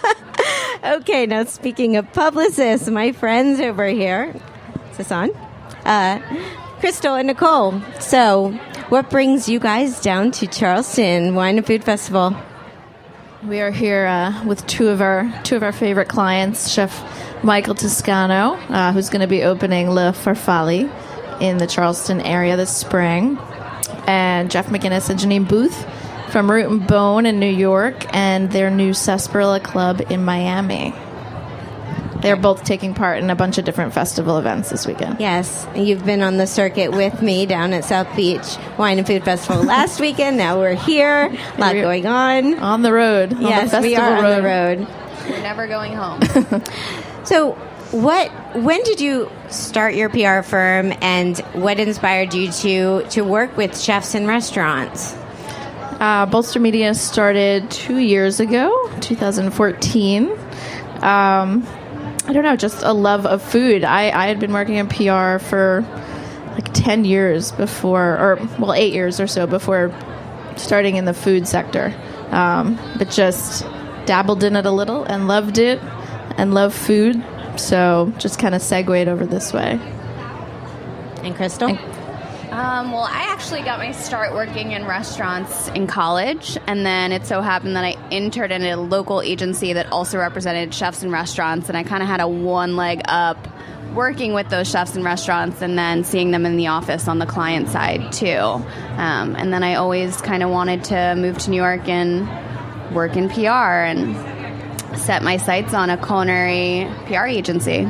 okay, 0.89 1.27
now 1.27 1.45
speaking 1.45 1.97
of 1.97 2.13
publicists, 2.13 2.89
my 2.89 3.13
friends 3.13 3.61
over 3.61 3.87
here, 3.87 4.35
is 4.91 4.97
this 4.97 5.13
on? 5.13 5.31
Uh, 5.85 6.21
Crystal 6.81 7.15
and 7.15 7.27
Nicole. 7.27 7.81
So, 8.01 8.53
what 8.89 9.11
brings 9.11 9.49
you 9.49 9.59
guys 9.59 10.01
down 10.01 10.31
to 10.33 10.47
Charleston 10.47 11.35
Wine 11.35 11.59
and 11.59 11.67
Food 11.67 11.85
Festival? 11.85 12.37
We 13.45 13.61
are 13.61 13.71
here 13.71 14.07
uh, 14.07 14.45
with 14.45 14.67
two 14.67 14.89
of 14.89 15.01
our 15.01 15.33
two 15.45 15.57
of 15.57 15.63
our 15.63 15.73
favorite 15.73 16.09
clients, 16.09 16.71
Chef 16.71 17.45
Michael 17.45 17.75
Toscano, 17.75 18.55
uh, 18.69 18.93
who's 18.93 19.11
going 19.11 19.21
to 19.21 19.29
be 19.29 19.45
opening 19.45 19.91
Le 19.91 20.13
Farfalle 20.13 20.91
in 21.41 21.59
the 21.59 21.67
Charleston 21.67 22.21
area 22.21 22.57
this 22.57 22.75
spring, 22.75 23.39
and 24.07 24.51
Jeff 24.51 24.67
McInnis 24.67 25.09
and 25.11 25.21
Janine 25.21 25.47
Booth 25.49 25.87
from 26.31 26.51
Root 26.51 26.71
and 26.71 26.87
Bone 26.87 27.27
in 27.27 27.39
New 27.41 27.51
York, 27.51 28.05
and 28.15 28.51
their 28.51 28.71
new 28.71 28.93
Sarsaparilla 28.95 29.61
Club 29.61 30.01
in 30.11 30.25
Miami. 30.25 30.95
They're 32.21 32.37
both 32.37 32.65
taking 32.65 32.95
part 32.95 33.19
in 33.19 33.31
a 33.31 33.37
bunch 33.37 33.59
of 33.59 33.65
different 33.65 33.95
festival 33.95 34.39
events 34.39 34.71
this 34.71 34.87
weekend. 34.89 35.21
Yes, 35.21 35.69
you've 35.77 36.05
been 36.05 36.21
on 36.21 36.37
the 36.37 36.49
circuit 36.49 36.91
with 36.91 37.23
me 37.23 37.47
down 37.47 37.73
at 37.73 37.85
South 37.85 38.15
Beach 38.17 38.57
Wine 38.77 38.99
and 38.99 39.07
Food 39.07 39.25
Festival 39.25 39.63
last 39.65 40.01
weekend. 40.01 40.37
Now 40.37 40.59
we're 40.59 40.75
here. 40.75 41.27
A 41.57 41.61
lot 41.61 41.75
going 41.75 42.07
on. 42.07 42.59
On 42.59 42.83
the 42.83 42.93
road. 42.93 43.33
on 43.33 43.43
the 43.45 43.49
Yes, 43.49 43.67
we 43.81 43.95
festival 43.95 44.03
are 44.05 44.17
on 44.17 44.37
the 44.37 44.43
road. 44.43 44.79
road. 44.81 44.89
We're 45.31 45.43
never 45.43 45.67
going 45.67 45.93
home. 45.95 46.21
So, 47.25 47.53
what? 47.91 48.31
When 48.57 48.83
did 48.85 49.03
you 49.03 49.31
start 49.51 49.95
your 49.95 50.09
PR 50.09 50.41
firm, 50.41 50.95
and 51.03 51.37
what 51.53 51.79
inspired 51.79 52.33
you 52.33 52.51
to 52.53 53.03
to 53.11 53.21
work 53.23 53.55
with 53.55 53.79
chefs 53.79 54.15
and 54.15 54.27
restaurants? 54.27 55.15
Uh, 55.99 56.27
Bolster 56.27 56.61
Media 56.61 56.95
started 56.95 57.71
two 57.71 57.99
years 57.99 58.39
ago, 58.39 58.89
2014. 59.01 60.31
Um, 60.31 61.67
I 62.29 62.33
don't 62.33 62.45
know, 62.45 62.55
just 62.55 62.83
a 62.83 62.93
love 62.93 63.27
of 63.27 63.43
food. 63.43 63.83
I, 63.83 64.11
I 64.11 64.27
had 64.29 64.39
been 64.39 64.53
working 64.53 64.77
in 64.77 64.87
PR 64.87 65.43
for 65.45 65.85
like 66.53 66.73
10 66.73 67.05
years 67.05 67.51
before, 67.51 68.17
or 68.17 68.37
well, 68.61 68.75
eight 68.75 68.93
years 68.93 69.19
or 69.19 69.27
so 69.27 69.47
before 69.47 69.93
starting 70.57 70.97
in 70.97 71.05
the 71.05 71.15
food 71.15 71.49
sector. 71.49 71.93
Um, 72.31 72.79
but 72.97 73.11
just 73.11 73.65
dabbled 74.07 74.45
in 74.45 74.55
it 74.55 74.67
a 74.67 74.71
little 74.71 75.03
and 75.05 75.27
loved 75.27 75.59
it 75.59 75.81
and 76.37 76.55
loved 76.55 76.77
food. 76.77 77.25
So 77.57 78.13
just 78.19 78.39
kind 78.39 78.55
of 78.55 78.63
segued 78.63 79.09
over 79.09 79.27
this 79.27 79.53
way. 79.53 79.81
And 81.23 81.35
Crystal? 81.35 81.77
Um, 82.51 82.93
well, 82.93 83.03
I 83.03 83.27
actually 83.29 83.63
got 83.63 83.79
my 83.79 83.93
start 83.93 84.33
working 84.33 84.73
in 84.73 84.87
restaurants 84.87 85.69
in 85.69 85.87
college, 85.87 86.57
and 86.67 86.85
then 86.85 87.13
it 87.13 87.27
so 87.27 87.43
happened 87.43 87.77
that 87.77 87.85
I 87.85 87.97
interned 88.11 88.53
in 88.53 88.63
a 88.63 88.77
local 88.77 89.21
agency 89.21 89.75
that 89.75 89.93
also 89.93 90.19
represented 90.19 90.73
chefs 90.73 91.03
and 91.03 91.13
restaurants, 91.13 91.69
and 91.69 91.77
I 91.77 91.83
kind 91.83 92.03
of 92.03 92.09
had 92.09 92.21
a 92.21 92.29
one 92.29 92.77
leg 92.77 93.03
up 93.05 93.37
working 93.95 94.33
with 94.33 94.49
those 94.49 94.71
chefs 94.71 94.97
and 94.97 95.05
restaurants 95.05 95.61
and 95.61 95.79
then 95.79 96.05
seeing 96.05 96.31
them 96.31 96.47
in 96.47 96.57
the 96.57 96.69
office 96.69 97.09
on 97.09 97.19
the 97.19 97.27
client 97.27 97.69
side 97.69 98.13
too. 98.13 98.37
Um, 98.37 99.37
and 99.37 99.53
then 99.53 99.63
I 99.63 99.75
always 99.75 100.21
kind 100.21 100.43
of 100.43 100.51
wanted 100.51 100.85
to 100.85 101.15
move 101.17 101.39
to 101.39 101.51
New 101.51 101.57
York 101.57 101.89
and 101.89 102.29
work 102.95 103.17
in 103.17 103.29
PR 103.29 103.49
and 103.49 104.17
set 104.99 105.23
my 105.23 105.37
sights 105.37 105.75
on 105.75 105.91
a 105.91 105.97
culinary 105.97 106.91
PR 107.07 107.27
agency. 107.27 107.87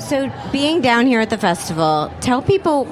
So, 0.00 0.32
being 0.50 0.80
down 0.80 1.06
here 1.06 1.20
at 1.20 1.30
the 1.30 1.38
festival, 1.38 2.12
tell 2.20 2.42
people 2.42 2.86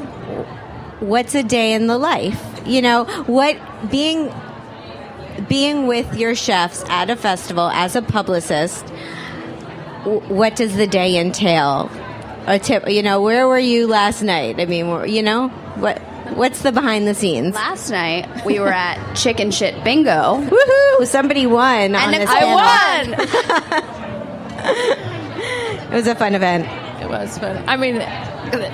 what's 1.01 1.35
a 1.35 1.42
day 1.42 1.73
in 1.73 1.87
the 1.87 1.99
life. 1.99 2.43
You 2.66 2.82
know, 2.82 3.05
what 3.26 3.59
being 3.91 4.32
being 5.49 5.87
with 5.87 6.16
your 6.16 6.35
chefs 6.35 6.85
at 6.89 7.11
a 7.11 7.16
festival 7.16 7.68
as 7.68 7.97
a 7.97 8.03
publicist. 8.03 8.89
what 10.05 10.57
does 10.57 10.76
the 10.76 10.87
day 10.87 11.18
entail? 11.18 11.91
A 12.47 12.59
tip, 12.59 12.89
you 12.89 13.03
know, 13.03 13.20
where 13.20 13.47
were 13.47 13.59
you 13.59 13.87
last 13.87 14.22
night? 14.22 14.59
I 14.59 14.64
mean, 14.64 15.09
you 15.09 15.22
know, 15.22 15.49
what 15.76 15.99
what's 16.35 16.62
the 16.62 16.72
behind 16.72 17.07
the 17.07 17.14
scenes? 17.14 17.55
Last 17.55 17.91
night 17.91 18.45
we 18.45 18.61
were 18.61 18.72
at 18.72 19.14
Chicken 19.14 19.51
Shit 19.51 19.82
Bingo. 19.85 20.41
Woohoo! 20.41 21.07
Somebody 21.07 21.47
won 21.47 21.95
on 21.95 22.14
And 22.14 22.14
this 22.14 22.30
I 22.30 22.41
panel. 22.41 23.95
It 25.89 25.95
was 25.95 26.07
a 26.07 26.14
fun 26.14 26.35
event. 26.35 26.66
It 27.09 27.11
was 27.11 27.38
fun. 27.38 27.64
I 27.66 27.76
mean, 27.78 27.96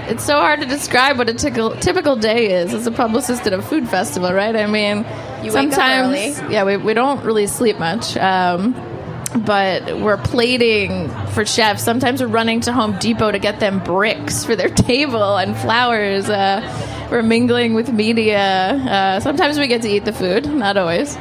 it's 0.09 0.25
so 0.25 0.35
hard 0.35 0.61
to 0.61 0.67
describe 0.67 1.19
what 1.19 1.29
a 1.29 1.35
typical 1.35 1.71
typical 1.77 2.17
day 2.17 2.53
is 2.53 2.75
as 2.75 2.87
a 2.89 2.91
publicist 2.91 3.47
at 3.47 3.53
a 3.53 3.63
food 3.63 3.89
festival, 3.89 4.33
right? 4.33 4.57
I 4.57 4.67
mean, 4.67 5.07
You 5.45 5.53
sometimes, 5.53 6.41
yeah, 6.51 6.65
we, 6.65 6.77
we 6.77 6.95
don't 6.95 7.25
really 7.25 7.47
sleep 7.47 7.79
much. 7.79 8.17
Um, 8.17 8.75
but 9.37 10.01
we're 10.01 10.17
plating 10.17 11.09
for 11.33 11.45
chefs. 11.45 11.83
Sometimes 11.83 12.21
we're 12.21 12.29
running 12.29 12.61
to 12.63 12.73
Home 12.73 12.97
Depot 12.99 13.31
to 13.31 13.39
get 13.39 13.61
them 13.61 13.79
bricks 13.81 14.45
for 14.45 14.57
their 14.57 14.69
table 14.91 15.37
and 15.37 15.57
flowers. 15.57 16.29
Uh, 16.29 17.09
we're 17.11 17.23
mingling 17.23 17.75
with 17.75 17.93
media. 17.93 18.39
Uh, 18.39 19.21
sometimes 19.21 19.59
we 19.59 19.67
get 19.69 19.83
to 19.83 19.89
eat 19.89 20.05
the 20.05 20.13
food, 20.13 20.47
not 20.47 20.77
always. 20.77 21.17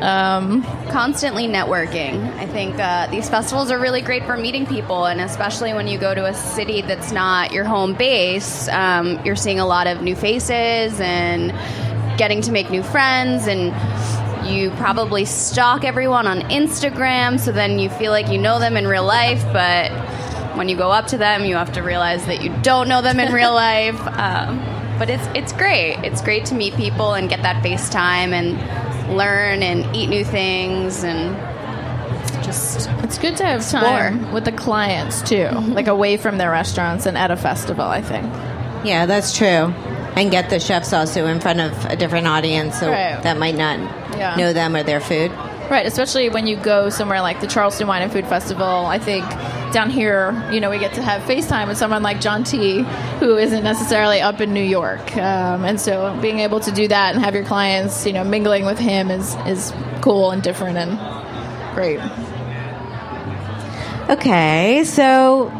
Um, 0.00 0.62
Constantly 0.90 1.46
networking. 1.46 2.32
I 2.36 2.46
think 2.46 2.78
uh, 2.78 3.06
these 3.08 3.28
festivals 3.28 3.70
are 3.70 3.78
really 3.78 4.02
great 4.02 4.24
for 4.24 4.36
meeting 4.36 4.66
people, 4.66 5.06
and 5.06 5.20
especially 5.20 5.72
when 5.74 5.88
you 5.88 5.98
go 5.98 6.14
to 6.14 6.26
a 6.26 6.34
city 6.34 6.82
that's 6.82 7.12
not 7.12 7.52
your 7.52 7.64
home 7.64 7.94
base, 7.94 8.68
um, 8.68 9.24
you're 9.24 9.36
seeing 9.36 9.58
a 9.58 9.66
lot 9.66 9.86
of 9.86 10.02
new 10.02 10.14
faces 10.14 11.00
and 11.00 11.52
getting 12.18 12.40
to 12.42 12.52
make 12.52 12.70
new 12.70 12.82
friends 12.82 13.46
and 13.46 13.74
you 14.48 14.70
probably 14.72 15.24
stalk 15.24 15.84
everyone 15.84 16.26
on 16.26 16.40
Instagram 16.42 17.38
so 17.38 17.52
then 17.52 17.78
you 17.78 17.90
feel 17.90 18.10
like 18.10 18.28
you 18.28 18.38
know 18.38 18.58
them 18.58 18.76
in 18.76 18.86
real 18.86 19.04
life 19.04 19.42
but 19.52 19.90
when 20.56 20.68
you 20.68 20.76
go 20.76 20.90
up 20.90 21.06
to 21.08 21.18
them 21.18 21.44
you 21.44 21.56
have 21.56 21.72
to 21.72 21.82
realize 21.82 22.24
that 22.26 22.42
you 22.42 22.50
don't 22.62 22.88
know 22.88 23.02
them 23.02 23.20
in 23.20 23.32
real 23.32 23.52
life 23.54 24.00
um, 24.18 24.58
but 24.98 25.10
it's 25.10 25.26
it's 25.34 25.52
great 25.52 25.96
it's 26.04 26.22
great 26.22 26.44
to 26.46 26.54
meet 26.54 26.74
people 26.74 27.14
and 27.14 27.28
get 27.28 27.42
that 27.42 27.62
face 27.62 27.90
time 27.90 28.32
and 28.32 28.56
learn 29.10 29.62
and 29.62 29.94
eat 29.94 30.08
new 30.08 30.24
things 30.24 31.04
and 31.04 31.34
just 32.44 32.88
it's 33.02 33.18
good 33.18 33.36
to 33.38 33.44
have 33.44 33.68
time 33.68 34.32
with 34.32 34.44
the 34.44 34.52
clients 34.52 35.22
too, 35.22 35.48
like 35.68 35.86
away 35.86 36.16
from 36.16 36.38
their 36.38 36.50
restaurants 36.50 37.06
and 37.06 37.16
at 37.16 37.30
a 37.30 37.36
festival. 37.36 37.84
I 37.84 38.02
think. 38.02 38.24
Yeah, 38.84 39.06
that's 39.06 39.36
true. 39.36 39.72
And 40.16 40.30
get 40.30 40.48
the 40.48 40.58
chefs 40.60 40.92
also 40.92 41.26
in 41.26 41.40
front 41.40 41.60
of 41.60 41.84
a 41.86 41.96
different 41.96 42.26
audience 42.26 42.78
so 42.80 42.88
Right. 42.90 43.20
that 43.22 43.38
might 43.38 43.56
not 43.56 43.78
Yeah. 44.16 44.34
know 44.36 44.52
them 44.52 44.74
or 44.76 44.82
their 44.82 45.00
food. 45.00 45.30
Right, 45.70 45.84
especially 45.84 46.28
when 46.28 46.46
you 46.46 46.56
go 46.56 46.88
somewhere 46.90 47.20
like 47.20 47.40
the 47.40 47.46
Charleston 47.48 47.88
Wine 47.88 48.00
and 48.02 48.12
Food 48.12 48.26
Festival. 48.26 48.86
I 48.86 48.98
think 48.98 49.24
down 49.76 49.90
here, 49.90 50.32
you 50.50 50.58
know, 50.58 50.70
we 50.70 50.78
get 50.78 50.94
to 50.94 51.02
have 51.02 51.20
FaceTime 51.24 51.68
with 51.68 51.76
someone 51.76 52.02
like 52.02 52.18
John 52.18 52.44
T, 52.44 52.78
who 53.20 53.36
isn't 53.36 53.62
necessarily 53.62 54.22
up 54.22 54.40
in 54.40 54.54
New 54.54 54.64
York, 54.64 55.14
um, 55.18 55.66
and 55.66 55.78
so 55.78 56.18
being 56.22 56.38
able 56.38 56.60
to 56.60 56.72
do 56.72 56.88
that 56.88 57.14
and 57.14 57.22
have 57.22 57.34
your 57.34 57.44
clients, 57.44 58.06
you 58.06 58.14
know, 58.14 58.24
mingling 58.24 58.64
with 58.64 58.78
him 58.78 59.10
is 59.10 59.34
is 59.46 59.74
cool 60.00 60.30
and 60.30 60.42
different 60.42 60.78
and 60.78 60.96
great. 61.74 62.00
Okay, 64.08 64.82
so 64.84 65.52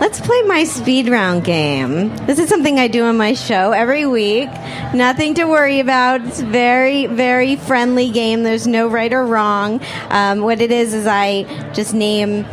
let's 0.00 0.20
play 0.20 0.42
my 0.42 0.64
speed 0.64 1.08
round 1.08 1.42
game. 1.42 2.14
This 2.26 2.38
is 2.38 2.50
something 2.50 2.78
I 2.78 2.88
do 2.88 3.04
on 3.04 3.16
my 3.16 3.32
show 3.32 3.72
every 3.72 4.04
week. 4.04 4.50
Nothing 4.92 5.32
to 5.36 5.44
worry 5.44 5.80
about. 5.80 6.20
It's 6.26 6.40
very, 6.40 7.06
very 7.06 7.56
friendly 7.56 8.10
game. 8.10 8.42
There's 8.42 8.66
no 8.66 8.86
right 8.86 9.14
or 9.14 9.24
wrong. 9.24 9.80
Um, 10.10 10.40
what 10.40 10.60
it 10.60 10.70
is 10.70 10.92
is 10.92 11.06
I 11.06 11.44
just 11.72 11.94
name 11.94 12.44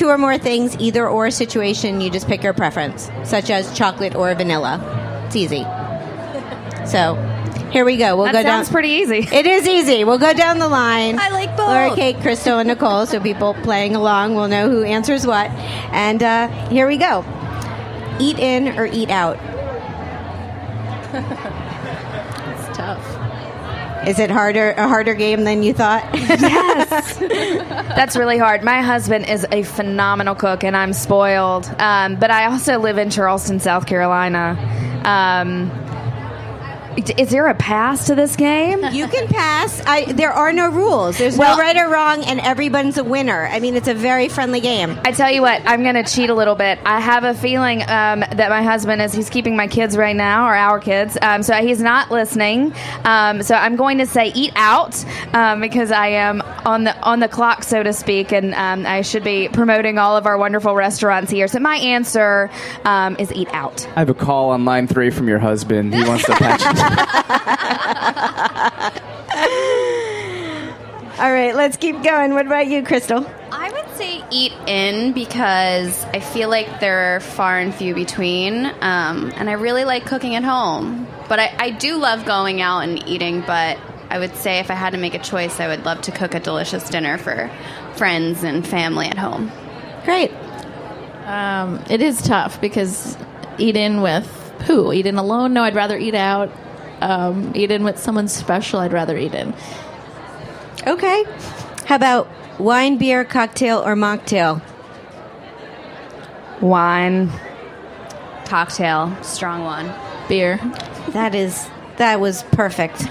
two 0.00 0.08
or 0.08 0.16
more 0.16 0.38
things, 0.38 0.74
either 0.78 1.06
or 1.06 1.30
situation. 1.30 2.00
You 2.00 2.08
just 2.08 2.26
pick 2.26 2.42
your 2.42 2.54
preference, 2.54 3.10
such 3.22 3.50
as 3.50 3.76
chocolate 3.76 4.14
or 4.14 4.34
vanilla. 4.34 4.80
It's 5.26 5.36
easy. 5.36 5.66
So 6.86 7.14
here 7.70 7.84
we 7.84 7.98
go. 7.98 8.16
We'll 8.16 8.24
That 8.24 8.32
go 8.32 8.42
sounds 8.42 8.68
down. 8.68 8.72
pretty 8.72 8.88
easy. 8.88 9.18
It 9.32 9.46
is 9.46 9.68
easy. 9.68 10.02
We'll 10.02 10.18
go 10.18 10.32
down 10.32 10.58
the 10.58 10.66
line. 10.66 11.18
I 11.20 11.28
like 11.28 11.56
both. 11.56 11.68
Laura, 11.68 11.94
Kate, 11.94 12.16
Crystal, 12.16 12.58
and 12.58 12.68
Nicole. 12.68 13.06
So 13.06 13.20
people 13.20 13.54
playing 13.62 13.94
along 13.94 14.34
will 14.34 14.48
know 14.48 14.70
who 14.70 14.82
answers 14.82 15.26
what. 15.26 15.50
And 15.92 16.22
uh, 16.22 16.48
here 16.68 16.88
we 16.88 16.96
go. 16.96 17.22
Eat 18.18 18.38
in 18.38 18.78
or 18.78 18.86
eat 18.86 19.10
out. 19.10 19.36
Is 24.06 24.18
it 24.18 24.30
harder 24.30 24.70
a 24.70 24.88
harder 24.88 25.14
game 25.14 25.44
than 25.44 25.62
you 25.62 25.74
thought? 25.74 26.08
Yes, 26.14 27.16
that's 27.18 28.16
really 28.16 28.38
hard. 28.38 28.62
My 28.62 28.80
husband 28.80 29.28
is 29.28 29.46
a 29.52 29.62
phenomenal 29.62 30.34
cook, 30.34 30.64
and 30.64 30.76
I'm 30.76 30.92
spoiled. 30.92 31.66
Um, 31.78 32.16
but 32.16 32.30
I 32.30 32.46
also 32.46 32.78
live 32.78 32.98
in 32.98 33.10
Charleston, 33.10 33.60
South 33.60 33.86
Carolina. 33.86 34.56
Um, 35.04 35.70
is 36.96 37.30
there 37.30 37.46
a 37.48 37.54
pass 37.54 38.06
to 38.06 38.14
this 38.14 38.36
game? 38.36 38.84
You 38.92 39.06
can 39.08 39.28
pass. 39.28 39.80
I, 39.86 40.12
there 40.12 40.32
are 40.32 40.52
no 40.52 40.68
rules. 40.70 41.18
There's 41.18 41.36
Well- 41.36 41.56
no 41.56 41.62
right 41.62 41.76
or 41.76 41.88
wrong, 41.88 42.24
and 42.24 42.40
everyone's 42.40 42.98
a 42.98 43.04
winner. 43.04 43.46
I 43.46 43.60
mean, 43.60 43.76
it's 43.76 43.88
a 43.88 43.94
very 43.94 44.28
friendly 44.28 44.60
game. 44.60 44.98
I 45.04 45.12
tell 45.12 45.30
you 45.30 45.42
what, 45.42 45.62
I'm 45.66 45.82
going 45.82 45.94
to 45.94 46.02
cheat 46.04 46.30
a 46.30 46.34
little 46.34 46.54
bit. 46.56 46.78
I 46.84 47.00
have 47.00 47.24
a 47.24 47.34
feeling 47.34 47.82
um, 47.82 48.20
that 48.20 48.48
my 48.50 48.62
husband 48.62 49.00
is 49.02 49.12
he's 49.12 49.30
keeping 49.30 49.56
my 49.56 49.66
kids 49.68 49.96
right 49.96 50.16
now, 50.16 50.46
or 50.46 50.54
our 50.54 50.80
kids. 50.80 51.16
Um, 51.22 51.42
so 51.42 51.54
he's 51.54 51.80
not 51.80 52.10
listening. 52.10 52.74
Um, 53.04 53.42
so 53.42 53.54
I'm 53.54 53.76
going 53.76 53.98
to 53.98 54.06
say 54.06 54.32
eat 54.34 54.52
out 54.56 55.02
um, 55.34 55.60
because 55.60 55.90
I 55.92 56.08
am 56.08 56.42
on 56.64 56.84
the 56.84 56.96
on 57.02 57.20
the 57.20 57.28
clock, 57.28 57.62
so 57.64 57.82
to 57.82 57.92
speak, 57.92 58.32
and 58.32 58.54
um, 58.54 58.84
I 58.86 59.02
should 59.02 59.24
be 59.24 59.48
promoting 59.48 59.98
all 59.98 60.16
of 60.16 60.26
our 60.26 60.36
wonderful 60.38 60.74
restaurants 60.74 61.30
here. 61.30 61.48
So 61.48 61.60
my 61.60 61.76
answer 61.76 62.50
um, 62.84 63.16
is 63.18 63.32
eat 63.32 63.48
out. 63.52 63.86
I 63.96 64.00
have 64.00 64.10
a 64.10 64.14
call 64.14 64.50
on 64.50 64.64
line 64.64 64.86
three 64.86 65.10
from 65.10 65.28
your 65.28 65.38
husband. 65.38 65.94
He 65.94 66.04
wants 66.04 66.24
to 66.24 66.32
patch. 66.36 66.60
All 71.20 71.30
right, 71.30 71.54
let's 71.54 71.76
keep 71.76 72.02
going. 72.02 72.32
What 72.32 72.46
about 72.46 72.66
you, 72.66 72.82
Crystal? 72.82 73.26
I 73.52 73.70
would 73.70 73.96
say 73.96 74.24
eat 74.30 74.52
in 74.66 75.12
because 75.12 76.02
I 76.06 76.20
feel 76.20 76.48
like 76.48 76.80
they're 76.80 77.20
far 77.20 77.58
and 77.58 77.74
few 77.74 77.94
between, 77.94 78.66
um, 78.80 79.30
and 79.36 79.50
I 79.50 79.54
really 79.54 79.84
like 79.84 80.06
cooking 80.06 80.34
at 80.34 80.44
home. 80.44 81.06
But 81.28 81.40
I, 81.40 81.54
I 81.58 81.70
do 81.70 81.98
love 81.98 82.24
going 82.24 82.62
out 82.62 82.80
and 82.80 83.06
eating. 83.06 83.42
But 83.42 83.78
I 84.08 84.18
would 84.18 84.34
say 84.36 84.60
if 84.60 84.70
I 84.70 84.74
had 84.74 84.90
to 84.90 84.98
make 84.98 85.14
a 85.14 85.18
choice, 85.18 85.60
I 85.60 85.68
would 85.68 85.84
love 85.84 86.00
to 86.02 86.12
cook 86.12 86.34
a 86.34 86.40
delicious 86.40 86.88
dinner 86.88 87.18
for 87.18 87.50
friends 87.96 88.42
and 88.42 88.66
family 88.66 89.06
at 89.06 89.18
home. 89.18 89.52
Great. 90.04 90.32
Um, 91.26 91.82
it 91.90 92.00
is 92.00 92.22
tough 92.22 92.60
because 92.60 93.16
eat 93.58 93.76
in 93.76 94.00
with 94.00 94.26
who? 94.66 94.92
Eat 94.92 95.06
in 95.06 95.16
alone? 95.16 95.52
No, 95.52 95.62
I'd 95.62 95.74
rather 95.74 95.98
eat 95.98 96.14
out. 96.14 96.50
Um, 97.00 97.52
eat 97.54 97.70
in 97.70 97.84
with 97.84 97.98
someone 97.98 98.28
special. 98.28 98.80
I'd 98.80 98.92
rather 98.92 99.16
eat 99.16 99.34
in. 99.34 99.54
Okay. 100.86 101.24
How 101.86 101.96
about 101.96 102.28
wine, 102.58 102.98
beer, 102.98 103.24
cocktail, 103.24 103.78
or 103.78 103.94
mocktail? 103.94 104.62
Wine. 106.60 107.30
Cocktail, 108.44 109.16
strong 109.22 109.64
one. 109.64 109.92
Beer. 110.28 110.58
That 111.10 111.34
is 111.34 111.68
that 111.96 112.20
was 112.20 112.44
perfect. 112.44 113.06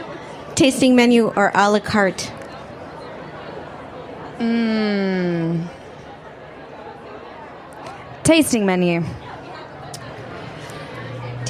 Tasting 0.54 0.94
menu 0.94 1.28
or 1.28 1.50
a 1.54 1.70
la 1.70 1.80
carte? 1.80 2.32
Mmm. 4.38 5.68
Tasting 8.22 8.66
menu. 8.66 9.02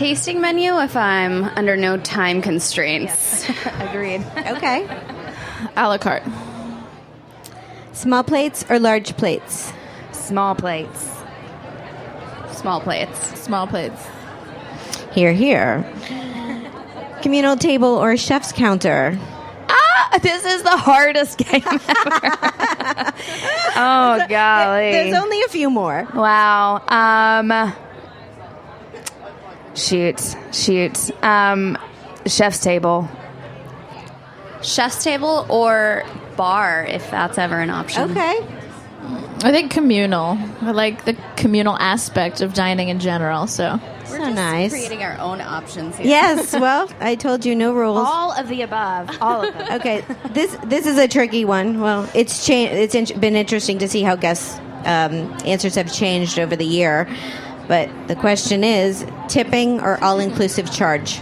Tasting 0.01 0.41
menu 0.41 0.81
if 0.81 0.97
I'm 0.97 1.45
under 1.45 1.77
no 1.77 1.99
time 1.99 2.41
constraints. 2.41 3.47
Agreed. 3.81 4.25
Okay. 4.35 4.89
A 5.77 5.89
la 5.89 5.99
carte. 5.99 6.23
Small 7.93 8.25
plates 8.25 8.65
or 8.71 8.79
large 8.79 9.15
plates? 9.19 9.75
Small 10.13 10.55
plates. 10.55 11.07
Small 12.53 12.81
plates. 12.81 13.39
Small 13.39 13.67
plates. 13.67 14.03
Here, 15.13 15.35
here. 15.35 15.85
Communal 17.21 17.59
table 17.59 17.95
or 17.95 18.17
chef's 18.17 18.53
counter? 18.53 19.19
Ah, 19.69 20.19
this 20.23 20.47
is 20.47 20.63
the 20.63 20.79
hardest 20.79 21.37
game 21.37 21.63
ever. 21.63 21.83
oh 23.77 24.27
golly. 24.31 24.93
There's 24.93 25.15
only 25.15 25.43
a 25.43 25.49
few 25.49 25.69
more. 25.69 26.09
Wow. 26.15 26.83
Um 26.89 27.75
shoot. 29.75 30.37
Shoot. 30.53 31.11
Um 31.25 31.77
chef's 32.27 32.61
table. 32.61 33.09
Chef's 34.63 35.03
table 35.03 35.47
or 35.49 36.03
bar 36.37 36.85
if 36.87 37.11
that's 37.11 37.39
ever 37.39 37.59
an 37.59 37.71
option. 37.71 38.11
Okay. 38.11 38.47
I 39.43 39.51
think 39.53 39.71
communal. 39.71 40.37
I 40.61 40.73
like 40.73 41.07
the 41.07 41.17
communal 41.37 41.75
aspect 41.79 42.43
of 42.43 42.53
dining 42.53 42.91
in 42.91 43.01
general. 43.01 43.47
So 43.47 43.81
We're 43.81 44.07
So 44.07 44.17
just 44.19 44.35
nice. 44.35 44.71
creating 44.71 45.03
our 45.03 45.19
own 45.19 45.41
options 45.41 45.97
here. 45.97 46.07
Yes, 46.07 46.53
well, 46.61 46.91
I 47.01 47.15
told 47.15 47.47
you 47.47 47.57
no 47.57 47.73
rules. 47.73 48.07
All 48.07 48.33
of 48.33 48.49
the 48.49 48.61
above. 48.61 49.09
All 49.23 49.43
of 49.49 49.55
them. 49.57 49.81
Okay, 49.81 50.05
this 50.33 50.55
this 50.67 50.85
is 50.85 50.99
a 50.99 51.09
tricky 51.09 51.47
one. 51.47 51.81
Well, 51.81 52.07
it's 52.15 52.45
changed. 52.47 52.75
It's 52.75 52.95
in- 52.95 53.19
been 53.19 53.35
interesting 53.35 53.79
to 53.79 53.89
see 53.89 54.03
how 54.03 54.15
guests 54.15 54.59
um, 54.85 55.35
answers 55.47 55.75
have 55.77 55.91
changed 55.91 56.39
over 56.39 56.55
the 56.55 56.67
year. 56.67 57.09
But 57.71 58.09
the 58.09 58.17
question 58.17 58.65
is 58.65 59.07
tipping 59.29 59.81
or 59.81 60.03
all 60.03 60.19
inclusive 60.19 60.73
charge? 60.73 61.21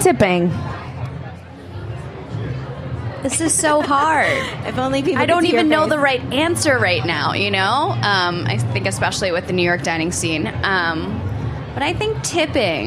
Tipping. 0.00 0.48
This 3.22 3.40
is 3.40 3.54
so 3.54 3.82
hard. 3.82 4.26
if 4.66 4.76
only 4.76 5.04
people. 5.04 5.22
I 5.22 5.26
don't 5.26 5.46
even 5.46 5.68
know 5.68 5.82
face. 5.82 5.90
the 5.90 5.98
right 6.00 6.20
answer 6.32 6.76
right 6.80 7.06
now. 7.06 7.34
You 7.34 7.52
know, 7.52 7.94
um, 8.02 8.44
I 8.48 8.58
think 8.58 8.88
especially 8.88 9.30
with 9.30 9.46
the 9.46 9.52
New 9.52 9.62
York 9.62 9.84
dining 9.84 10.10
scene. 10.10 10.48
Um, 10.64 11.20
but 11.72 11.84
I 11.84 11.92
think 11.92 12.20
tipping 12.24 12.86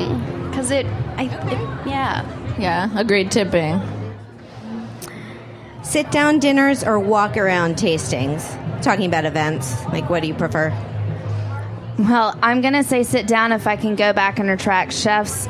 because 0.50 0.70
it, 0.70 0.86
I, 1.16 1.28
it, 1.28 1.88
yeah, 1.88 2.58
yeah, 2.60 3.00
agreed. 3.00 3.32
Tipping. 3.32 3.82
Sit 5.82 6.12
down 6.12 6.40
dinners 6.40 6.84
or 6.84 7.00
walk 7.00 7.38
around 7.38 7.76
tastings? 7.78 8.44
Talking 8.82 9.06
about 9.06 9.24
events. 9.24 9.82
Like, 9.86 10.10
what 10.10 10.22
do 10.22 10.28
you 10.28 10.34
prefer? 10.34 10.74
Well, 12.00 12.38
I'm 12.42 12.62
going 12.62 12.74
to 12.74 12.84
say 12.84 13.04
sit 13.04 13.28
down 13.28 13.52
if 13.52 13.68
I 13.68 13.76
can 13.76 13.96
go 13.96 14.14
back 14.14 14.40
and 14.40 14.50
retract 14.50 14.94
chef's 14.94 15.48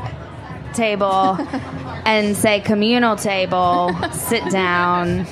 table 0.73 1.37
and 2.05 2.35
say 2.35 2.59
communal 2.59 3.15
table, 3.15 3.95
sit 4.11 4.43
down, 4.49 5.27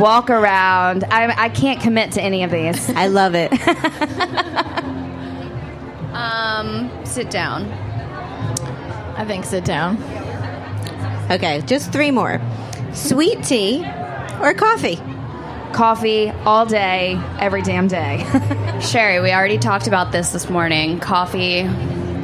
walk 0.00 0.28
around. 0.28 1.04
I, 1.04 1.32
I 1.44 1.48
can't 1.48 1.80
commit 1.80 2.12
to 2.12 2.22
any 2.22 2.42
of 2.42 2.50
these. 2.50 2.90
I 2.90 3.06
love 3.06 3.34
it. 3.34 3.52
Um, 6.16 6.90
sit 7.04 7.28
down. 7.28 7.64
I 9.16 9.24
think 9.26 9.44
sit 9.44 9.66
down. 9.66 10.02
Okay, 11.30 11.60
just 11.66 11.92
three 11.92 12.10
more. 12.10 12.40
Sweet 12.94 13.42
tea 13.42 13.84
or 14.40 14.54
coffee? 14.54 14.98
Coffee 15.76 16.30
all 16.46 16.64
day, 16.64 17.20
every 17.38 17.60
damn 17.60 17.86
day. 17.86 18.24
Shari, 18.80 19.20
we 19.20 19.30
already 19.30 19.58
talked 19.58 19.86
about 19.86 20.10
this 20.10 20.30
this 20.30 20.48
morning. 20.48 20.98
Coffee, 21.00 21.64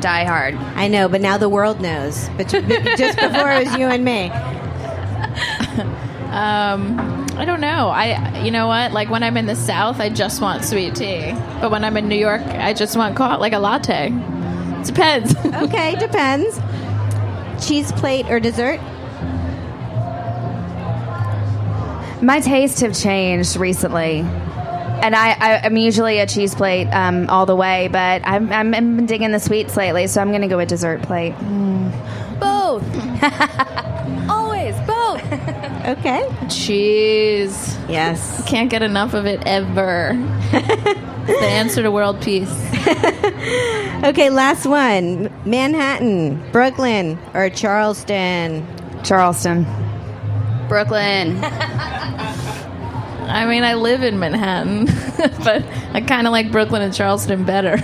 die 0.00 0.24
hard. 0.24 0.54
I 0.54 0.88
know, 0.88 1.06
but 1.06 1.20
now 1.20 1.36
the 1.36 1.50
world 1.50 1.78
knows. 1.78 2.30
But 2.38 2.50
but 2.50 2.66
just 2.96 3.18
before 3.18 3.52
it 3.52 3.66
was 3.66 3.76
you 3.76 3.86
and 3.86 4.04
me. 4.04 4.30
Um, 6.32 7.26
I 7.36 7.44
don't 7.44 7.60
know. 7.60 7.88
I, 7.90 8.38
you 8.42 8.50
know 8.50 8.66
what? 8.66 8.92
Like 8.92 9.10
when 9.10 9.22
I'm 9.22 9.36
in 9.36 9.44
the 9.44 9.54
South, 9.54 10.00
I 10.00 10.08
just 10.08 10.40
want 10.40 10.64
sweet 10.64 10.94
tea. 10.94 11.32
But 11.60 11.70
when 11.70 11.84
I'm 11.84 11.94
in 11.98 12.08
New 12.08 12.16
York, 12.16 12.40
I 12.40 12.72
just 12.72 12.96
want 12.96 13.18
co- 13.18 13.36
like 13.38 13.52
a 13.52 13.58
latte. 13.58 14.08
Depends. 14.82 15.36
okay, 15.36 15.94
depends. 15.96 16.58
Cheese 17.62 17.92
plate 17.92 18.30
or 18.30 18.40
dessert? 18.40 18.80
My 22.22 22.40
tastes 22.40 22.80
have 22.80 22.96
changed 22.96 23.56
recently. 23.56 24.20
And 24.20 25.16
I, 25.16 25.32
I, 25.32 25.60
I'm 25.64 25.76
usually 25.76 26.20
a 26.20 26.26
cheese 26.26 26.54
plate 26.54 26.86
um, 26.92 27.28
all 27.28 27.44
the 27.44 27.56
way, 27.56 27.88
but 27.88 28.22
I'm, 28.24 28.52
I'm, 28.52 28.72
I'm 28.72 28.96
been 28.96 29.06
digging 29.06 29.32
the 29.32 29.40
sweets 29.40 29.76
lately, 29.76 30.06
so 30.06 30.20
I'm 30.20 30.28
going 30.28 30.42
to 30.42 30.48
go 30.48 30.56
with 30.56 30.68
dessert 30.68 31.02
plate. 31.02 31.34
Both. 32.38 32.84
Always 34.30 34.76
both. 34.86 35.20
Okay. 35.88 36.28
Cheese. 36.48 37.76
Yes. 37.88 38.48
Can't 38.48 38.70
get 38.70 38.82
enough 38.82 39.14
of 39.14 39.26
it 39.26 39.42
ever. 39.44 40.12
The 41.26 41.38
answer 41.40 41.82
to 41.82 41.90
world 41.90 42.22
peace. 42.22 42.52
Okay, 44.04 44.30
last 44.30 44.66
one. 44.66 45.32
Manhattan, 45.48 46.42
Brooklyn, 46.50 47.20
or 47.34 47.48
Charleston? 47.50 48.66
Charleston. 49.04 49.64
Brooklyn. 50.68 51.40
I 53.28 53.46
mean, 53.46 53.64
I 53.64 53.74
live 53.74 54.02
in 54.02 54.18
Manhattan, 54.18 54.86
but 55.44 55.62
I 55.92 56.00
kind 56.00 56.26
of 56.26 56.32
like 56.32 56.50
Brooklyn 56.52 56.82
and 56.82 56.94
Charleston 56.94 57.44
better. 57.44 57.78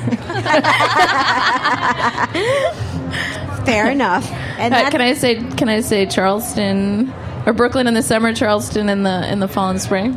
Fair 3.64 3.90
enough. 3.90 4.30
And 4.58 4.74
Uh, 4.74 4.90
can 4.90 5.00
I 5.00 5.14
say? 5.14 5.36
Can 5.56 5.68
I 5.68 5.80
say 5.80 6.06
Charleston 6.06 7.12
or 7.46 7.52
Brooklyn 7.52 7.86
in 7.86 7.94
the 7.94 8.02
summer, 8.02 8.32
Charleston 8.34 8.88
in 8.88 9.02
the 9.02 9.30
in 9.30 9.40
the 9.40 9.48
fall 9.48 9.70
and 9.70 9.80
spring? 9.80 10.12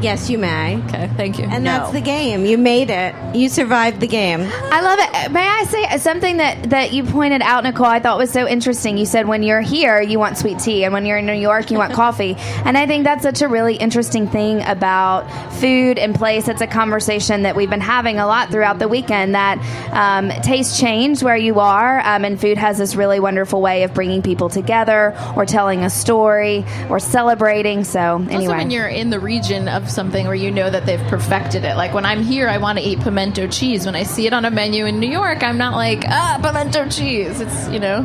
Yes, 0.00 0.28
you 0.28 0.38
may. 0.38 0.76
Okay, 0.84 1.10
thank 1.16 1.38
you. 1.38 1.44
And 1.46 1.66
that's 1.66 1.92
the 1.92 2.00
game. 2.00 2.44
You 2.44 2.58
made 2.58 2.90
it. 2.90 3.14
You 3.34 3.48
survived 3.48 4.00
the 4.00 4.06
game. 4.06 4.40
I 4.42 4.80
love 4.80 4.98
it. 5.00 5.32
May 5.32 5.46
I 5.46 5.64
say 5.64 5.98
something 5.98 6.36
that, 6.36 6.70
that 6.70 6.92
you 6.92 7.04
pointed 7.04 7.42
out, 7.42 7.64
Nicole, 7.64 7.86
I 7.86 7.98
thought 8.00 8.18
was 8.18 8.30
so 8.30 8.46
interesting. 8.46 8.98
You 8.98 9.06
said 9.06 9.26
when 9.26 9.42
you're 9.42 9.60
here, 9.62 10.00
you 10.00 10.18
want 10.18 10.38
sweet 10.38 10.58
tea, 10.58 10.84
and 10.84 10.92
when 10.92 11.06
you're 11.06 11.18
in 11.18 11.26
New 11.26 11.32
York, 11.32 11.70
you 11.70 11.78
want 11.78 11.92
coffee. 11.94 12.34
And 12.64 12.76
I 12.76 12.86
think 12.86 13.04
that's 13.04 13.22
such 13.22 13.42
a 13.42 13.48
really 13.48 13.76
interesting 13.76 14.28
thing 14.28 14.62
about 14.62 15.22
food 15.54 15.98
and 15.98 16.14
place. 16.14 16.48
It's 16.48 16.60
a 16.60 16.66
conversation 16.66 17.42
that 17.42 17.56
we've 17.56 17.70
been 17.70 17.80
having 17.80 18.18
a 18.18 18.26
lot 18.26 18.50
throughout 18.50 18.78
the 18.78 18.88
weekend 18.88 19.34
that 19.34 19.58
um, 19.92 20.28
tastes 20.42 20.78
change 20.78 21.22
where 21.22 21.36
you 21.36 21.58
are, 21.60 22.00
um, 22.00 22.24
and 22.24 22.40
food 22.40 22.58
has 22.58 22.78
this 22.78 22.94
really 22.96 23.18
wonderful 23.20 23.60
way 23.62 23.82
of 23.82 23.94
bringing 23.94 24.22
people 24.22 24.48
together 24.50 25.16
or 25.36 25.46
telling 25.46 25.82
a 25.84 25.90
story 25.90 26.64
or 26.90 26.98
celebrating. 27.00 27.82
So, 27.84 28.00
Also, 28.18 28.30
anyway. 28.30 28.56
when 28.58 28.70
you're 28.70 28.88
in 28.88 29.10
the 29.10 29.20
region 29.20 29.68
of 29.68 29.85
something 29.90 30.26
where 30.26 30.34
you 30.34 30.50
know 30.50 30.68
that 30.68 30.86
they've 30.86 31.00
perfected 31.08 31.64
it. 31.64 31.76
Like 31.76 31.94
when 31.94 32.04
I'm 32.04 32.22
here, 32.22 32.48
I 32.48 32.58
want 32.58 32.78
to 32.78 32.84
eat 32.84 33.00
pimento 33.00 33.46
cheese. 33.48 33.86
When 33.86 33.94
I 33.94 34.02
see 34.02 34.26
it 34.26 34.32
on 34.32 34.44
a 34.44 34.50
menu 34.50 34.86
in 34.86 35.00
New 35.00 35.10
York, 35.10 35.42
I'm 35.42 35.58
not 35.58 35.74
like 35.74 36.04
ah 36.06 36.38
pimento 36.42 36.88
cheese. 36.88 37.40
It's 37.40 37.68
you 37.68 37.80
know, 37.80 37.98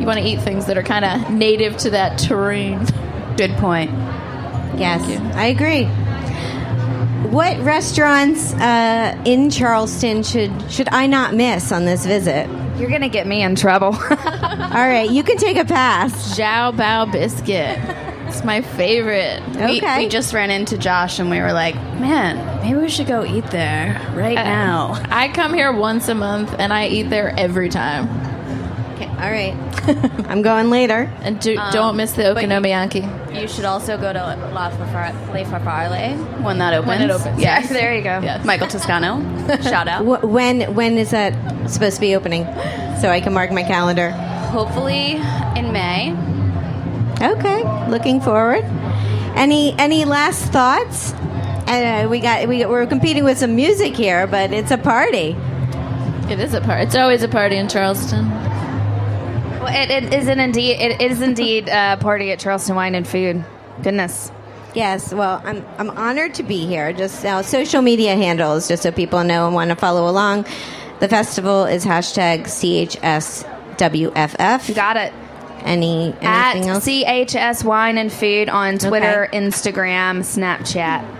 you 0.00 0.06
want 0.06 0.18
to 0.18 0.24
eat 0.24 0.40
things 0.40 0.66
that 0.66 0.76
are 0.78 0.82
kind 0.82 1.04
of 1.04 1.30
native 1.30 1.76
to 1.78 1.90
that 1.90 2.18
terrain. 2.18 2.84
Good 3.36 3.52
point. 3.52 3.90
Yes, 4.78 5.02
I 5.34 5.46
agree. 5.46 5.84
What 7.30 7.58
restaurants 7.60 8.54
uh, 8.54 9.20
in 9.24 9.50
Charleston 9.50 10.22
should 10.22 10.70
should 10.70 10.88
I 10.90 11.06
not 11.06 11.34
miss 11.34 11.70
on 11.70 11.84
this 11.84 12.04
visit? 12.06 12.48
You're 12.78 12.90
gonna 12.90 13.08
get 13.08 13.26
me 13.26 13.42
in 13.42 13.56
trouble. 13.56 13.88
All 14.10 14.88
right, 14.88 15.08
you 15.10 15.22
can 15.22 15.36
take 15.36 15.56
a 15.56 15.64
pass. 15.64 16.38
Xiao 16.38 16.74
Bao 16.74 17.12
biscuit. 17.12 17.78
It's 18.30 18.44
my 18.44 18.62
favorite. 18.62 19.42
We, 19.56 19.80
we 19.98 20.08
just 20.08 20.32
ran 20.32 20.50
into 20.50 20.78
Josh 20.78 21.18
and 21.18 21.30
we 21.30 21.40
were 21.40 21.52
like, 21.52 21.74
man, 21.74 22.62
maybe 22.62 22.78
we 22.78 22.88
should 22.88 23.06
go 23.06 23.24
eat 23.24 23.46
there 23.50 24.00
right 24.14 24.38
Uh, 24.38 24.44
now. 24.44 25.02
I 25.10 25.28
come 25.28 25.52
here 25.52 25.72
once 25.72 26.08
a 26.08 26.14
month 26.14 26.54
and 26.58 26.72
I 26.72 26.86
eat 26.86 27.10
there 27.10 27.34
every 27.38 27.68
time. 27.68 28.08
Okay, 28.94 29.06
all 29.08 29.30
right. 29.30 29.54
I'm 30.30 30.42
going 30.42 30.70
later. 30.70 31.10
And 31.22 31.40
do, 31.40 31.58
Um, 31.58 31.72
don't 31.72 31.96
miss 31.96 32.12
the 32.12 32.32
but 32.34 32.42
you- 32.42 32.48
okonomiyaki. 32.48 33.34
You 33.40 33.48
should 33.48 33.64
also 33.64 33.96
go 33.96 34.12
to 34.12 34.18
La 34.54 34.70
Farfar- 34.70 35.32
Le 35.32 35.44
Farfalle 35.44 36.42
when 36.42 36.58
that 36.58 36.72
opens. 36.74 36.88
When 36.88 37.02
it 37.02 37.10
opens, 37.10 37.40
Yes. 37.40 37.64
yes. 37.64 37.72
there 37.78 37.94
you 37.94 38.02
go. 38.02 38.20
Yes. 38.22 38.44
Michael 38.44 38.68
Toscano. 38.68 39.20
Shout 39.62 39.88
out. 39.88 40.04
When 40.04 40.74
when 40.74 40.98
is 40.98 41.10
that 41.10 41.32
supposed 41.68 41.96
to 41.96 42.00
be 42.00 42.14
opening? 42.14 42.44
So 43.00 43.08
I 43.10 43.20
can 43.20 43.32
mark 43.32 43.50
my 43.52 43.62
calendar. 43.64 44.10
Hopefully 44.52 45.12
in 45.56 45.72
May. 45.72 46.14
Okay, 47.22 47.88
looking 47.88 48.20
forward. 48.20 48.64
Any 49.36 49.74
any 49.78 50.04
last 50.04 50.50
thoughts? 50.52 51.12
Uh, 51.12 52.06
we 52.10 52.18
got 52.18 52.48
we 52.48 52.64
we're 52.64 52.86
competing 52.86 53.24
with 53.24 53.38
some 53.38 53.54
music 53.54 53.94
here, 53.94 54.26
but 54.26 54.52
it's 54.52 54.70
a 54.70 54.78
party. 54.78 55.36
It 56.30 56.40
is 56.40 56.54
a 56.54 56.60
party. 56.60 56.84
It's 56.84 56.96
always 56.96 57.22
a 57.22 57.28
party 57.28 57.56
in 57.56 57.68
Charleston. 57.68 58.28
Well, 58.30 59.68
it, 59.68 59.90
it 59.90 60.14
is 60.14 60.28
an 60.28 60.40
indeed. 60.40 60.80
It 60.80 61.02
is 61.02 61.20
indeed 61.20 61.68
a 61.68 61.98
party 62.00 62.32
at 62.32 62.38
Charleston 62.38 62.74
Wine 62.76 62.94
and 62.94 63.06
Food. 63.06 63.44
Goodness. 63.82 64.32
Yes, 64.74 65.12
well, 65.12 65.42
I'm 65.44 65.64
I'm 65.78 65.90
honored 65.90 66.34
to 66.34 66.42
be 66.42 66.66
here. 66.66 66.92
Just 66.92 67.22
now, 67.22 67.42
social 67.42 67.82
media 67.82 68.16
handles, 68.16 68.66
just 68.68 68.82
so 68.82 68.92
people 68.92 69.22
know 69.24 69.46
and 69.46 69.54
want 69.54 69.68
to 69.70 69.76
follow 69.76 70.08
along. 70.08 70.46
The 71.00 71.08
festival 71.08 71.64
is 71.64 71.84
hashtag 71.84 72.44
CHSWFF. 72.44 73.44
Got 74.74 74.96
it. 74.96 75.12
Any 75.64 76.12
At 76.20 76.56
anything 76.56 76.70
else? 76.70 76.86
CHS 76.86 77.64
Wine 77.64 77.98
and 77.98 78.12
Food 78.12 78.48
on 78.48 78.78
Twitter, 78.78 79.28
Instagram, 79.32 80.20
Snapchat. 80.20 81.18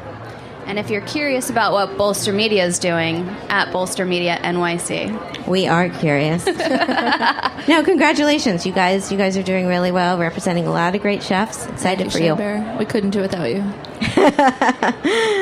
And 0.66 0.78
if 0.78 0.88
you're 0.88 1.00
curious 1.00 1.50
about 1.50 1.72
what 1.72 1.96
Bolster 1.96 2.32
Media 2.32 2.64
is 2.64 2.78
doing, 2.78 3.28
at 3.48 3.72
Bolster 3.72 4.04
Media 4.04 4.38
NYC. 4.40 5.46
We 5.48 5.66
are 5.66 5.88
curious. 5.88 6.46
no, 7.68 7.82
congratulations, 7.82 8.64
you 8.64 8.72
guys. 8.72 9.10
You 9.10 9.18
guys 9.18 9.36
are 9.36 9.42
doing 9.42 9.66
really 9.66 9.90
well, 9.90 10.16
representing 10.16 10.68
a 10.68 10.70
lot 10.70 10.94
of 10.94 11.02
great 11.02 11.24
chefs. 11.24 11.66
Excited 11.66 12.12
for 12.12 12.20
you. 12.20 12.36
Bear. 12.36 12.76
We 12.78 12.84
couldn't 12.84 13.10
do 13.10 13.18
it 13.18 13.22
without 13.22 13.50
you. 13.50 13.64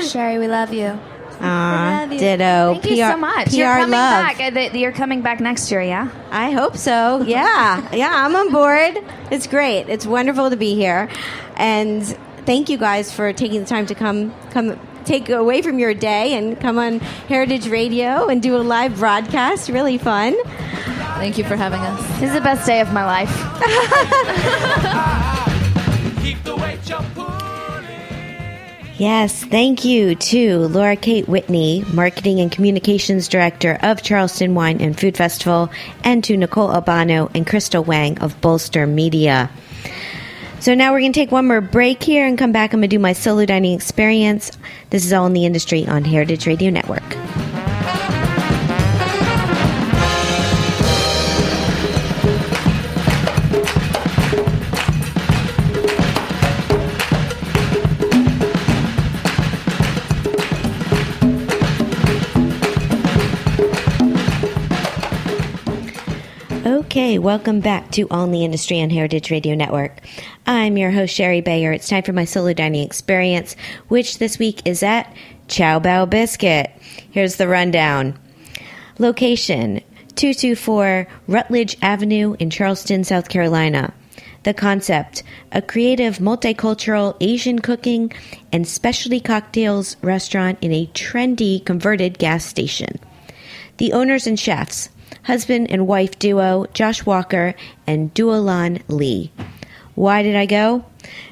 Shari, 0.09 0.39
we 0.39 0.49
love 0.49 0.73
you. 0.73 0.99
Aw, 1.41 2.07
ditto. 2.11 2.75
Thank 2.75 2.91
you 2.91 2.97
so 2.97 3.17
much. 3.17 3.49
PR 3.49 3.57
you're 3.57 3.69
coming 3.69 3.91
love. 3.91 4.37
back. 4.37 4.57
Uh, 4.57 4.77
You're 4.77 4.93
coming 4.93 5.23
back 5.23 5.41
next 5.41 5.71
year, 5.71 5.83
yeah? 5.83 6.11
I 6.31 6.51
hope 6.51 6.77
so. 6.77 7.23
Yeah, 7.23 7.95
yeah, 7.95 8.13
I'm 8.13 8.35
on 8.35 8.53
board. 8.53 8.99
It's 9.31 9.47
great. 9.47 9.89
It's 9.89 10.07
wonderful 10.07 10.51
to 10.51 10.57
be 10.57 10.75
here, 10.75 11.09
and 11.57 12.05
thank 12.45 12.69
you 12.69 12.79
guys 12.79 13.13
for 13.13 13.33
taking 13.33 13.61
the 13.61 13.67
time 13.67 13.87
to 13.87 13.95
come 13.95 14.35
come 14.51 14.79
take 15.05 15.29
away 15.31 15.63
from 15.63 15.79
your 15.79 15.95
day 15.95 16.35
and 16.35 16.61
come 16.61 16.79
on 16.79 17.01
Heritage 17.29 17.69
Radio 17.69 18.29
and 18.29 18.43
do 18.43 18.57
a 18.57 18.59
live 18.59 18.99
broadcast. 18.99 19.69
Really 19.69 19.99
fun. 19.99 20.37
Thank 21.19 21.39
you 21.39 21.45
for 21.45 21.57
having 21.57 21.81
us. 21.81 22.21
This 22.21 22.31
is 22.31 22.35
the 22.35 22.41
best 22.41 22.67
day 22.67 22.81
of 22.81 22.93
my 22.93 23.05
life. 23.05 23.29
Yes, 28.99 29.45
thank 29.45 29.85
you 29.85 30.17
to 30.17 30.67
Laura 30.67 30.97
Kate 30.97 31.29
Whitney, 31.29 31.85
Marketing 31.93 32.41
and 32.41 32.51
Communications 32.51 33.29
Director 33.29 33.79
of 33.81 34.03
Charleston 34.03 34.57
Wine 34.57 34.81
and 34.81 34.99
Food 34.99 35.17
Festival, 35.17 35.71
and 36.03 36.25
to 36.25 36.37
Nicole 36.37 36.75
Albano 36.75 37.31
and 37.33 37.47
Crystal 37.47 37.85
Wang 37.85 38.19
of 38.19 38.41
Bolster 38.41 38.89
Media. 38.89 39.51
So 40.59 40.75
now 40.75 40.91
we're 40.91 40.99
going 40.99 41.13
to 41.13 41.21
take 41.21 41.31
one 41.31 41.47
more 41.47 41.61
break 41.61 42.03
here 42.03 42.27
and 42.27 42.37
come 42.37 42.51
back. 42.51 42.73
I'm 42.73 42.81
going 42.81 42.91
to 42.91 42.97
do 42.97 42.99
my 42.99 43.13
solo 43.13 43.47
dining 43.47 43.75
experience. 43.75 44.51
This 44.91 45.07
is 45.07 45.13
all 45.13 45.27
in 45.27 45.33
the 45.33 45.47
industry 45.47 45.87
on 45.87 46.03
Heritage 46.03 46.49
Radio 46.49 46.71
Network. 46.71 47.05
Okay, 66.99 67.17
welcome 67.21 67.61
back 67.61 67.93
to 67.93 68.09
All 68.11 68.27
the 68.27 68.45
Industry 68.45 68.83
on 68.83 68.91
Heritage 68.91 69.31
Radio 69.31 69.55
Network. 69.55 70.01
I'm 70.49 70.77
your 70.77 70.91
host, 70.91 71.15
Shari 71.15 71.41
Bayer. 71.41 71.71
It's 71.71 71.89
time 71.89 72.03
for 72.03 72.13
my 72.13 72.25
solo 72.25 72.53
dining 72.53 72.85
experience, 72.85 73.55
which 73.87 74.19
this 74.19 74.37
week 74.41 74.67
is 74.67 74.83
at 74.83 75.07
Xiao 75.47 75.81
Bao 75.81 76.11
Biscuit. 76.11 76.73
Here's 77.09 77.37
the 77.37 77.47
rundown. 77.47 78.19
Location 78.99 79.77
224 80.17 81.07
Rutledge 81.29 81.77
Avenue 81.83 82.35
in 82.41 82.51
Charleston, 82.51 83.05
South 83.05 83.29
Carolina. 83.29 83.95
The 84.43 84.53
concept 84.53 85.23
a 85.53 85.63
creative 85.63 86.19
multicultural 86.19 87.17
Asian 87.21 87.61
cooking 87.61 88.13
and 88.53 88.67
specialty 88.67 89.21
cocktails 89.21 89.97
restaurant 90.03 90.59
in 90.61 90.73
a 90.73 90.91
trendy 90.95 91.65
converted 91.65 92.19
gas 92.19 92.45
station. 92.45 92.99
The 93.77 93.93
owners 93.93 94.27
and 94.27 94.37
chefs 94.37 94.89
husband 95.29 95.71
and 95.71 95.87
wife 95.87 96.19
duo 96.19 96.65
Josh 96.73 97.05
Walker 97.05 97.55
and 97.87 98.13
Duolan 98.15 98.83
Li. 98.89 99.31
Why 99.95 100.23
did 100.23 100.35
I 100.35 100.47
go? 100.47 100.87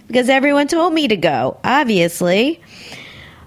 Because 0.06 0.28
everyone 0.28 0.68
told 0.68 0.92
me 0.92 1.08
to 1.08 1.16
go, 1.16 1.58
obviously. 1.64 2.60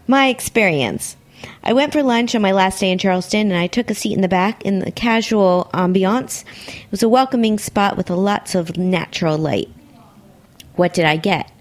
My 0.08 0.30
experience. 0.30 1.16
I 1.64 1.74
went 1.74 1.93
for 1.93 2.02
lunch 2.02 2.34
on 2.34 2.41
my 2.41 2.52
last 2.52 2.80
day 2.80 2.89
in 2.89 2.97
Charleston 2.97 3.52
and 3.52 3.60
I 3.60 3.68
took 3.68 3.91
a 3.91 3.93
seat 3.93 4.16
in 4.16 4.22
the 4.22 4.28
back 4.28 4.66
in 4.66 4.80
the 4.80 4.91
casual 4.91 5.70
ambiance. 5.72 6.43
It 6.68 6.89
was 6.89 7.04
a 7.04 7.10
welcoming 7.10 7.60
spot 7.60 7.95
with 7.95 8.10
lots 8.10 8.56
of 8.56 8.76
natural 8.76 9.38
light. 9.38 9.70
What 10.78 10.95
did 10.95 11.06
I 11.06 11.18
get? 11.18 11.52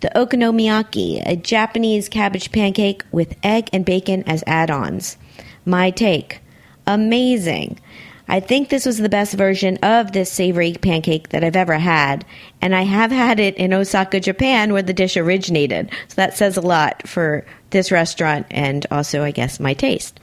The 0.00 0.12
okonomiyaki, 0.14 1.22
a 1.24 1.34
Japanese 1.34 2.10
cabbage 2.10 2.52
pancake 2.52 3.04
with 3.10 3.38
egg 3.42 3.70
and 3.72 3.86
bacon 3.86 4.22
as 4.26 4.44
add 4.46 4.70
ons. 4.70 5.16
My 5.64 5.90
take. 5.90 6.40
Amazing. 6.86 7.78
I 8.26 8.40
think 8.40 8.68
this 8.68 8.86
was 8.86 8.98
the 8.98 9.08
best 9.08 9.34
version 9.34 9.76
of 9.82 10.12
this 10.12 10.32
savory 10.32 10.72
pancake 10.72 11.28
that 11.28 11.44
I've 11.44 11.56
ever 11.56 11.78
had, 11.78 12.24
and 12.62 12.74
I 12.74 12.82
have 12.82 13.10
had 13.10 13.38
it 13.38 13.54
in 13.56 13.74
Osaka, 13.74 14.18
Japan, 14.18 14.72
where 14.72 14.82
the 14.82 14.94
dish 14.94 15.16
originated. 15.16 15.90
So 16.08 16.14
that 16.16 16.36
says 16.36 16.56
a 16.56 16.62
lot 16.62 17.06
for 17.06 17.44
this 17.70 17.92
restaurant 17.92 18.46
and 18.50 18.86
also, 18.90 19.22
I 19.22 19.30
guess, 19.30 19.60
my 19.60 19.74
taste. 19.74 20.20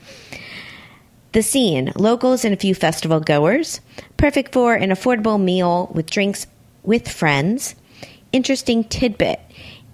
The 1.34 1.44
scene 1.44 1.94
locals 1.96 2.44
and 2.44 2.54
a 2.54 2.58
few 2.58 2.76
festival 2.76 3.20
goers. 3.20 3.80
Perfect 4.18 4.52
for 4.52 4.74
an 4.74 4.90
affordable 4.90 5.42
meal 5.42 5.90
with 5.94 6.10
drinks 6.10 6.48
with 6.84 7.08
friends. 7.08 7.76
Interesting 8.34 8.84
tidbit 8.84 9.40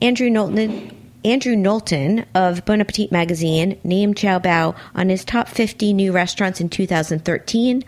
Andrew 0.01 0.29
Knowlton 0.29 1.06
Andrew 1.25 1.55
Knowlton 1.55 2.25
of 2.35 2.63
Bon 2.65 2.79
Appetit 2.79 3.11
magazine 3.11 3.79
named 3.83 4.15
Xiao 4.15 4.41
Bao 4.41 4.75
on 4.95 5.09
his 5.09 5.25
top 5.25 5.49
50 5.49 5.93
new 5.93 6.11
restaurants 6.11 6.61
in 6.61 6.69
2013. 6.69 7.83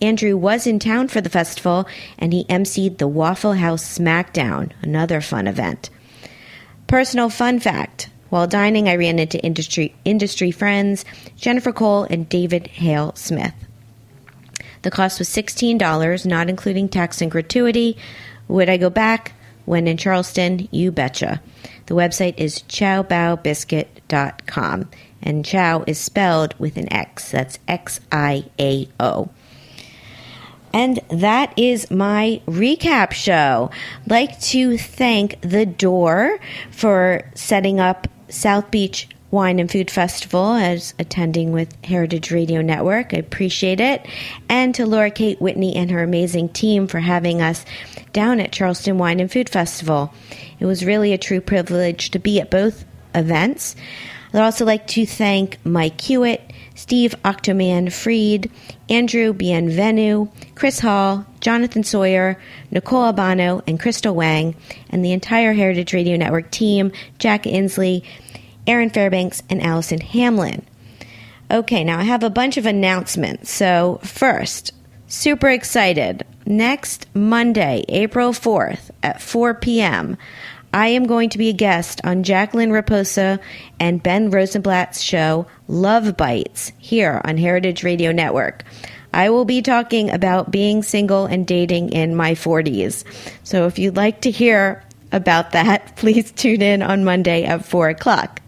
Andrew 0.00 0.36
was 0.36 0.66
in 0.66 0.78
town 0.78 1.08
for 1.08 1.20
the 1.20 1.28
festival 1.28 1.86
and 2.18 2.32
he 2.32 2.44
emceed 2.44 2.98
the 2.98 3.08
Waffle 3.08 3.54
House 3.54 3.98
Smackdown, 3.98 4.72
another 4.82 5.20
fun 5.20 5.46
event. 5.46 5.90
Personal 6.86 7.28
fun 7.28 7.60
fact 7.60 8.08
while 8.30 8.46
dining, 8.46 8.88
I 8.88 8.94
ran 8.94 9.18
into 9.18 9.42
industry, 9.44 9.94
industry 10.04 10.52
friends 10.52 11.04
Jennifer 11.36 11.72
Cole 11.72 12.04
and 12.04 12.28
David 12.28 12.68
Hale 12.68 13.12
Smith. 13.16 13.54
The 14.82 14.90
cost 14.90 15.18
was 15.18 15.28
$16, 15.28 16.24
not 16.24 16.48
including 16.48 16.88
tax 16.88 17.20
and 17.20 17.30
gratuity. 17.30 17.98
Would 18.48 18.70
I 18.70 18.78
go 18.78 18.88
back? 18.88 19.32
When 19.66 19.86
in 19.86 19.96
Charleston, 19.96 20.68
you 20.70 20.90
betcha. 20.90 21.42
The 21.90 21.96
website 21.96 22.38
is 22.38 22.62
xiaobaobiscuit.com, 22.68 24.88
and 25.20 25.44
xiao 25.44 25.82
is 25.88 25.98
spelled 25.98 26.54
with 26.56 26.76
an 26.76 26.92
X. 26.92 27.32
That's 27.32 27.58
X 27.66 27.98
I 28.12 28.44
A 28.60 28.88
O. 29.00 29.30
And 30.72 31.00
that 31.08 31.52
is 31.58 31.90
my 31.90 32.40
recap 32.46 33.10
show. 33.10 33.72
Like 34.06 34.40
to 34.42 34.78
thank 34.78 35.40
The 35.40 35.66
Door 35.66 36.38
for 36.70 37.28
setting 37.34 37.80
up 37.80 38.06
South 38.28 38.70
Beach 38.70 39.08
Wine 39.30 39.58
and 39.58 39.70
Food 39.70 39.90
Festival 39.90 40.54
as 40.54 40.94
attending 40.98 41.52
with 41.52 41.72
Heritage 41.84 42.30
Radio 42.30 42.62
Network. 42.62 43.14
I 43.14 43.18
appreciate 43.18 43.80
it. 43.80 44.04
And 44.48 44.74
to 44.74 44.86
Laura 44.86 45.10
Kate 45.10 45.40
Whitney 45.40 45.76
and 45.76 45.90
her 45.90 46.02
amazing 46.02 46.48
team 46.48 46.86
for 46.86 47.00
having 47.00 47.40
us 47.40 47.64
down 48.12 48.40
at 48.40 48.52
Charleston 48.52 48.98
Wine 48.98 49.20
and 49.20 49.30
Food 49.30 49.48
Festival. 49.48 50.12
It 50.58 50.66
was 50.66 50.84
really 50.84 51.12
a 51.12 51.18
true 51.18 51.40
privilege 51.40 52.10
to 52.10 52.18
be 52.18 52.40
at 52.40 52.50
both 52.50 52.84
events. 53.14 53.76
I'd 54.32 54.42
also 54.42 54.64
like 54.64 54.86
to 54.88 55.06
thank 55.06 55.58
Mike 55.64 56.00
Hewitt, 56.00 56.52
Steve 56.74 57.14
Octoman 57.24 57.92
Freed, 57.92 58.50
Andrew 58.88 59.32
Bienvenu, 59.32 60.30
Chris 60.54 60.80
Hall, 60.80 61.26
Jonathan 61.40 61.82
Sawyer, 61.82 62.40
Nicole 62.70 63.06
Albano, 63.06 63.62
and 63.66 63.80
Crystal 63.80 64.14
Wang, 64.14 64.54
and 64.88 65.04
the 65.04 65.12
entire 65.12 65.52
Heritage 65.52 65.92
Radio 65.92 66.16
Network 66.16 66.50
team, 66.50 66.92
Jack 67.18 67.42
Inslee, 67.42 68.04
Erin 68.70 68.90
Fairbanks, 68.90 69.42
and 69.50 69.60
Allison 69.60 70.00
Hamlin. 70.00 70.64
Okay, 71.50 71.82
now 71.82 71.98
I 71.98 72.04
have 72.04 72.22
a 72.22 72.30
bunch 72.30 72.56
of 72.56 72.66
announcements. 72.66 73.50
So, 73.50 73.98
first, 74.04 74.72
super 75.08 75.48
excited. 75.50 76.24
Next 76.46 77.08
Monday, 77.12 77.84
April 77.88 78.30
4th 78.30 78.90
at 79.02 79.20
4 79.20 79.54
p.m., 79.54 80.16
I 80.72 80.88
am 80.88 81.08
going 81.08 81.30
to 81.30 81.38
be 81.38 81.48
a 81.48 81.52
guest 81.52 82.00
on 82.04 82.22
Jacqueline 82.22 82.70
Raposo 82.70 83.40
and 83.80 84.00
Ben 84.00 84.30
Rosenblatt's 84.30 85.02
show, 85.02 85.46
Love 85.66 86.16
Bites, 86.16 86.70
here 86.78 87.20
on 87.24 87.38
Heritage 87.38 87.82
Radio 87.82 88.12
Network. 88.12 88.62
I 89.12 89.30
will 89.30 89.44
be 89.44 89.62
talking 89.62 90.10
about 90.10 90.52
being 90.52 90.84
single 90.84 91.26
and 91.26 91.44
dating 91.44 91.88
in 91.88 92.14
my 92.14 92.34
40s. 92.34 93.02
So 93.42 93.66
if 93.66 93.80
you'd 93.80 93.96
like 93.96 94.20
to 94.20 94.30
hear 94.30 94.84
about 95.10 95.50
that, 95.50 95.96
please 95.96 96.30
tune 96.30 96.62
in 96.62 96.82
on 96.82 97.04
Monday 97.04 97.42
at 97.42 97.64
4 97.64 97.88
o'clock. 97.88 98.39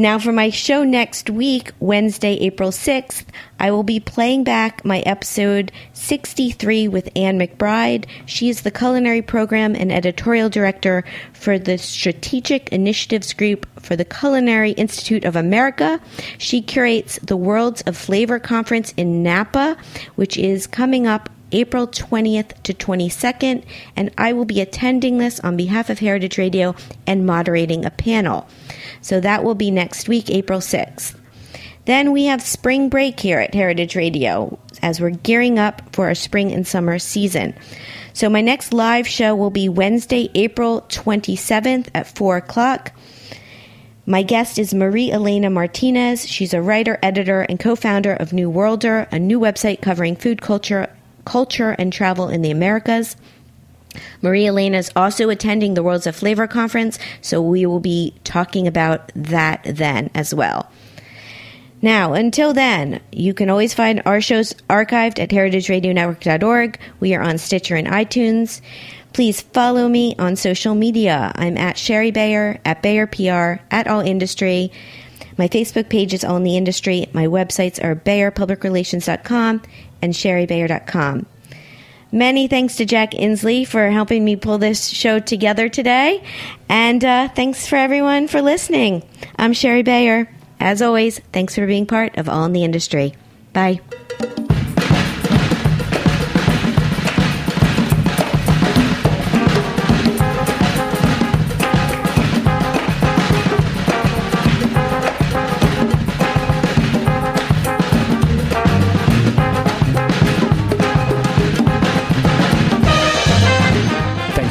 Now, 0.00 0.18
for 0.18 0.32
my 0.32 0.48
show 0.48 0.82
next 0.82 1.28
week, 1.28 1.72
Wednesday, 1.78 2.32
April 2.36 2.70
6th, 2.70 3.26
I 3.58 3.70
will 3.70 3.82
be 3.82 4.00
playing 4.00 4.44
back 4.44 4.82
my 4.82 5.00
episode 5.00 5.72
63 5.92 6.88
with 6.88 7.10
Anne 7.14 7.38
McBride. 7.38 8.06
She 8.24 8.48
is 8.48 8.62
the 8.62 8.70
culinary 8.70 9.20
program 9.20 9.76
and 9.76 9.92
editorial 9.92 10.48
director 10.48 11.04
for 11.34 11.58
the 11.58 11.76
Strategic 11.76 12.70
Initiatives 12.70 13.34
Group 13.34 13.66
for 13.78 13.94
the 13.94 14.06
Culinary 14.06 14.70
Institute 14.70 15.26
of 15.26 15.36
America. 15.36 16.00
She 16.38 16.62
curates 16.62 17.18
the 17.18 17.36
Worlds 17.36 17.82
of 17.82 17.94
Flavor 17.94 18.38
Conference 18.38 18.94
in 18.96 19.22
Napa, 19.22 19.76
which 20.14 20.38
is 20.38 20.66
coming 20.66 21.06
up 21.06 21.28
April 21.52 21.86
20th 21.86 22.62
to 22.62 22.74
22nd, 22.74 23.64
and 23.96 24.10
I 24.16 24.32
will 24.32 24.44
be 24.44 24.60
attending 24.60 25.18
this 25.18 25.40
on 25.40 25.56
behalf 25.56 25.90
of 25.90 25.98
Heritage 25.98 26.38
Radio 26.38 26.74
and 27.06 27.26
moderating 27.26 27.84
a 27.84 27.90
panel. 27.90 28.48
So 29.00 29.20
that 29.20 29.44
will 29.44 29.54
be 29.54 29.70
next 29.70 30.08
week, 30.08 30.30
April 30.30 30.60
6th. 30.60 31.16
Then 31.86 32.12
we 32.12 32.26
have 32.26 32.42
spring 32.42 32.88
break 32.88 33.18
here 33.18 33.40
at 33.40 33.54
Heritage 33.54 33.96
Radio 33.96 34.58
as 34.82 35.00
we're 35.00 35.10
gearing 35.10 35.58
up 35.58 35.82
for 35.94 36.06
our 36.06 36.14
spring 36.14 36.52
and 36.52 36.66
summer 36.66 36.98
season. 36.98 37.54
So 38.12 38.28
my 38.28 38.40
next 38.40 38.72
live 38.72 39.06
show 39.06 39.34
will 39.34 39.50
be 39.50 39.68
Wednesday, 39.68 40.30
April 40.34 40.82
27th 40.82 41.88
at 41.94 42.06
4 42.06 42.36
o'clock. 42.36 42.92
My 44.06 44.22
guest 44.22 44.58
is 44.58 44.74
Marie 44.74 45.12
Elena 45.12 45.50
Martinez. 45.50 46.26
She's 46.28 46.52
a 46.52 46.62
writer, 46.62 46.98
editor, 47.02 47.42
and 47.42 47.60
co 47.60 47.76
founder 47.76 48.12
of 48.12 48.32
New 48.32 48.50
Worlder, 48.50 49.06
a 49.12 49.18
new 49.18 49.38
website 49.38 49.80
covering 49.80 50.16
food 50.16 50.42
culture, 50.42 50.88
culture 51.24 51.70
and 51.78 51.92
travel 51.92 52.28
in 52.28 52.42
the 52.42 52.50
Americas. 52.50 53.16
Marie 54.22 54.46
Elena 54.46 54.78
is 54.78 54.92
also 54.94 55.28
attending 55.28 55.74
the 55.74 55.82
Worlds 55.82 56.06
of 56.06 56.16
Flavor 56.16 56.46
conference, 56.46 56.98
so 57.20 57.42
we 57.42 57.66
will 57.66 57.80
be 57.80 58.14
talking 58.24 58.66
about 58.66 59.10
that 59.14 59.62
then 59.64 60.10
as 60.14 60.34
well. 60.34 60.70
Now, 61.82 62.12
until 62.12 62.52
then, 62.52 63.00
you 63.10 63.32
can 63.32 63.48
always 63.48 63.72
find 63.72 64.02
our 64.04 64.20
shows 64.20 64.52
archived 64.68 65.18
at 65.18 65.30
heritageradionetwork.org. 65.30 66.78
We 67.00 67.14
are 67.14 67.22
on 67.22 67.38
Stitcher 67.38 67.76
and 67.76 67.88
iTunes. 67.88 68.60
Please 69.12 69.40
follow 69.40 69.88
me 69.88 70.14
on 70.18 70.36
social 70.36 70.74
media. 70.74 71.32
I'm 71.34 71.56
at 71.56 71.78
Shari 71.78 72.10
Bayer, 72.10 72.60
at 72.64 72.82
Bayer 72.82 73.06
PR, 73.06 73.62
at 73.74 73.88
All 73.88 74.00
Industry. 74.00 74.70
My 75.38 75.48
Facebook 75.48 75.88
page 75.88 76.12
is 76.12 76.22
All 76.22 76.36
in 76.36 76.44
the 76.44 76.58
Industry. 76.58 77.06
My 77.14 77.26
websites 77.26 77.82
are 77.82 77.96
BayerPublicRelations.com 77.96 79.62
and 80.02 80.12
SherryBayer.com. 80.12 81.26
Many 82.12 82.48
thanks 82.48 82.76
to 82.76 82.84
Jack 82.84 83.12
Inslee 83.12 83.66
for 83.66 83.88
helping 83.88 84.24
me 84.24 84.34
pull 84.34 84.58
this 84.58 84.88
show 84.88 85.20
together 85.20 85.68
today. 85.68 86.22
And 86.68 87.04
uh, 87.04 87.28
thanks 87.28 87.66
for 87.68 87.76
everyone 87.76 88.26
for 88.26 88.42
listening. 88.42 89.08
I'm 89.36 89.52
Shari 89.52 89.82
Bayer. 89.82 90.28
As 90.58 90.82
always, 90.82 91.20
thanks 91.32 91.54
for 91.54 91.66
being 91.66 91.86
part 91.86 92.18
of 92.18 92.28
All 92.28 92.44
in 92.44 92.52
the 92.52 92.64
Industry. 92.64 93.14
Bye. 93.52 93.80